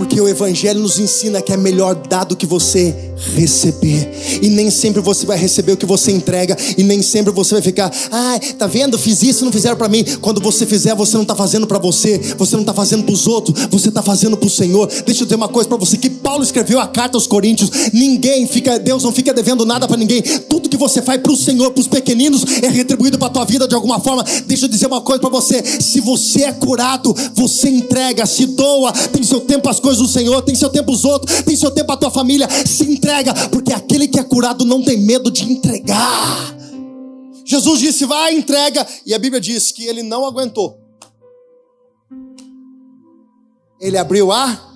Porque 0.00 0.18
o 0.18 0.26
Evangelho 0.26 0.80
nos 0.80 0.98
ensina 0.98 1.42
que 1.42 1.52
é 1.52 1.58
melhor 1.58 1.94
dar 1.94 2.24
do 2.24 2.34
que 2.34 2.46
você 2.46 2.94
receber. 3.34 4.10
E 4.40 4.48
nem 4.48 4.70
sempre 4.70 5.02
você 5.02 5.26
vai 5.26 5.36
receber 5.36 5.72
o 5.72 5.76
que 5.76 5.84
você 5.84 6.10
entrega. 6.10 6.56
E 6.78 6.82
nem 6.82 7.02
sempre 7.02 7.30
você 7.30 7.54
vai 7.54 7.62
ficar, 7.62 7.92
ai, 8.10 8.40
ah, 8.42 8.54
tá 8.54 8.66
vendo? 8.66 8.98
Fiz 8.98 9.22
isso, 9.22 9.44
não 9.44 9.52
fizeram 9.52 9.76
para 9.76 9.88
mim. 9.88 10.02
Quando 10.22 10.40
você 10.40 10.64
fizer, 10.64 10.94
você 10.94 11.16
não 11.16 11.22
está 11.22 11.34
fazendo 11.34 11.66
para 11.66 11.78
você. 11.78 12.18
Você 12.38 12.56
não 12.56 12.62
está 12.62 12.72
fazendo 12.72 13.04
para 13.04 13.12
os 13.12 13.26
outros. 13.26 13.66
Você 13.70 13.90
está 13.90 14.02
fazendo 14.02 14.38
para 14.38 14.46
o 14.46 14.50
Senhor. 14.50 14.88
Deixa 15.04 15.22
eu 15.22 15.26
dizer 15.26 15.36
uma 15.36 15.48
coisa 15.48 15.68
para 15.68 15.76
você: 15.76 15.98
que 15.98 16.08
Paulo 16.08 16.42
escreveu 16.42 16.80
a 16.80 16.86
carta 16.86 17.18
aos 17.18 17.26
Coríntios. 17.26 17.70
Ninguém 17.92 18.46
fica, 18.46 18.78
Deus 18.78 19.04
não 19.04 19.12
fica 19.12 19.34
devendo 19.34 19.66
nada 19.66 19.86
para 19.86 19.98
ninguém. 19.98 20.22
Tudo 20.48 20.70
que 20.70 20.78
você 20.78 21.02
faz 21.02 21.20
para 21.20 21.32
o 21.32 21.36
Senhor, 21.36 21.72
para 21.72 21.80
os 21.82 21.88
pequeninos, 21.88 22.42
é 22.62 22.68
retribuído 22.68 23.18
para 23.18 23.28
tua 23.28 23.44
vida 23.44 23.68
de 23.68 23.74
alguma 23.74 24.00
forma. 24.00 24.24
Deixa 24.46 24.64
eu 24.64 24.68
dizer 24.70 24.86
uma 24.86 25.02
coisa 25.02 25.20
para 25.20 25.28
você: 25.28 25.62
se 25.62 26.00
você 26.00 26.44
é 26.44 26.52
curado, 26.52 27.14
você 27.34 27.68
entrega, 27.68 28.24
se 28.24 28.46
doa, 28.46 28.92
tem 28.92 29.22
seu 29.22 29.40
tempo 29.40 29.68
as 29.68 29.78
coisas 29.78 29.89
coisas 29.90 30.06
do 30.06 30.08
Senhor, 30.08 30.42
tem 30.42 30.54
seu 30.54 30.70
tempo 30.70 30.92
os 30.92 31.04
outros, 31.04 31.42
tem 31.42 31.56
seu 31.56 31.70
tempo 31.70 31.90
a 31.92 31.96
tua 31.96 32.10
família. 32.10 32.48
Se 32.64 32.84
entrega, 32.90 33.34
porque 33.48 33.72
aquele 33.72 34.06
que 34.06 34.20
é 34.20 34.22
curado 34.22 34.64
não 34.64 34.82
tem 34.82 34.96
medo 34.98 35.30
de 35.30 35.50
entregar. 35.50 36.56
Jesus 37.44 37.80
disse: 37.80 38.04
vai, 38.04 38.34
entrega. 38.34 38.86
E 39.04 39.12
a 39.12 39.18
Bíblia 39.18 39.40
diz 39.40 39.72
que 39.72 39.84
ele 39.84 40.02
não 40.02 40.24
aguentou. 40.24 40.78
Ele 43.80 43.98
abriu 43.98 44.30
a. 44.30 44.68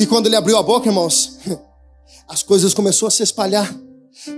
E 0.00 0.06
quando 0.06 0.26
ele 0.26 0.36
abriu 0.36 0.56
a 0.56 0.62
boca, 0.62 0.88
irmãos, 0.88 1.38
as 2.28 2.42
coisas 2.42 2.74
começaram 2.74 3.08
a 3.08 3.10
se 3.10 3.22
espalhar. 3.22 3.72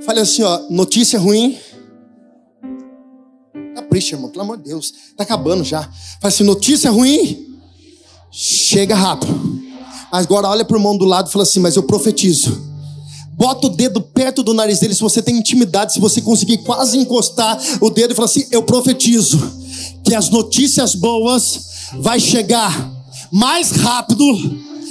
Falei 0.05 0.22
assim, 0.22 0.42
ó, 0.42 0.66
notícia 0.68 1.18
ruim, 1.18 1.59
capricha, 3.75 4.14
irmão, 4.14 4.31
pelo 4.31 4.45
amor 4.45 4.57
de 4.57 4.64
Deus. 4.64 4.93
Tá 5.16 5.25
acabando 5.25 5.64
já. 5.64 5.89
Faz 6.21 6.35
assim, 6.35 6.45
notícia 6.45 6.91
ruim, 6.91 7.47
chega 8.31 8.95
rápido. 8.95 9.61
Agora 10.11 10.49
olha 10.49 10.64
pro 10.64 10.77
irmão 10.77 10.97
do 10.97 11.05
lado 11.05 11.29
e 11.29 11.33
fala 11.33 11.45
assim, 11.45 11.61
mas 11.61 11.77
eu 11.77 11.83
profetizo. 11.83 12.71
Bota 13.33 13.68
o 13.68 13.71
dedo 13.71 14.03
perto 14.03 14.43
do 14.43 14.53
nariz 14.53 14.81
dele 14.81 14.95
se 14.95 15.01
você 15.01 15.23
tem 15.23 15.39
intimidade, 15.39 15.95
se 15.95 16.01
você 16.01 16.21
conseguir 16.21 16.59
quase 16.59 16.99
encostar 16.99 17.59
o 17.81 17.89
dedo 17.89 18.12
e 18.12 18.14
fala 18.14 18.27
assim, 18.27 18.47
eu 18.51 18.62
profetizo 18.62 19.39
que 20.05 20.14
as 20.14 20.29
notícias 20.29 20.95
boas 20.95 21.61
vai 22.01 22.21
chegar 22.21 22.91
mais 23.33 23.71
rápido 23.71 24.25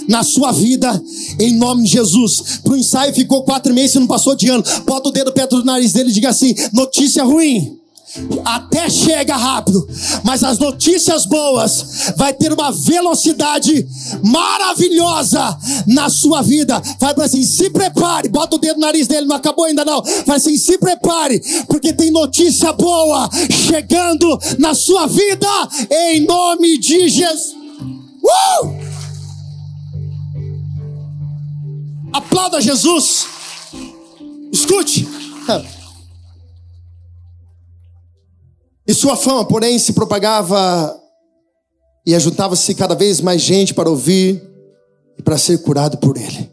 na 0.08 0.24
sua 0.24 0.52
vida, 0.52 1.00
em 1.40 1.54
nome 1.56 1.84
de 1.84 1.92
Jesus. 1.92 2.60
Pro 2.64 2.76
ensaio 2.76 3.14
ficou 3.14 3.44
quatro 3.44 3.72
meses 3.72 3.96
e 3.96 4.00
não 4.00 4.08
passou 4.08 4.36
de 4.36 4.50
ano. 4.50 4.64
Bota 4.84 5.10
o 5.10 5.12
dedo 5.12 5.32
perto 5.32 5.58
do 5.58 5.66
nariz 5.66 5.94
dele 5.94 6.10
e 6.10 6.14
diga 6.14 6.30
assim: 6.30 6.56
notícia 6.74 7.24
ruim 7.24 7.79
até 8.44 8.90
chega 8.90 9.36
rápido, 9.36 9.88
mas 10.24 10.44
as 10.44 10.58
notícias 10.58 11.26
boas 11.26 12.14
vai 12.18 12.34
ter 12.34 12.52
uma 12.52 12.72
velocidade 12.72 13.88
maravilhosa 14.24 15.58
na 15.88 16.10
sua 16.10 16.42
vida. 16.42 16.82
Para 17.00 17.24
assim, 17.24 17.44
se 17.44 17.70
prepare, 17.70 18.30
bota 18.30 18.56
o 18.56 18.60
dedo 18.60 18.76
no 18.80 18.86
nariz 18.86 19.08
dele, 19.08 19.28
não 19.28 19.36
acabou 19.36 19.66
ainda 19.66 19.86
não. 19.86 20.02
Vai 20.26 20.38
assim, 20.38 20.58
se 20.58 20.78
prepare, 20.78 21.40
porque 21.68 21.94
tem 21.94 22.12
notícia 22.12 22.74
boa 22.74 23.30
chegando 23.68 24.40
na 24.58 24.74
sua 24.74 25.06
vida 25.06 25.48
em 25.92 26.26
nome 26.26 26.78
de 26.78 27.10
Jesus. 27.10 27.56
Uh! 28.24 28.90
Aplauda 32.14 32.60
Jesus. 32.60 33.28
Escute. 34.52 35.08
E 38.90 38.94
sua 38.96 39.16
fama, 39.16 39.46
porém, 39.46 39.78
se 39.78 39.94
propagava 39.94 41.00
e 42.04 42.16
ajuntava-se 42.16 42.74
cada 42.74 42.96
vez 42.96 43.22
mais 43.22 43.40
gente 43.40 43.72
para 43.72 43.88
ouvir 43.88 44.42
e 45.16 45.22
para 45.22 45.38
ser 45.38 45.60
curado 45.60 46.00
por 46.00 46.18
ele. 46.18 46.52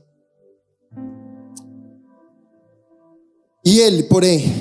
E 3.65 3.81
ele, 3.81 4.03
porém, 4.03 4.53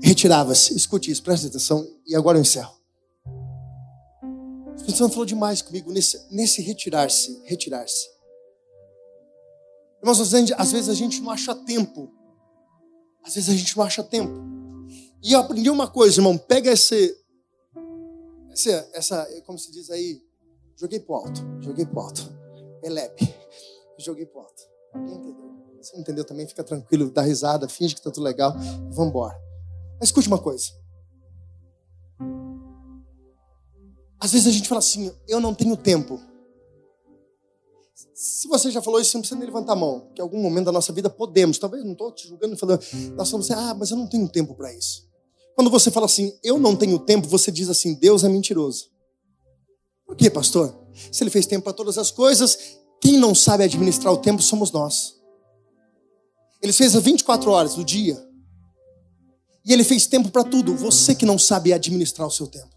retirava-se. 0.00 0.76
Escute 0.76 1.10
isso, 1.10 1.24
preste 1.24 1.48
atenção, 1.48 1.84
e 2.06 2.14
agora 2.14 2.38
eu 2.38 2.42
encerro. 2.42 2.72
O 3.34 4.76
Espírito 4.76 4.98
Santo 4.98 5.14
falou 5.14 5.26
demais 5.26 5.60
comigo 5.60 5.90
nesse, 5.90 6.24
nesse 6.30 6.62
retirar-se, 6.62 7.42
retirar-se. 7.46 8.06
Irmãos, 10.00 10.20
às 10.20 10.70
vezes 10.70 10.88
a 10.88 10.94
gente 10.94 11.20
não 11.20 11.32
acha 11.32 11.52
tempo. 11.52 12.12
Às 13.24 13.34
vezes 13.34 13.50
a 13.50 13.56
gente 13.56 13.76
não 13.76 13.82
acha 13.82 14.04
tempo. 14.04 14.40
E 15.20 15.32
eu 15.32 15.40
aprendi 15.40 15.68
uma 15.68 15.88
coisa, 15.88 16.20
irmão, 16.20 16.38
pega 16.38 16.70
esse, 16.70 17.23
essa, 18.54 18.88
essa, 18.92 19.42
como 19.44 19.58
se 19.58 19.72
diz 19.72 19.90
aí, 19.90 20.22
joguei 20.76 21.00
pro 21.00 21.16
alto, 21.16 21.40
joguei 21.60 21.84
pro 21.84 22.00
alto. 22.00 22.32
Elepe, 22.82 23.34
joguei 23.98 24.26
pro 24.26 24.40
alto. 24.40 24.62
Quem 24.92 25.16
entendeu? 25.16 25.54
Se 25.82 25.92
não 25.92 26.00
entendeu 26.00 26.24
também, 26.24 26.46
fica 26.46 26.62
tranquilo, 26.64 27.10
dá 27.10 27.20
risada, 27.20 27.68
finge 27.68 27.94
que 27.94 28.00
tá 28.00 28.10
tudo 28.10 28.24
legal 28.24 28.54
vamos 28.90 29.08
embora. 29.10 29.38
Mas 29.98 30.08
escute 30.08 30.28
uma 30.28 30.38
coisa. 30.38 30.72
Às 34.18 34.32
vezes 34.32 34.46
a 34.46 34.50
gente 34.50 34.68
fala 34.68 34.78
assim, 34.78 35.12
eu 35.28 35.40
não 35.40 35.54
tenho 35.54 35.76
tempo. 35.76 36.20
Se 38.14 38.48
você 38.48 38.70
já 38.70 38.80
falou 38.80 39.00
isso, 39.00 39.10
você 39.10 39.16
não 39.18 39.22
precisa 39.22 39.38
nem 39.38 39.46
levantar 39.46 39.74
a 39.74 39.76
mão. 39.76 40.10
Que 40.14 40.20
em 40.20 40.22
algum 40.22 40.40
momento 40.40 40.66
da 40.66 40.72
nossa 40.72 40.92
vida 40.92 41.10
podemos. 41.10 41.58
Talvez 41.58 41.84
não 41.84 41.92
estou 41.92 42.12
te 42.12 42.28
julgando, 42.28 42.56
falando. 42.56 42.80
Nós 43.14 43.28
falamos 43.28 43.50
assim, 43.50 43.52
ah, 43.52 43.74
mas 43.74 43.90
eu 43.90 43.96
não 43.96 44.06
tenho 44.06 44.26
tempo 44.28 44.54
para 44.54 44.72
isso. 44.72 45.06
Quando 45.54 45.70
você 45.70 45.90
fala 45.90 46.06
assim, 46.06 46.32
eu 46.42 46.58
não 46.58 46.74
tenho 46.74 46.98
tempo, 46.98 47.28
você 47.28 47.50
diz 47.50 47.68
assim, 47.68 47.94
Deus 47.94 48.24
é 48.24 48.28
mentiroso. 48.28 48.90
Por 50.06 50.16
quê, 50.16 50.28
pastor? 50.28 50.76
Se 51.10 51.22
ele 51.22 51.30
fez 51.30 51.46
tempo 51.46 51.64
para 51.64 51.72
todas 51.72 51.96
as 51.98 52.10
coisas, 52.10 52.58
quem 53.00 53.18
não 53.18 53.34
sabe 53.34 53.64
administrar 53.64 54.12
o 54.12 54.16
tempo 54.16 54.42
somos 54.42 54.70
nós. 54.70 55.14
Ele 56.62 56.72
fez 56.72 56.96
as 56.96 57.02
24 57.02 57.50
horas 57.50 57.74
do 57.74 57.84
dia. 57.84 58.18
E 59.64 59.72
ele 59.72 59.84
fez 59.84 60.06
tempo 60.06 60.30
para 60.30 60.44
tudo. 60.44 60.74
Você 60.76 61.14
que 61.14 61.26
não 61.26 61.38
sabe 61.38 61.72
administrar 61.72 62.26
o 62.26 62.30
seu 62.30 62.46
tempo. 62.46 62.74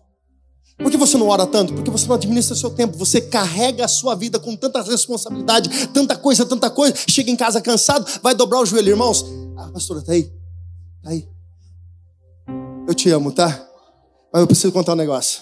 Por 0.77 0.91
que 0.91 0.97
você 0.97 1.17
não 1.17 1.27
ora 1.27 1.47
tanto? 1.47 1.73
Porque 1.73 1.89
você 1.89 2.05
não 2.07 2.15
administra 2.15 2.53
o 2.53 2.57
seu 2.57 2.69
tempo. 2.69 2.97
Você 2.97 3.19
carrega 3.19 3.85
a 3.85 3.87
sua 3.87 4.13
vida 4.13 4.39
com 4.39 4.55
tanta 4.55 4.81
responsabilidade, 4.83 5.87
tanta 5.87 6.15
coisa, 6.15 6.45
tanta 6.45 6.69
coisa. 6.69 6.95
Chega 7.07 7.31
em 7.31 7.35
casa 7.35 7.59
cansado, 7.61 8.05
vai 8.21 8.35
dobrar 8.35 8.59
o 8.61 8.65
joelho, 8.65 8.89
irmãos. 8.89 9.25
Ah, 9.57 9.69
pastora, 9.71 10.01
tá 10.01 10.11
aí? 10.11 10.31
Tá 11.01 11.09
aí. 11.09 11.27
Eu 12.87 12.95
te 12.95 13.11
amo, 13.11 13.33
tá? 13.33 13.67
Mas 14.31 14.39
eu 14.39 14.47
preciso 14.47 14.71
contar 14.71 14.93
um 14.93 14.95
negócio. 14.95 15.41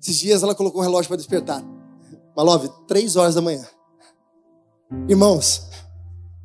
Esses 0.00 0.16
dias 0.16 0.42
ela 0.42 0.54
colocou 0.54 0.80
o 0.80 0.82
relógio 0.82 1.08
para 1.08 1.18
despertar. 1.18 1.62
Malove, 2.34 2.70
três 2.88 3.16
horas 3.16 3.34
da 3.34 3.42
manhã. 3.42 3.62
Irmãos, 5.06 5.68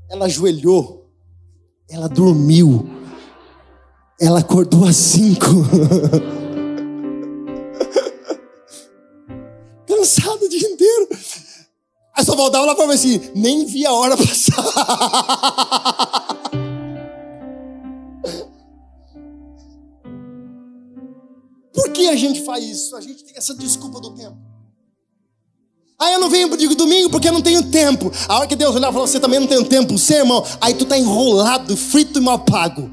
ela 0.10 0.26
ajoelhou, 0.26 1.10
ela 1.90 2.10
dormiu, 2.10 2.86
ela 4.20 4.40
acordou 4.40 4.84
às 4.84 4.98
cinco. 4.98 5.46
Cansado 9.88 10.44
o 10.44 10.50
dia 10.50 10.68
inteiro. 10.68 11.08
Aí 12.14 12.26
só 12.26 12.36
voltava 12.36 12.66
lá 12.66 12.76
para 12.76 12.88
ver 12.88 12.96
assim, 12.96 13.22
nem 13.34 13.66
vi 13.66 13.86
a 13.86 13.94
hora 13.94 14.18
passar. 14.18 14.66
gente 22.28 22.46
faz 22.46 22.64
isso? 22.64 22.96
A 22.96 23.02
gente 23.02 23.24
tem 23.24 23.36
essa 23.36 23.54
desculpa 23.56 24.00
do 24.00 24.12
tempo. 24.12 24.38
Aí 25.98 26.14
eu 26.14 26.20
não 26.20 26.30
venho 26.30 26.56
digo 26.58 26.76
domingo 26.76 27.10
porque 27.10 27.30
eu 27.30 27.34
não 27.34 27.42
tenho 27.42 27.64
tempo. 27.64 28.12
A 28.28 28.38
hora 28.38 28.48
que 28.48 28.56
Deus 28.56 28.76
olhar 28.76 28.90
e 28.90 28.94
falar, 28.94 29.08
você 29.08 29.20
também 29.20 29.40
não 29.40 29.48
tem 29.48 29.64
tempo, 29.64 29.98
você, 29.98 30.16
irmão, 30.16 30.46
aí 30.60 30.74
tu 30.74 30.86
tá 30.86 30.98
enrolado, 30.98 31.76
frito 31.78 32.20
e 32.20 32.22
mal 32.22 32.40
pago. 32.40 32.92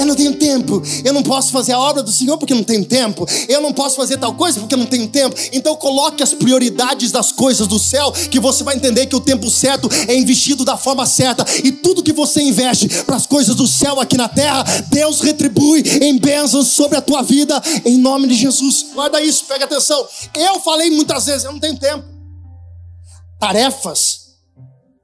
Eu 0.00 0.06
não 0.06 0.14
tenho 0.14 0.34
tempo. 0.36 0.82
Eu 1.04 1.12
não 1.12 1.22
posso 1.22 1.52
fazer 1.52 1.72
a 1.72 1.78
obra 1.78 2.02
do 2.02 2.10
Senhor 2.10 2.38
porque 2.38 2.54
não 2.54 2.64
tenho 2.64 2.84
tempo. 2.84 3.26
Eu 3.48 3.60
não 3.60 3.72
posso 3.72 3.96
fazer 3.96 4.16
tal 4.16 4.34
coisa 4.34 4.58
porque 4.58 4.74
não 4.74 4.86
tenho 4.86 5.06
tempo. 5.08 5.36
Então 5.52 5.76
coloque 5.76 6.22
as 6.22 6.32
prioridades 6.32 7.12
das 7.12 7.30
coisas 7.30 7.66
do 7.66 7.78
céu, 7.78 8.10
que 8.12 8.40
você 8.40 8.64
vai 8.64 8.76
entender 8.76 9.06
que 9.06 9.14
o 9.14 9.20
tempo 9.20 9.50
certo 9.50 9.90
é 10.08 10.16
investido 10.16 10.64
da 10.64 10.76
forma 10.76 11.04
certa. 11.04 11.44
E 11.62 11.70
tudo 11.70 12.02
que 12.02 12.12
você 12.12 12.40
investe 12.40 12.88
para 13.04 13.16
as 13.16 13.26
coisas 13.26 13.54
do 13.54 13.66
céu 13.66 14.00
aqui 14.00 14.16
na 14.16 14.28
terra, 14.28 14.64
Deus 14.88 15.20
retribui 15.20 15.82
em 16.00 16.18
bênçãos 16.18 16.68
sobre 16.68 16.96
a 16.96 17.02
tua 17.02 17.22
vida, 17.22 17.62
em 17.84 17.98
nome 17.98 18.26
de 18.26 18.34
Jesus. 18.34 18.86
Guarda 18.94 19.20
isso, 19.20 19.44
pega 19.44 19.66
atenção. 19.66 20.06
Eu 20.34 20.60
falei 20.60 20.90
muitas 20.90 21.26
vezes, 21.26 21.44
eu 21.44 21.52
não 21.52 21.60
tenho 21.60 21.78
tempo. 21.78 22.04
Tarefas 23.38 24.29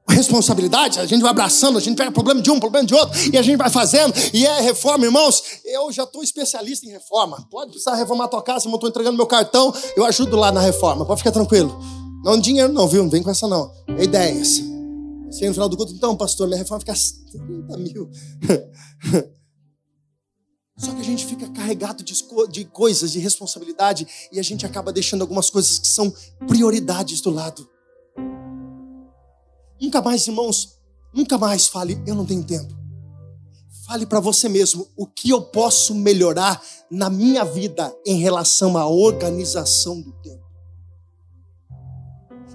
responsabilidade, 0.09 1.01
a 1.01 1.07
gente 1.07 1.21
vai 1.21 1.31
abraçando, 1.31 1.79
a 1.79 1.81
gente 1.81 1.97
pega 1.97 2.11
problema 2.11 2.41
de 2.41 2.51
um, 2.51 2.61
problema 2.61 2.87
de 2.87 2.95
outro, 2.95 3.19
e 3.33 3.37
a 3.37 3.43
gente 3.43 3.57
vai 3.57 3.69
fazendo, 3.69 4.15
e 4.33 4.47
é 4.47 4.61
reforma, 4.61 5.05
irmãos. 5.05 5.43
Eu 5.65 5.91
já 5.93 6.05
estou 6.05 6.23
especialista 6.23 6.87
em 6.87 6.91
reforma. 6.91 7.47
Pode 7.51 7.71
precisar 7.71 7.95
reformar 7.97 8.25
a 8.25 8.29
tua 8.29 8.43
casa, 8.43 8.69
eu 8.69 8.75
estou 8.75 8.89
entregando 8.89 9.17
meu 9.17 9.27
cartão, 9.27 9.75
eu 9.97 10.05
ajudo 10.05 10.37
lá 10.37 10.53
na 10.53 10.61
reforma, 10.61 11.05
pode 11.05 11.21
ficar 11.21 11.33
tranquilo. 11.33 11.79
Não 12.25 12.41
dinheiro, 12.41 12.73
não, 12.73 12.89
viu? 12.89 13.03
Não 13.03 13.11
vem 13.11 13.23
com 13.23 13.31
essa, 13.31 13.47
não. 13.47 13.71
É 13.99 14.05
ideias. 14.05 14.57
Chega 15.33 15.49
no 15.49 15.55
final 15.55 15.69
do 15.69 15.77
culto, 15.77 15.93
então, 15.93 16.17
pastor, 16.17 16.47
minha 16.47 16.59
reforma 16.59 16.81
fica 16.81 16.95
30 17.33 17.77
mil. 17.79 18.11
Só 20.79 20.93
que 20.93 21.01
a 21.01 21.05
gente 21.05 21.25
fica 21.25 21.49
carregado 21.49 22.03
de, 22.03 22.15
de 22.51 22.65
coisas, 22.67 23.13
de 23.13 23.19
responsabilidade, 23.19 24.07
e 24.31 24.39
a 24.39 24.43
gente 24.43 24.67
acaba 24.67 24.93
deixando 24.93 25.23
algumas 25.23 25.49
coisas 25.49 25.79
que 25.79 25.89
são 25.89 26.13
prioridades 26.47 27.21
do 27.21 27.31
lado. 27.31 27.67
Nunca 29.81 30.01
mais, 30.01 30.27
irmãos, 30.27 30.79
nunca 31.13 31.37
mais 31.37 31.67
fale, 31.69 32.01
eu 32.07 32.15
não 32.15 32.25
tenho 32.25 32.45
tempo. 32.45 32.75
Fale 33.87 34.05
para 34.05 34.19
você 34.19 34.49
mesmo 34.49 34.89
o 34.97 35.07
que 35.07 35.31
eu 35.31 35.41
posso 35.41 35.95
melhorar 35.95 36.61
na 36.91 37.09
minha 37.09 37.45
vida 37.45 37.95
em 38.05 38.19
relação 38.19 38.77
à 38.77 38.87
organização 38.87 40.01
do 40.01 40.13
tempo. 40.23 40.45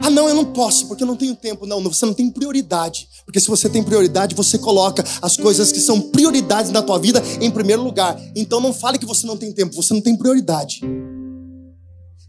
Ah, 0.04 0.10
não, 0.10 0.28
eu 0.28 0.34
não 0.34 0.46
posso, 0.46 0.88
porque 0.88 1.04
eu 1.04 1.08
não 1.08 1.16
tenho 1.16 1.36
tempo. 1.36 1.68
Não, 1.68 1.82
você 1.84 2.06
não 2.08 2.14
tem 2.14 2.30
prioridade. 2.30 3.08
Porque 3.24 3.40
se 3.40 3.48
você 3.48 3.70
tem 3.70 3.84
prioridade, 3.84 4.34
você 4.34 4.58
coloca 4.58 5.06
as 5.22 5.38
coisas 5.38 5.72
que 5.72 5.80
são 5.80 6.02
prioridades 6.02 6.72
na 6.72 6.82
tua 6.82 6.98
vida 6.98 7.22
em 7.40 7.52
primeiro 7.52 7.84
lugar. 7.84 8.20
Então 8.36 8.60
não 8.60 8.74
fale 8.74 8.98
que 8.98 9.06
você 9.06 9.28
não 9.28 9.38
tem 9.38 9.54
tempo, 9.54 9.76
você 9.76 9.94
não 9.94 10.02
tem 10.02 10.18
prioridade. 10.18 10.82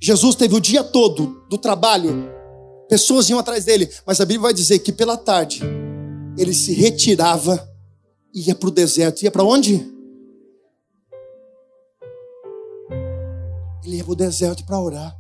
Jesus 0.01 0.34
teve 0.34 0.55
o 0.55 0.61
dia 0.61 0.84
todo 0.84 1.45
do 1.49 1.57
trabalho, 1.57 2.28
pessoas 2.93 3.30
iam 3.30 3.38
atrás 3.38 3.64
dele, 3.64 3.88
mas 4.05 4.20
a 4.20 4.24
Bíblia 4.26 4.43
vai 4.43 4.53
dizer 4.53 4.78
que 4.80 4.93
pela 4.93 5.16
tarde 5.16 5.62
ele 6.36 6.53
se 6.53 6.74
retirava 6.74 7.66
e 8.34 8.49
ia 8.49 8.55
para 8.55 8.68
o 8.68 8.70
deserto. 8.70 9.22
Ia 9.22 9.30
para 9.30 9.43
onde? 9.43 9.90
Ele 13.82 13.97
ia 13.97 14.05
para 14.05 14.12
o 14.12 14.14
deserto 14.14 14.62
para 14.66 14.78
orar. 14.78 15.16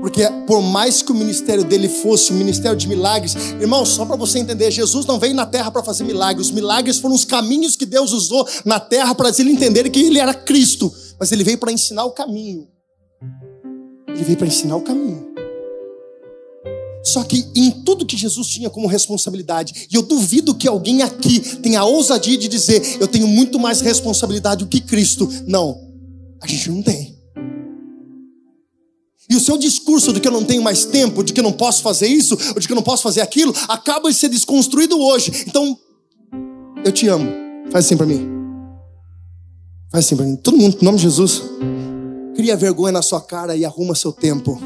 Porque 0.00 0.22
por 0.46 0.62
mais 0.62 1.02
que 1.02 1.10
o 1.10 1.14
ministério 1.14 1.64
dele 1.64 1.88
fosse 1.88 2.32
um 2.32 2.36
ministério 2.36 2.76
de 2.76 2.86
milagres, 2.86 3.34
irmão, 3.60 3.84
só 3.84 4.06
para 4.06 4.14
você 4.14 4.38
entender, 4.38 4.70
Jesus 4.70 5.04
não 5.06 5.18
veio 5.18 5.34
na 5.34 5.44
terra 5.44 5.72
para 5.72 5.82
fazer 5.82 6.04
milagres. 6.04 6.46
Os 6.46 6.52
milagres 6.52 7.00
foram 7.00 7.16
os 7.16 7.24
caminhos 7.24 7.74
que 7.74 7.84
Deus 7.84 8.12
usou 8.12 8.46
na 8.64 8.78
terra 8.78 9.12
para 9.12 9.28
eles 9.28 9.40
entenderem 9.40 9.90
que 9.90 10.04
ele 10.04 10.20
era 10.20 10.34
Cristo, 10.34 10.92
mas 11.18 11.32
ele 11.32 11.42
veio 11.42 11.58
para 11.58 11.72
ensinar 11.72 12.04
o 12.04 12.12
caminho. 12.12 12.68
Ele 14.06 14.22
veio 14.22 14.38
para 14.38 14.46
ensinar 14.46 14.76
o 14.76 14.82
caminho. 14.82 15.31
Só 17.04 17.24
que 17.24 17.44
em 17.54 17.70
tudo 17.70 18.06
que 18.06 18.16
Jesus 18.16 18.46
tinha 18.46 18.70
como 18.70 18.86
responsabilidade, 18.86 19.88
e 19.90 19.94
eu 19.94 20.02
duvido 20.02 20.54
que 20.54 20.68
alguém 20.68 21.02
aqui 21.02 21.40
tenha 21.58 21.80
a 21.80 21.84
ousadia 21.84 22.38
de 22.38 22.46
dizer, 22.46 22.98
eu 23.00 23.08
tenho 23.08 23.26
muito 23.26 23.58
mais 23.58 23.80
responsabilidade 23.80 24.64
do 24.64 24.68
que 24.68 24.80
Cristo. 24.80 25.28
Não, 25.46 25.80
a 26.40 26.46
gente 26.46 26.70
não 26.70 26.82
tem. 26.82 27.12
E 29.28 29.34
o 29.34 29.40
seu 29.40 29.56
discurso 29.56 30.12
de 30.12 30.20
que 30.20 30.28
eu 30.28 30.32
não 30.32 30.44
tenho 30.44 30.62
mais 30.62 30.84
tempo, 30.84 31.24
de 31.24 31.32
que 31.32 31.40
eu 31.40 31.44
não 31.44 31.52
posso 31.52 31.82
fazer 31.82 32.06
isso, 32.06 32.36
ou 32.54 32.60
de 32.60 32.66
que 32.66 32.72
eu 32.72 32.76
não 32.76 32.82
posso 32.82 33.02
fazer 33.02 33.20
aquilo, 33.20 33.54
acaba 33.66 34.10
de 34.10 34.16
ser 34.16 34.28
desconstruído 34.28 35.00
hoje. 35.00 35.44
Então, 35.46 35.78
eu 36.84 36.92
te 36.92 37.08
amo. 37.08 37.30
Faz 37.70 37.86
assim 37.86 37.96
para 37.96 38.06
mim. 38.06 38.28
Faz 39.90 40.04
assim 40.04 40.16
para 40.16 40.26
mim. 40.26 40.36
Todo 40.36 40.58
mundo, 40.58 40.76
em 40.80 40.84
nome 40.84 40.98
de 40.98 41.04
Jesus. 41.04 41.42
Cria 42.34 42.56
vergonha 42.56 42.92
na 42.92 43.02
sua 43.02 43.20
cara 43.20 43.56
e 43.56 43.64
arruma 43.64 43.94
seu 43.94 44.12
tempo. 44.12 44.60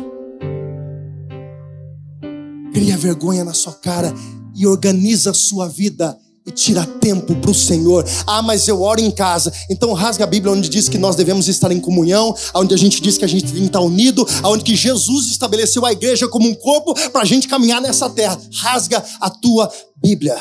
Cria 2.77 2.95
vergonha 2.95 3.43
na 3.43 3.55
sua 3.55 3.73
cara 3.73 4.13
e 4.55 4.67
organiza 4.67 5.31
a 5.31 5.35
sua 5.35 5.67
vida 5.67 6.15
e 6.47 6.51
tira 6.51 6.85
tempo 6.85 7.35
para 7.37 7.51
o 7.51 7.55
Senhor. 7.55 8.05
Ah, 8.27 8.43
mas 8.43 8.69
eu 8.69 8.83
oro 8.83 9.01
em 9.01 9.11
casa. 9.11 9.51
Então 9.71 9.95
rasga 9.95 10.25
a 10.25 10.27
Bíblia 10.27 10.53
onde 10.53 10.69
diz 10.69 10.87
que 10.87 10.99
nós 10.99 11.17
devemos 11.17 11.49
estar 11.49 11.73
em 11.73 11.81
comunhão, 11.81 12.37
onde 12.55 12.75
a 12.75 12.77
gente 12.77 13.01
diz 13.01 13.17
que 13.17 13.25
a 13.25 13.29
gente 13.29 13.45
tem 13.45 13.63
que 13.63 13.67
estar 13.69 13.81
unido, 13.81 14.29
onde 14.45 14.63
que 14.63 14.77
Jesus 14.77 15.29
estabeleceu 15.29 15.87
a 15.87 15.93
igreja 15.93 16.29
como 16.29 16.47
um 16.47 16.55
corpo 16.55 16.93
para 17.13 17.23
a 17.23 17.25
gente 17.25 17.49
caminhar 17.49 17.81
nessa 17.81 18.11
terra. 18.11 18.39
Rasga 18.57 19.03
a 19.23 19.31
tua 19.31 19.73
Bíblia. 19.97 20.39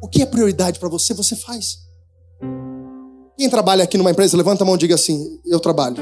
O 0.00 0.06
que 0.06 0.22
é 0.22 0.26
prioridade 0.26 0.78
para 0.78 0.88
você, 0.88 1.12
você 1.12 1.34
faz. 1.34 1.78
Quem 3.36 3.50
trabalha 3.50 3.82
aqui 3.82 3.98
numa 3.98 4.12
empresa, 4.12 4.36
levanta 4.36 4.62
a 4.62 4.64
mão 4.64 4.76
e 4.76 4.78
diga 4.78 4.94
assim: 4.94 5.40
Eu 5.44 5.58
trabalho. 5.58 5.96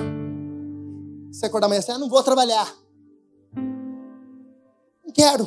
Você 1.32 1.46
acordar 1.46 1.64
amanhã 1.64 1.78
assim, 1.78 1.92
ah, 1.92 1.98
não 1.98 2.10
vou 2.10 2.22
trabalhar. 2.22 2.81
Quero. 5.14 5.44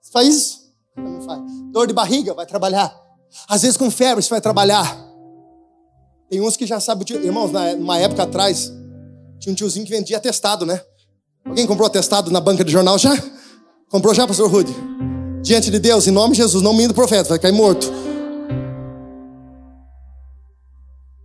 Você 0.00 0.12
faz 0.12 0.28
isso? 0.28 0.58
Não 0.96 1.20
faz. 1.22 1.42
Dor 1.72 1.86
de 1.86 1.92
barriga, 1.92 2.34
vai 2.34 2.46
trabalhar. 2.46 2.94
Às 3.48 3.62
vezes 3.62 3.76
com 3.76 3.90
febre, 3.90 4.22
você 4.22 4.30
vai 4.30 4.40
trabalhar. 4.40 4.96
Tem 6.30 6.40
uns 6.40 6.56
que 6.56 6.66
já 6.66 6.80
sabem. 6.80 7.06
Irmãos, 7.22 7.50
numa 7.76 7.98
época 7.98 8.22
atrás, 8.22 8.72
tinha 9.38 9.52
um 9.52 9.56
tiozinho 9.56 9.84
que 9.84 9.90
vendia 9.90 10.16
atestado, 10.16 10.64
né? 10.64 10.80
Alguém 11.44 11.66
comprou 11.66 11.86
atestado 11.86 12.30
na 12.30 12.40
banca 12.40 12.64
de 12.64 12.72
jornal 12.72 12.98
já? 12.98 13.12
Comprou 13.90 14.14
já, 14.14 14.26
pastor 14.26 14.50
Rude? 14.50 14.74
Diante 15.42 15.70
de 15.70 15.78
Deus, 15.78 16.06
em 16.06 16.10
nome 16.10 16.32
de 16.32 16.38
Jesus, 16.38 16.62
não 16.62 16.72
minta 16.72 16.94
profeta, 16.94 17.28
vai 17.28 17.38
cair 17.38 17.52
morto. 17.52 17.92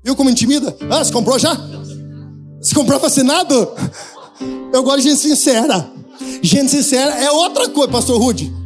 Viu 0.04 0.16
como 0.16 0.30
intimida? 0.30 0.76
Ah, 0.90 1.04
você 1.04 1.12
comprou 1.12 1.40
já? 1.40 1.56
Você 2.62 2.76
comprou 2.76 3.00
vacinado? 3.00 3.74
Eu 4.74 4.84
gosto 4.84 5.02
de 5.02 5.10
gente 5.10 5.22
sincera. 5.22 5.90
Gente 6.42 6.72
sincera 6.72 7.16
é 7.16 7.32
outra 7.32 7.70
coisa, 7.70 7.92
pastor 7.92 8.20
Rude. 8.20 8.60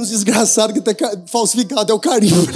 uns 0.00 0.08
desgraçados 0.08 0.74
que 0.74 0.80
tem 0.80 0.96
falsificado, 1.26 1.92
é 1.92 1.94
o 1.94 2.00
carimbo. 2.00 2.34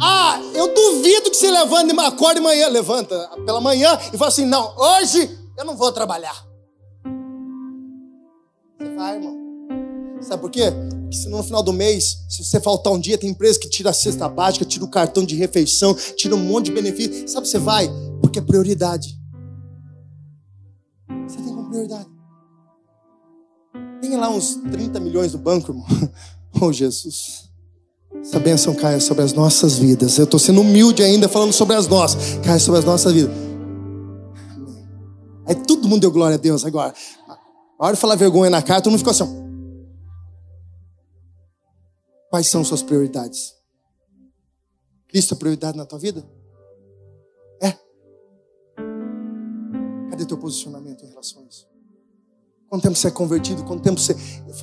ah, 0.00 0.40
eu 0.54 0.74
duvido 0.74 1.30
que 1.30 1.36
você 1.36 1.50
levanta, 1.50 2.06
acorda 2.06 2.34
de 2.34 2.40
manhã, 2.40 2.68
levanta 2.68 3.28
pela 3.46 3.60
manhã 3.60 3.98
e 4.12 4.18
fala 4.18 4.28
assim: 4.28 4.44
não, 4.44 4.76
hoje 4.76 5.38
eu 5.56 5.64
não 5.64 5.76
vou 5.76 5.92
trabalhar. 5.92 6.44
Você 8.78 8.94
vai, 8.96 9.14
irmão. 9.16 9.41
Sabe 10.32 10.40
por 10.40 10.50
quê? 10.50 10.70
Porque 10.70 11.14
se 11.14 11.28
no 11.28 11.42
final 11.42 11.62
do 11.62 11.74
mês, 11.74 12.24
se 12.26 12.42
você 12.42 12.58
faltar 12.58 12.90
um 12.90 12.98
dia, 12.98 13.18
tem 13.18 13.28
empresa 13.28 13.58
que 13.58 13.68
tira 13.68 13.90
a 13.90 13.92
cesta 13.92 14.26
básica, 14.30 14.64
tira 14.64 14.82
o 14.82 14.88
cartão 14.88 15.26
de 15.26 15.36
refeição, 15.36 15.94
tira 16.16 16.34
um 16.34 16.38
monte 16.38 16.66
de 16.66 16.72
benefício. 16.72 17.28
Sabe, 17.28 17.46
você 17.46 17.58
vai 17.58 17.86
porque 18.22 18.38
é 18.38 18.42
prioridade. 18.42 19.20
Você 21.28 21.36
tem 21.36 21.54
como 21.54 21.68
prioridade. 21.68 22.06
Tem 24.00 24.16
lá 24.16 24.30
uns 24.30 24.54
30 24.54 25.00
milhões 25.00 25.34
no 25.34 25.38
banco, 25.38 25.70
irmão. 25.70 25.86
Oh, 26.60 26.70
Jesus. 26.70 27.50
Essa 28.20 28.38
bênção 28.38 28.74
caia 28.74 29.00
sobre 29.00 29.24
as 29.24 29.32
nossas 29.32 29.78
vidas. 29.78 30.18
Eu 30.18 30.24
estou 30.24 30.38
sendo 30.38 30.60
humilde 30.60 31.02
ainda 31.02 31.28
falando 31.28 31.52
sobre 31.52 31.74
as 31.74 31.88
nossas. 31.88 32.38
Caia 32.44 32.58
sobre 32.58 32.78
as 32.78 32.84
nossas 32.84 33.12
vidas. 33.12 33.34
Aí 35.46 35.54
todo 35.54 35.88
mundo 35.88 36.02
deu 36.02 36.10
glória 36.10 36.36
a 36.36 36.38
Deus 36.38 36.64
agora. 36.64 36.94
A 37.78 37.86
hora 37.86 37.94
de 37.94 38.00
falar 38.00 38.14
vergonha 38.16 38.50
na 38.50 38.60
cara, 38.60 38.82
todo 38.82 38.90
mundo 38.90 38.98
ficou 38.98 39.10
assim. 39.10 39.41
Quais 42.32 42.46
são 42.46 42.64
suas 42.64 42.82
prioridades? 42.82 43.54
Cristo 45.06 45.34
é 45.34 45.36
prioridade 45.36 45.76
na 45.76 45.84
tua 45.84 45.98
vida? 45.98 46.26
É. 47.60 47.72
Cadê 50.08 50.24
teu 50.24 50.38
posicionamento 50.38 51.04
em 51.04 51.10
relação 51.10 51.42
a 51.42 51.44
isso? 51.44 51.68
Quanto 52.70 52.84
tempo 52.84 52.96
você 52.96 53.08
é 53.08 53.10
convertido? 53.10 53.62
Quanto 53.64 53.82
tempo 53.82 54.00
você. 54.00 54.16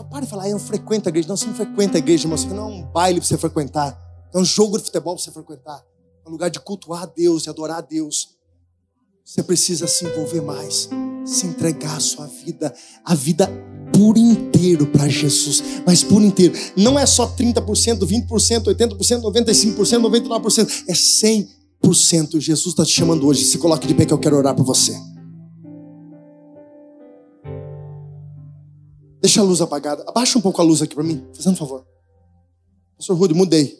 Para 0.09 0.22
de 0.22 0.32
falar, 0.32 0.49
eu 0.49 0.57
frequento 0.57 1.07
a 1.07 1.11
igreja. 1.11 1.28
Não, 1.28 1.38
você 1.38 1.45
não 1.45 1.53
frequenta 1.53 1.95
a 1.95 1.99
igreja, 1.99 2.24
irmão. 2.24 2.36
Isso 2.36 2.47
não 2.47 2.72
é 2.72 2.74
um 2.74 2.86
baile 2.88 3.20
para 3.20 3.28
você 3.28 3.38
frequentar. 3.38 3.95
É 4.34 4.39
um 4.39 4.43
jogo 4.43 4.80
de 4.80 4.86
futebol 4.86 5.13
para 5.13 5.24
você 5.24 5.32
frequentar. 5.32 5.86
É 6.26 6.28
um 6.28 6.32
lugar 6.32 6.49
de 6.49 6.59
cultuar 6.59 7.03
a 7.03 7.05
Deus, 7.05 7.43
de 7.43 7.51
adorar 7.51 7.78
a 7.78 7.82
Deus. 7.82 8.36
Você 9.24 9.43
precisa 9.43 9.86
se 9.86 10.05
envolver 10.05 10.41
mais. 10.41 10.89
Se 11.24 11.45
entregar 11.45 11.97
a 11.97 11.99
sua 11.99 12.26
vida, 12.26 12.74
a 13.05 13.13
vida 13.13 13.47
por 13.94 14.18
inteiro 14.18 14.88
para 14.88 15.08
Jesus. 15.08 15.64
Mas 15.86 16.04
por 16.04 16.22
inteiro. 16.22 16.54
Não 16.76 16.98
é 16.98 17.06
só 17.06 17.28
30%, 17.28 18.00
20%, 18.00 18.64
80%, 18.64 19.22
95%, 19.22 19.76
99%. 20.02 20.84
É 20.88 20.94
100%. 20.94 22.40
Jesus 22.40 22.68
está 22.68 22.86
te 22.86 22.92
chamando 22.92 23.28
hoje. 23.28 23.46
Se 23.46 23.58
coloque 23.58 23.88
de 23.88 23.94
pé 23.94 24.06
que 24.06 24.14
eu 24.14 24.20
quero 24.20 24.38
orar 24.38 24.56
por 24.56 24.66
você. 24.66 24.96
Deixa 29.22 29.42
a 29.42 29.44
luz 29.44 29.62
apagada. 29.62 30.04
Abaixa 30.08 30.38
um 30.38 30.42
pouco 30.42 30.62
a 30.62 30.64
luz 30.64 30.82
aqui 30.82 30.96
para 30.96 31.04
mim, 31.04 31.26
fazendo 31.36 31.54
um 31.54 31.58
favor. 31.58 31.86
Pastor 32.98 33.18
Rude, 33.18 33.34
mudei. 33.34 33.80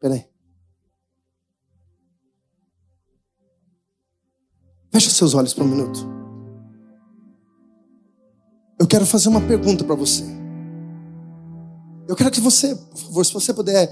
Peraí. 0.00 0.24
Feche 4.92 5.10
seus 5.10 5.34
olhos 5.34 5.52
por 5.52 5.64
um 5.64 5.68
minuto. 5.68 6.15
Eu 8.78 8.86
quero 8.86 9.06
fazer 9.06 9.28
uma 9.28 9.40
pergunta 9.40 9.84
para 9.84 9.94
você. 9.94 10.24
Eu 12.06 12.14
quero 12.14 12.30
que 12.30 12.40
você, 12.40 12.74
por 12.74 12.98
favor, 12.98 13.24
se 13.26 13.32
você 13.32 13.52
puder, 13.52 13.90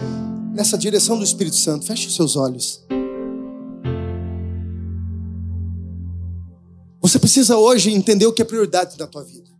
nessa 0.52 0.76
direção 0.76 1.18
do 1.18 1.24
Espírito 1.24 1.56
Santo, 1.56 1.86
feche 1.86 2.10
seus 2.10 2.36
olhos. 2.36 2.84
Você 7.00 7.18
precisa 7.18 7.56
hoje 7.56 7.90
entender 7.90 8.26
o 8.26 8.32
que 8.32 8.42
é 8.42 8.44
prioridade 8.44 8.98
na 8.98 9.06
tua 9.06 9.24
vida. 9.24 9.50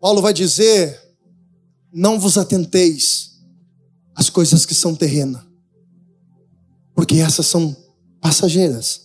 Paulo 0.00 0.20
vai 0.20 0.32
dizer: 0.32 1.00
não 1.92 2.18
vos 2.18 2.36
atenteis 2.36 3.40
às 4.14 4.28
coisas 4.28 4.66
que 4.66 4.74
são 4.74 4.94
terrenas, 4.94 5.42
porque 6.94 7.16
essas 7.16 7.46
são 7.46 7.76
passageiras. 8.20 9.01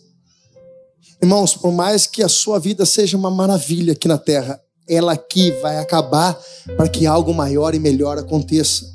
Irmãos, 1.22 1.56
por 1.56 1.72
mais 1.72 2.06
que 2.06 2.22
a 2.22 2.30
sua 2.30 2.60
vida 2.60 2.86
seja 2.86 3.18
uma 3.18 3.32
maravilha 3.32 3.94
aqui 3.94 4.08
na 4.08 4.18
terra, 4.18 4.62
ela 4.88 5.14
aqui 5.14 5.52
vai 5.62 5.80
acabar 5.80 6.40
para 6.76 6.88
que 6.88 7.06
algo 7.06 7.34
maior 7.34 7.74
e 7.74 7.80
melhor 7.80 8.18
aconteça. 8.18 8.86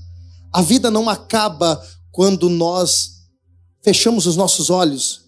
A 0.52 0.62
vida 0.62 0.90
não 0.90 1.08
acaba 1.08 1.82
quando 2.10 2.48
nós 2.48 3.22
fechamos 3.82 4.26
os 4.26 4.36
nossos 4.36 4.70
olhos. 4.70 5.22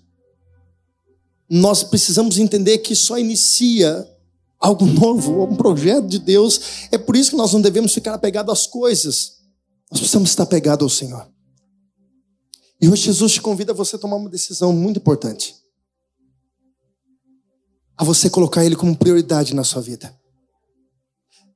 Nós 1.50 1.82
precisamos 1.82 2.38
entender 2.38 2.78
que 2.78 2.94
só 2.94 3.18
inicia 3.18 4.08
algo 4.60 4.86
novo, 4.86 5.44
um 5.44 5.56
projeto 5.56 6.06
de 6.06 6.18
Deus. 6.18 6.60
É 6.90 6.96
por 6.96 7.16
isso 7.16 7.30
que 7.30 7.36
nós 7.36 7.52
não 7.52 7.60
devemos 7.60 7.92
ficar 7.92 8.14
apegados 8.14 8.52
às 8.52 8.66
coisas. 8.66 9.32
Nós 9.90 10.00
precisamos 10.00 10.30
estar 10.30 10.44
apegados 10.44 10.82
ao 10.82 10.90
Senhor. 10.90 11.28
E 12.80 12.88
hoje 12.88 13.02
Jesus 13.02 13.32
te 13.32 13.40
convida 13.40 13.72
a 13.72 13.74
você 13.74 13.98
tomar 13.98 14.16
uma 14.16 14.30
decisão 14.30 14.72
muito 14.72 14.98
importante. 14.98 15.63
A 17.96 18.04
você 18.04 18.28
colocar 18.28 18.64
Ele 18.64 18.76
como 18.76 18.96
prioridade 18.96 19.54
na 19.54 19.64
sua 19.64 19.80
vida. 19.80 20.14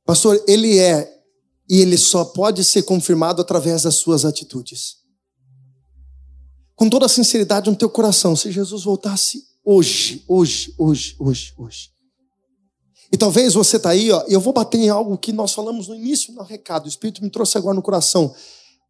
Pastor, 0.04 0.42
Ele 0.46 0.78
é 0.78 1.12
e 1.68 1.80
Ele 1.80 1.98
só 1.98 2.24
pode 2.24 2.64
ser 2.64 2.82
confirmado 2.82 3.42
através 3.42 3.82
das 3.82 3.96
suas 3.96 4.24
atitudes. 4.24 4.96
Com 6.74 6.88
toda 6.88 7.06
a 7.06 7.08
sinceridade 7.08 7.68
no 7.68 7.76
teu 7.76 7.90
coração, 7.90 8.36
se 8.36 8.52
Jesus 8.52 8.84
voltasse 8.84 9.42
hoje, 9.64 10.24
hoje, 10.26 10.74
hoje, 10.78 11.16
hoje, 11.18 11.54
hoje. 11.58 11.90
E 13.12 13.16
talvez 13.16 13.54
você 13.54 13.76
está 13.76 13.90
aí, 13.90 14.10
ó, 14.10 14.22
eu 14.28 14.40
vou 14.40 14.52
bater 14.52 14.78
em 14.78 14.88
algo 14.88 15.16
que 15.18 15.32
nós 15.32 15.52
falamos 15.52 15.88
no 15.88 15.94
início 15.94 16.32
no 16.34 16.42
recado, 16.42 16.86
o 16.86 16.88
Espírito 16.88 17.22
me 17.22 17.30
trouxe 17.30 17.58
agora 17.58 17.74
no 17.74 17.82
coração. 17.82 18.34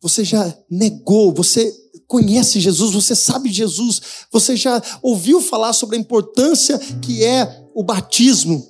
Você 0.01 0.25
já 0.25 0.57
negou, 0.71 1.33
você 1.33 1.75
conhece 2.07 2.61
Jesus, 2.61 2.95
você 2.95 3.15
sabe 3.15 3.53
Jesus, 3.53 4.01
você 4.33 4.57
já 4.57 4.81
ouviu 5.03 5.41
falar 5.41 5.73
sobre 5.73 5.97
a 5.97 6.01
importância 6.01 6.79
que 7.03 7.25
é 7.25 7.69
o 7.75 7.83
batismo, 7.83 8.67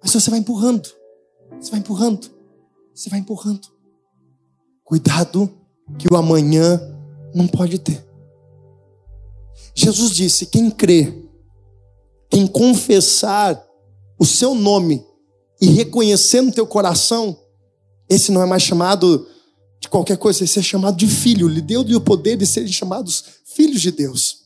mas 0.00 0.12
você 0.12 0.30
vai 0.30 0.38
empurrando, 0.38 0.88
você 1.60 1.70
vai 1.70 1.80
empurrando, 1.80 2.30
você 2.94 3.10
vai 3.10 3.18
empurrando. 3.18 3.68
Cuidado 4.84 5.50
que 5.98 6.12
o 6.12 6.16
amanhã 6.16 6.80
não 7.34 7.46
pode 7.46 7.78
ter. 7.78 8.04
Jesus 9.74 10.14
disse: 10.14 10.46
quem 10.46 10.70
crê, 10.70 11.12
quem 12.30 12.46
confessar 12.46 13.62
o 14.18 14.24
seu 14.24 14.54
nome 14.54 15.04
e 15.60 15.66
reconhecer 15.66 16.40
no 16.40 16.52
teu 16.52 16.66
coração, 16.66 17.38
esse 18.08 18.32
não 18.32 18.42
é 18.42 18.46
mais 18.46 18.62
chamado 18.62 19.26
de 19.82 19.88
qualquer 19.88 20.16
coisa, 20.16 20.44
é 20.44 20.62
chamado 20.62 20.96
de 20.96 21.08
filho. 21.08 21.48
Lhe 21.48 21.60
deu 21.60 21.80
o 21.80 22.00
poder 22.00 22.36
de 22.36 22.46
serem 22.46 22.72
chamados 22.72 23.24
filhos 23.44 23.82
de 23.82 23.90
Deus. 23.90 24.42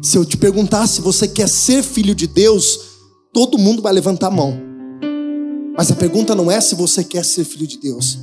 Se 0.00 0.16
eu 0.16 0.24
te 0.24 0.36
perguntar 0.36 0.86
se 0.86 1.00
você 1.00 1.26
quer 1.26 1.48
ser 1.48 1.82
filho 1.82 2.14
de 2.14 2.28
Deus, 2.28 2.78
todo 3.32 3.58
mundo 3.58 3.82
vai 3.82 3.92
levantar 3.92 4.28
a 4.28 4.30
mão. 4.30 4.56
Mas 5.76 5.90
a 5.90 5.96
pergunta 5.96 6.34
não 6.34 6.48
é 6.48 6.60
se 6.60 6.76
você 6.76 7.02
quer 7.02 7.24
ser 7.24 7.44
filho 7.44 7.66
de 7.66 7.78
Deus. 7.78 8.18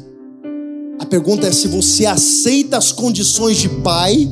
A 0.97 1.05
pergunta 1.05 1.47
é 1.47 1.51
se 1.51 1.67
você 1.67 2.05
aceita 2.05 2.77
as 2.77 2.93
condições 2.93 3.57
de 3.57 3.67
pai 3.67 4.29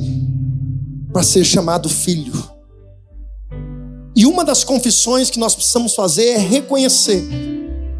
para 1.12 1.22
ser 1.22 1.44
chamado 1.44 1.90
filho. 1.90 2.32
E 4.16 4.24
uma 4.24 4.44
das 4.44 4.64
confissões 4.64 5.28
que 5.28 5.38
nós 5.38 5.54
precisamos 5.54 5.94
fazer 5.94 6.28
é 6.28 6.38
reconhecer: 6.38 7.22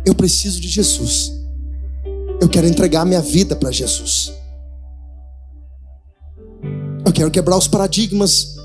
eu 0.07 0.15
preciso 0.15 0.61
de 0.61 0.69
Jesus. 0.69 1.40
Eu 2.41 2.49
quero 2.49 2.67
entregar 2.67 3.05
minha 3.05 3.21
vida 3.21 3.55
para 3.55 3.71
Jesus. 3.71 4.33
Eu 7.05 7.13
quero 7.13 7.31
quebrar 7.31 7.57
os 7.57 7.69
paradigmas. 7.69 8.57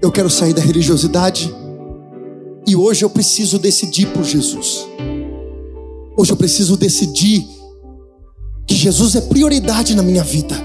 Eu 0.00 0.10
quero 0.10 0.30
sair 0.30 0.54
da 0.54 0.62
religiosidade. 0.62 1.54
E 2.66 2.74
hoje 2.74 3.04
eu 3.04 3.10
preciso 3.10 3.58
decidir 3.58 4.06
por 4.12 4.24
Jesus. 4.24 4.86
Hoje 6.16 6.32
eu 6.32 6.36
preciso 6.36 6.76
decidir 6.76 7.46
que 8.66 8.74
Jesus 8.74 9.14
é 9.16 9.20
prioridade 9.20 9.94
na 9.94 10.02
minha 10.02 10.24
vida. 10.24 10.56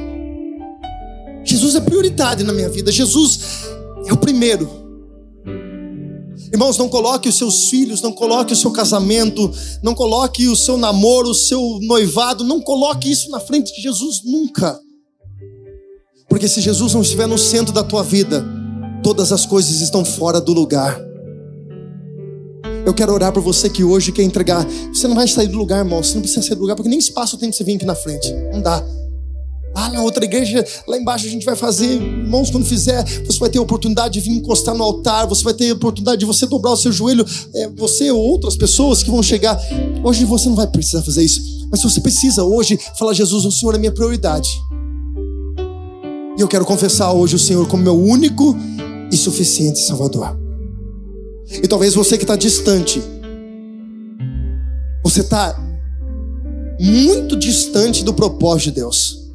Jesus 1.44 1.76
é 1.76 1.82
prioridade 1.82 2.44
na 2.44 2.54
minha 2.54 2.70
vida. 2.70 2.92
Jesus 2.92 3.68
é 4.06 4.14
o 4.14 4.18
primeiro. 4.18 4.89
Irmãos, 6.52 6.78
não 6.78 6.90
coloque 6.90 7.30
os 7.30 7.38
seus 7.38 7.70
filhos, 7.70 8.02
não 8.02 8.12
coloque 8.12 8.54
o 8.54 8.56
seu 8.56 8.72
casamento, 8.72 9.52
não 9.84 9.94
coloque 9.94 10.48
o 10.48 10.56
seu 10.56 10.78
namoro, 10.78 11.30
o 11.30 11.36
seu 11.36 11.80
noivado, 11.82 12.44
não 12.44 12.60
coloque 12.60 13.12
isso 13.12 13.30
na 13.30 13.40
frente 13.40 13.74
de 13.76 13.82
Jesus 13.82 14.22
nunca. 14.24 14.80
Porque 16.28 16.48
se 16.48 16.62
Jesus 16.62 16.94
não 16.94 17.02
estiver 17.02 17.28
no 17.28 17.38
centro 17.38 17.74
da 17.74 17.84
tua 17.84 18.04
vida, 18.04 18.46
todas 19.04 19.32
as 19.32 19.46
coisas 19.46 19.82
estão 19.82 20.04
fora 20.04 20.42
do 20.42 20.54
lugar. 20.54 21.00
Eu 22.86 22.94
quero 22.94 23.14
orar 23.14 23.32
por 23.32 23.42
você 23.42 23.70
que 23.70 23.84
hoje 23.84 24.12
quer 24.12 24.24
entregar. 24.24 24.66
Você 24.94 25.08
não 25.08 25.16
vai 25.16 25.28
sair 25.28 25.48
do 25.48 25.58
lugar, 25.58 25.80
irmão. 25.80 26.02
Você 26.02 26.16
não 26.16 26.22
precisa 26.22 26.42
sair 26.42 26.56
do 26.56 26.62
lugar, 26.62 26.76
porque 26.76 26.90
nem 26.90 26.98
espaço 26.98 27.38
tem 27.38 27.50
que 27.50 27.56
você 27.56 27.64
vir 27.64 27.76
aqui 27.76 27.86
na 27.86 27.96
frente. 27.96 28.32
Não 28.52 28.62
dá. 28.62 28.84
Lá 29.80 29.88
na 29.88 30.04
outra 30.04 30.26
igreja, 30.26 30.66
lá 30.86 30.98
embaixo 30.98 31.26
a 31.26 31.30
gente 31.30 31.46
vai 31.46 31.56
fazer, 31.56 31.86
irmãos, 31.86 32.52
quando 32.52 32.66
fizer, 32.66 33.02
você 33.26 33.40
vai 33.40 33.50
ter 33.50 33.60
a 33.60 33.62
oportunidade 33.62 34.16
de 34.16 34.20
vir 34.20 34.32
encostar 34.32 34.76
no 34.76 34.84
altar, 34.84 35.26
você 35.26 35.42
vai 35.42 35.54
ter 35.54 35.70
a 35.70 35.74
oportunidade 35.74 36.20
de 36.20 36.26
você 36.26 36.46
dobrar 36.46 36.72
o 36.72 36.76
seu 36.76 36.92
joelho, 36.92 37.26
é, 37.56 37.70
você 37.70 38.12
ou 38.12 38.20
outras 38.20 38.58
pessoas 38.58 39.02
que 39.02 39.10
vão 39.10 39.24
chegar. 39.24 39.58
Hoje 40.04 40.26
você 40.26 40.50
não 40.50 40.56
vai 40.58 40.68
precisar 40.68 41.02
fazer 41.02 41.24
isso, 41.24 41.40
mas 41.72 41.82
você 41.82 42.02
precisa 42.02 42.44
hoje 42.44 42.78
falar: 42.98 43.14
Jesus, 43.14 43.46
o 43.46 43.52
Senhor 43.54 43.74
é 43.74 43.78
minha 43.78 43.92
prioridade. 43.94 44.50
E 46.38 46.42
eu 46.42 46.48
quero 46.50 46.66
confessar 46.66 47.14
hoje 47.14 47.38
o 47.38 47.40
Senhor 47.40 47.66
como 47.66 47.82
meu 47.82 47.98
único 47.98 48.58
e 49.10 49.16
suficiente 49.16 49.80
Salvador. 49.80 50.38
E 51.64 51.66
talvez 51.70 51.94
você 51.94 52.18
que 52.18 52.26
está 52.26 52.36
distante, 52.36 53.02
você 55.02 55.22
está 55.22 55.58
muito 56.78 57.38
distante 57.38 58.04
do 58.04 58.14
propósito 58.14 58.66
de 58.66 58.72
Deus. 58.72 59.29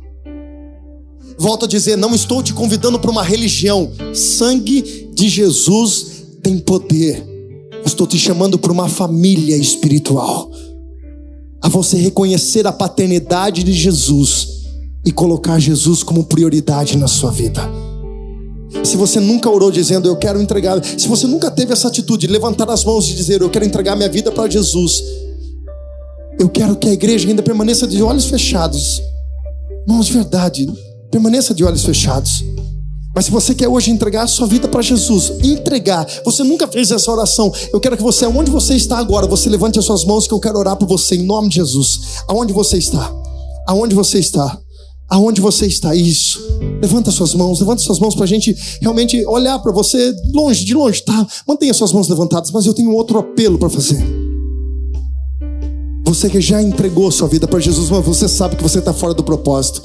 Volto 1.39 1.65
a 1.65 1.69
dizer, 1.69 1.97
não 1.97 2.15
estou 2.15 2.43
te 2.43 2.53
convidando 2.53 2.99
para 2.99 3.11
uma 3.11 3.23
religião. 3.23 3.91
Sangue 4.13 5.11
de 5.13 5.29
Jesus 5.29 6.07
tem 6.43 6.59
poder. 6.59 7.25
estou 7.85 8.07
te 8.07 8.19
chamando 8.19 8.59
para 8.59 8.73
uma 8.73 8.89
família 8.89 9.57
espiritual. 9.57 10.51
A 11.63 11.69
você 11.69 11.97
reconhecer 11.97 12.67
a 12.67 12.73
paternidade 12.73 13.63
de 13.63 13.73
Jesus 13.73 14.49
e 15.05 15.13
colocar 15.13 15.59
Jesus 15.59 16.03
como 16.03 16.25
prioridade 16.25 16.97
na 16.97 17.09
sua 17.09 17.31
vida. 17.31 17.63
Se 18.83 18.97
você 18.97 19.21
nunca 19.21 19.49
orou 19.49 19.71
dizendo 19.71 20.09
eu 20.09 20.17
quero 20.17 20.41
entregar, 20.41 20.83
se 20.85 21.07
você 21.07 21.27
nunca 21.27 21.51
teve 21.51 21.73
essa 21.73 21.89
atitude 21.89 22.27
de 22.27 22.33
levantar 22.33 22.69
as 22.71 22.85
mãos 22.85 23.09
e 23.09 23.15
dizer 23.15 23.41
eu 23.41 23.51
quero 23.51 23.65
entregar 23.65 23.97
minha 23.97 24.09
vida 24.09 24.33
para 24.33 24.51
Jesus, 24.51 25.03
eu 26.39 26.49
quero 26.49 26.77
que 26.77 26.89
a 26.89 26.93
igreja 26.93 27.29
ainda 27.29 27.43
permaneça 27.43 27.87
de 27.87 28.03
olhos 28.03 28.27
fechados. 28.27 29.01
Mãos 29.87 30.07
de 30.07 30.13
verdade, 30.13 30.67
permaneça 31.15 31.55
de 31.55 31.63
olhos 31.63 31.85
fechados. 31.85 32.45
Mas 33.15 33.27
se 33.27 33.31
você 33.31 33.55
quer 33.55 33.69
hoje 33.69 33.89
entregar 33.89 34.25
a 34.25 34.27
sua 34.27 34.49
vida 34.49 34.67
para 34.67 34.83
Jesus, 34.83 35.33
entregar, 35.45 36.05
você 36.25 36.43
nunca 36.43 36.67
fez 36.67 36.91
essa 36.91 37.09
oração, 37.13 37.53
eu 37.73 37.79
quero 37.79 37.97
que 37.97 38.03
você, 38.03 38.27
onde 38.27 38.51
você 38.51 38.75
está 38.75 38.99
agora, 38.99 39.25
você 39.25 39.49
levante 39.49 39.79
as 39.79 39.85
suas 39.85 40.05
mãos 40.05 40.27
que 40.27 40.35
eu 40.35 40.41
quero 40.41 40.59
orar 40.59 40.75
por 40.75 40.89
você 40.89 41.15
em 41.15 41.23
nome 41.23 41.49
de 41.49 41.55
Jesus. 41.57 42.01
Aonde 42.27 42.53
você 42.53 42.79
está? 42.79 43.13
Aonde 43.69 43.95
você 43.95 44.19
está? 44.19 44.59
Aonde 45.09 45.41
você 45.41 45.67
está? 45.67 45.95
Isso. 45.95 46.41
Levanta 46.83 47.13
suas 47.13 47.33
mãos, 47.33 47.61
levanta 47.61 47.81
suas 47.81 48.01
mãos 48.01 48.17
para 48.17 48.25
a 48.25 48.27
gente 48.27 48.53
realmente 48.81 49.25
olhar 49.27 49.61
para 49.61 49.71
você 49.71 50.13
longe, 50.35 50.65
de 50.65 50.75
longe, 50.75 51.01
tá? 51.05 51.25
Mantenha 51.47 51.73
suas 51.73 51.93
mãos 51.93 52.09
levantadas, 52.09 52.51
mas 52.51 52.67
eu 52.67 52.75
tenho 52.75 52.91
outro 52.91 53.21
apelo 53.21 53.57
para 53.57 53.71
fazer. 53.71 54.05
Você 56.07 56.29
que 56.29 56.41
já 56.41 56.61
entregou 56.61 57.09
sua 57.13 57.29
vida 57.29 57.47
para 57.47 57.61
Jesus, 57.61 57.89
mas 57.89 58.05
você 58.05 58.27
sabe 58.27 58.57
que 58.57 58.63
você 58.65 58.81
está 58.81 58.93
fora 58.93 59.15
do 59.15 59.23
propósito. 59.23 59.81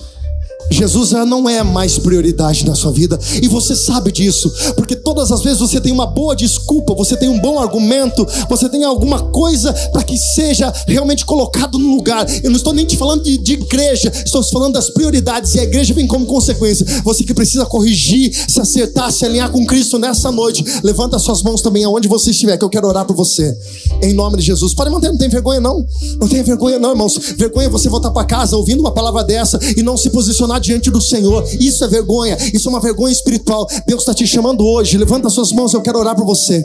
Jesus 0.69 1.09
já 1.09 1.25
não 1.25 1.49
é 1.49 1.63
mais 1.63 1.97
prioridade 1.97 2.65
na 2.65 2.75
sua 2.75 2.91
vida 2.91 3.19
e 3.41 3.47
você 3.47 3.75
sabe 3.75 4.11
disso, 4.11 4.51
porque 4.75 4.95
todas 4.95 5.31
as 5.31 5.41
vezes 5.41 5.59
você 5.59 5.79
tem 5.81 5.91
uma 5.91 6.05
boa 6.05 6.35
desculpa, 6.35 6.93
você 6.93 7.17
tem 7.17 7.29
um 7.29 7.39
bom 7.39 7.59
argumento, 7.59 8.25
você 8.47 8.69
tem 8.69 8.83
alguma 8.83 9.19
coisa 9.31 9.73
para 9.91 10.03
que 10.03 10.17
seja 10.17 10.71
realmente 10.87 11.25
colocado 11.25 11.77
no 11.77 11.95
lugar. 11.95 12.25
Eu 12.43 12.49
não 12.49 12.57
estou 12.57 12.73
nem 12.73 12.85
te 12.85 12.97
falando 12.97 13.23
de, 13.23 13.37
de 13.37 13.53
igreja, 13.53 14.11
estou 14.13 14.43
falando 14.43 14.73
das 14.73 14.89
prioridades 14.89 15.55
e 15.55 15.59
a 15.59 15.63
igreja 15.63 15.93
vem 15.93 16.07
como 16.07 16.25
consequência. 16.25 16.85
Você 17.03 17.23
que 17.23 17.33
precisa 17.33 17.65
corrigir, 17.65 18.33
se 18.47 18.59
acertar, 18.59 19.11
se 19.11 19.25
alinhar 19.25 19.51
com 19.51 19.65
Cristo 19.65 19.97
nessa 19.97 20.31
noite, 20.31 20.63
levanta 20.83 21.17
suas 21.19 21.41
mãos 21.41 21.61
também 21.61 21.83
aonde 21.83 22.07
você 22.07 22.31
estiver, 22.31 22.57
que 22.57 22.65
eu 22.65 22.69
quero 22.69 22.87
orar 22.87 23.05
por 23.05 23.15
você, 23.15 23.57
em 24.01 24.13
nome 24.13 24.37
de 24.37 24.43
Jesus. 24.43 24.73
Pode 24.73 24.89
manter, 24.89 25.09
não 25.09 25.17
tem 25.17 25.29
vergonha 25.29 25.59
não, 25.59 25.85
não 26.19 26.27
tem 26.27 26.43
vergonha 26.43 26.79
não, 26.79 26.91
irmãos. 26.91 27.17
Vergonha 27.37 27.67
é 27.67 27.69
você 27.69 27.89
voltar 27.89 28.11
para 28.11 28.25
casa 28.25 28.55
ouvindo 28.55 28.79
uma 28.79 28.91
palavra 28.91 29.23
dessa 29.23 29.59
e 29.75 29.83
não 29.83 29.97
se 29.97 30.09
posicionar 30.09 30.58
diante 30.59 30.91
do 30.91 31.01
Senhor. 31.01 31.43
Isso 31.59 31.83
é 31.83 31.87
vergonha, 31.87 32.37
isso 32.53 32.67
é 32.67 32.71
uma 32.71 32.79
vergonha 32.79 33.11
espiritual. 33.11 33.67
Deus 33.87 34.01
está 34.01 34.13
te 34.13 34.27
chamando 34.27 34.65
hoje. 34.65 34.97
Levanta 34.97 35.29
suas 35.29 35.51
mãos, 35.51 35.73
eu 35.73 35.81
quero 35.81 35.99
orar 35.99 36.15
por 36.15 36.25
você. 36.25 36.63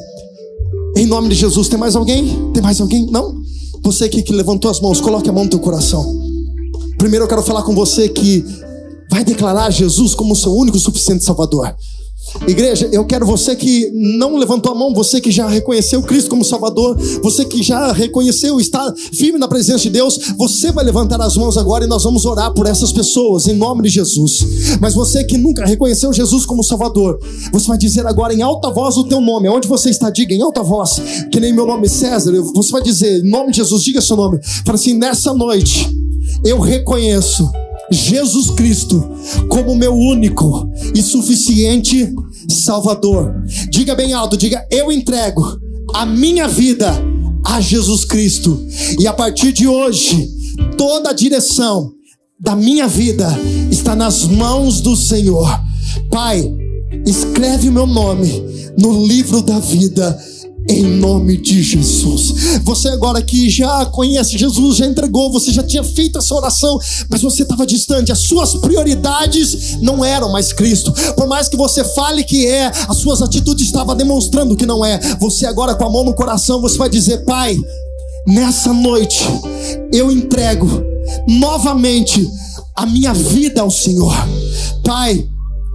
Em 0.97 1.07
nome 1.07 1.29
de 1.29 1.35
Jesus, 1.35 1.69
tem 1.69 1.79
mais 1.79 1.97
alguém? 1.97 2.51
Tem 2.53 2.63
mais 2.63 2.81
alguém? 2.81 3.07
Não? 3.11 3.43
Você 3.83 4.09
que 4.09 4.33
levantou 4.33 4.71
as 4.71 4.81
mãos, 4.81 5.01
coloque 5.01 5.29
a 5.29 5.33
mão 5.33 5.45
no 5.45 5.51
teu 5.51 5.59
coração. 5.59 6.05
Primeiro 6.97 7.25
eu 7.25 7.29
quero 7.29 7.43
falar 7.43 7.63
com 7.63 7.75
você 7.75 8.09
que 8.09 8.45
vai 9.11 9.25
declarar 9.25 9.71
Jesus 9.71 10.15
como 10.15 10.35
seu 10.35 10.55
único 10.55 10.77
e 10.77 10.81
suficiente 10.81 11.25
Salvador. 11.25 11.75
Igreja, 12.47 12.89
eu 12.93 13.05
quero 13.05 13.25
você 13.25 13.57
que 13.57 13.91
não 13.93 14.37
levantou 14.37 14.73
a 14.73 14.75
mão, 14.75 14.93
você 14.93 15.21
que 15.21 15.31
já 15.31 15.49
reconheceu 15.49 16.03
Cristo 16.03 16.29
como 16.29 16.45
Salvador, 16.45 16.97
você 17.23 17.45
que 17.45 17.63
já 17.63 17.93
reconheceu, 17.93 18.61
está 18.61 18.93
firme 19.13 19.39
na 19.39 19.49
presença 19.49 19.85
de 19.85 19.91
Deus, 19.91 20.19
você 20.37 20.71
vai 20.73 20.85
levantar 20.85 21.21
as 21.21 21.37
mãos 21.37 21.57
agora 21.57 21.85
e 21.85 21.89
nós 21.89 22.03
vamos 22.03 22.27
orar 22.27 22.53
por 22.53 22.67
essas 22.67 22.93
pessoas, 22.93 23.47
em 23.47 23.55
nome 23.55 23.83
de 23.83 23.89
Jesus. 23.89 24.79
Mas 24.81 24.95
você 24.95 25.25
que 25.25 25.39
nunca 25.39 25.65
reconheceu 25.65 26.13
Jesus 26.13 26.45
como 26.45 26.63
Salvador, 26.63 27.19
você 27.53 27.67
vai 27.67 27.79
dizer 27.79 28.07
agora 28.07 28.35
em 28.35 28.43
alta 28.43 28.71
voz 28.71 28.97
o 28.97 29.05
teu 29.05 29.21
nome, 29.21 29.49
onde 29.49 29.69
você 29.69 29.89
está, 29.91 30.11
diga 30.11 30.35
em 30.35 30.43
alta 30.43 30.63
voz, 30.63 31.01
que 31.31 31.41
nem 31.41 31.53
meu 31.53 31.67
nome 31.67 31.87
é 31.87 31.91
César, 31.91 32.33
você 32.55 32.71
vai 32.71 32.83
dizer, 32.83 33.25
em 33.25 33.31
nome 33.31 33.53
de 33.53 33.59
Jesus, 33.59 33.83
diga 33.83 34.01
seu 34.01 34.17
nome, 34.17 34.39
fala 34.65 34.77
assim, 34.77 34.95
nessa 34.95 35.33
noite, 35.33 35.89
eu 36.45 36.61
reconheço 36.61 37.49
Jesus 37.95 38.51
Cristo 38.51 39.03
como 39.49 39.75
meu 39.75 39.95
único 39.95 40.69
e 40.95 41.03
suficiente 41.03 42.13
Salvador. 42.49 43.35
Diga 43.71 43.95
bem 43.95 44.13
alto, 44.13 44.37
diga: 44.37 44.67
Eu 44.71 44.93
entrego 44.93 45.59
a 45.95 46.05
minha 46.05 46.49
vida 46.49 46.93
a 47.45 47.61
Jesus 47.61 48.05
Cristo. 48.05 48.61
E 48.99 49.07
a 49.07 49.13
partir 49.13 49.53
de 49.53 49.67
hoje, 49.67 50.29
toda 50.77 51.11
a 51.11 51.15
direção 51.15 51.93
da 52.39 52.57
minha 52.57 52.89
vida 52.89 53.29
está 53.71 53.95
nas 53.95 54.25
mãos 54.25 54.81
do 54.81 54.97
Senhor. 54.97 55.49
Pai, 56.11 56.53
escreve 57.07 57.69
o 57.69 57.73
meu 57.73 57.87
nome 57.87 58.43
no 58.77 59.07
livro 59.07 59.41
da 59.41 59.59
vida 59.59 60.19
em 60.69 60.83
nome 60.83 61.37
de 61.37 61.63
Jesus. 61.63 62.61
Você 62.63 62.89
agora 62.89 63.21
que 63.23 63.51
já 63.51 63.85
conhece 63.87 64.39
Jesus, 64.39 64.77
já 64.77 64.87
entregou, 64.87 65.31
você 65.31 65.53
já 65.53 65.63
tinha 65.63 65.85
feito 65.85 66.19
essa 66.19 66.35
oração, 66.35 66.79
mas 67.11 67.23
você 67.23 67.43
estava 67.43 67.67
distante, 67.67 68.13
as 68.13 68.21
suas 68.21 68.55
prioridades 68.57 69.79
não 69.81 70.05
eram 70.05 70.33
mais 70.33 70.53
Cristo. 70.53 70.93
Por 71.15 71.27
mais 71.27 71.49
que 71.49 71.57
você 71.57 71.85
fale 71.85 72.25
que 72.25 72.47
é, 72.47 72.73
as 72.89 72.97
suas 72.99 73.21
atitudes 73.21 73.67
estavam 73.67 73.95
demonstrando 73.95 74.57
que 74.57 74.67
não 74.67 74.85
é. 74.85 74.99
Você 75.21 75.47
agora 75.47 75.75
com 75.75 75.85
a 75.85 75.91
mão 75.91 76.05
no 76.05 76.15
coração, 76.15 76.61
você 76.61 76.79
vai 76.79 76.89
dizer: 76.89 77.25
Pai, 77.25 77.57
nessa 78.27 78.73
noite 78.73 79.23
eu 79.93 80.11
entrego 80.11 80.67
novamente 81.29 82.27
a 82.75 82.87
minha 82.87 83.13
vida 83.13 83.61
ao 83.61 83.71
Senhor. 83.71 84.15
Pai, 84.83 85.29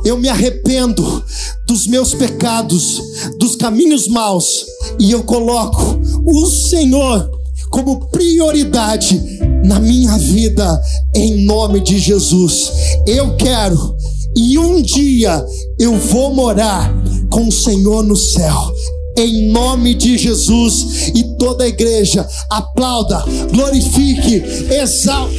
eu 0.05 0.17
me 0.17 0.29
arrependo 0.29 1.23
dos 1.67 1.87
meus 1.87 2.13
pecados, 2.13 3.01
dos 3.37 3.55
caminhos 3.55 4.07
maus, 4.07 4.65
e 4.99 5.11
eu 5.11 5.23
coloco 5.23 5.99
o 6.25 6.45
Senhor 6.45 7.29
como 7.69 8.07
prioridade 8.09 9.21
na 9.63 9.79
minha 9.79 10.17
vida, 10.17 10.81
em 11.13 11.45
nome 11.45 11.79
de 11.79 11.99
Jesus. 11.99 12.71
Eu 13.05 13.35
quero, 13.35 13.95
e 14.35 14.57
um 14.57 14.81
dia 14.81 15.45
eu 15.79 15.95
vou 15.97 16.33
morar 16.33 16.91
com 17.29 17.47
o 17.47 17.51
Senhor 17.51 18.03
no 18.03 18.15
céu. 18.15 18.73
Em 19.17 19.49
nome 19.51 19.95
de 19.95 20.17
Jesus 20.17 21.11
e 21.13 21.23
toda 21.37 21.65
a 21.65 21.67
igreja 21.67 22.25
aplauda, 22.49 23.23
glorifique, 23.51 24.41
exalte. 24.71 25.35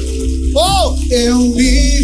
Oh, 0.54 0.94
eu 1.10 1.38
me 1.38 2.02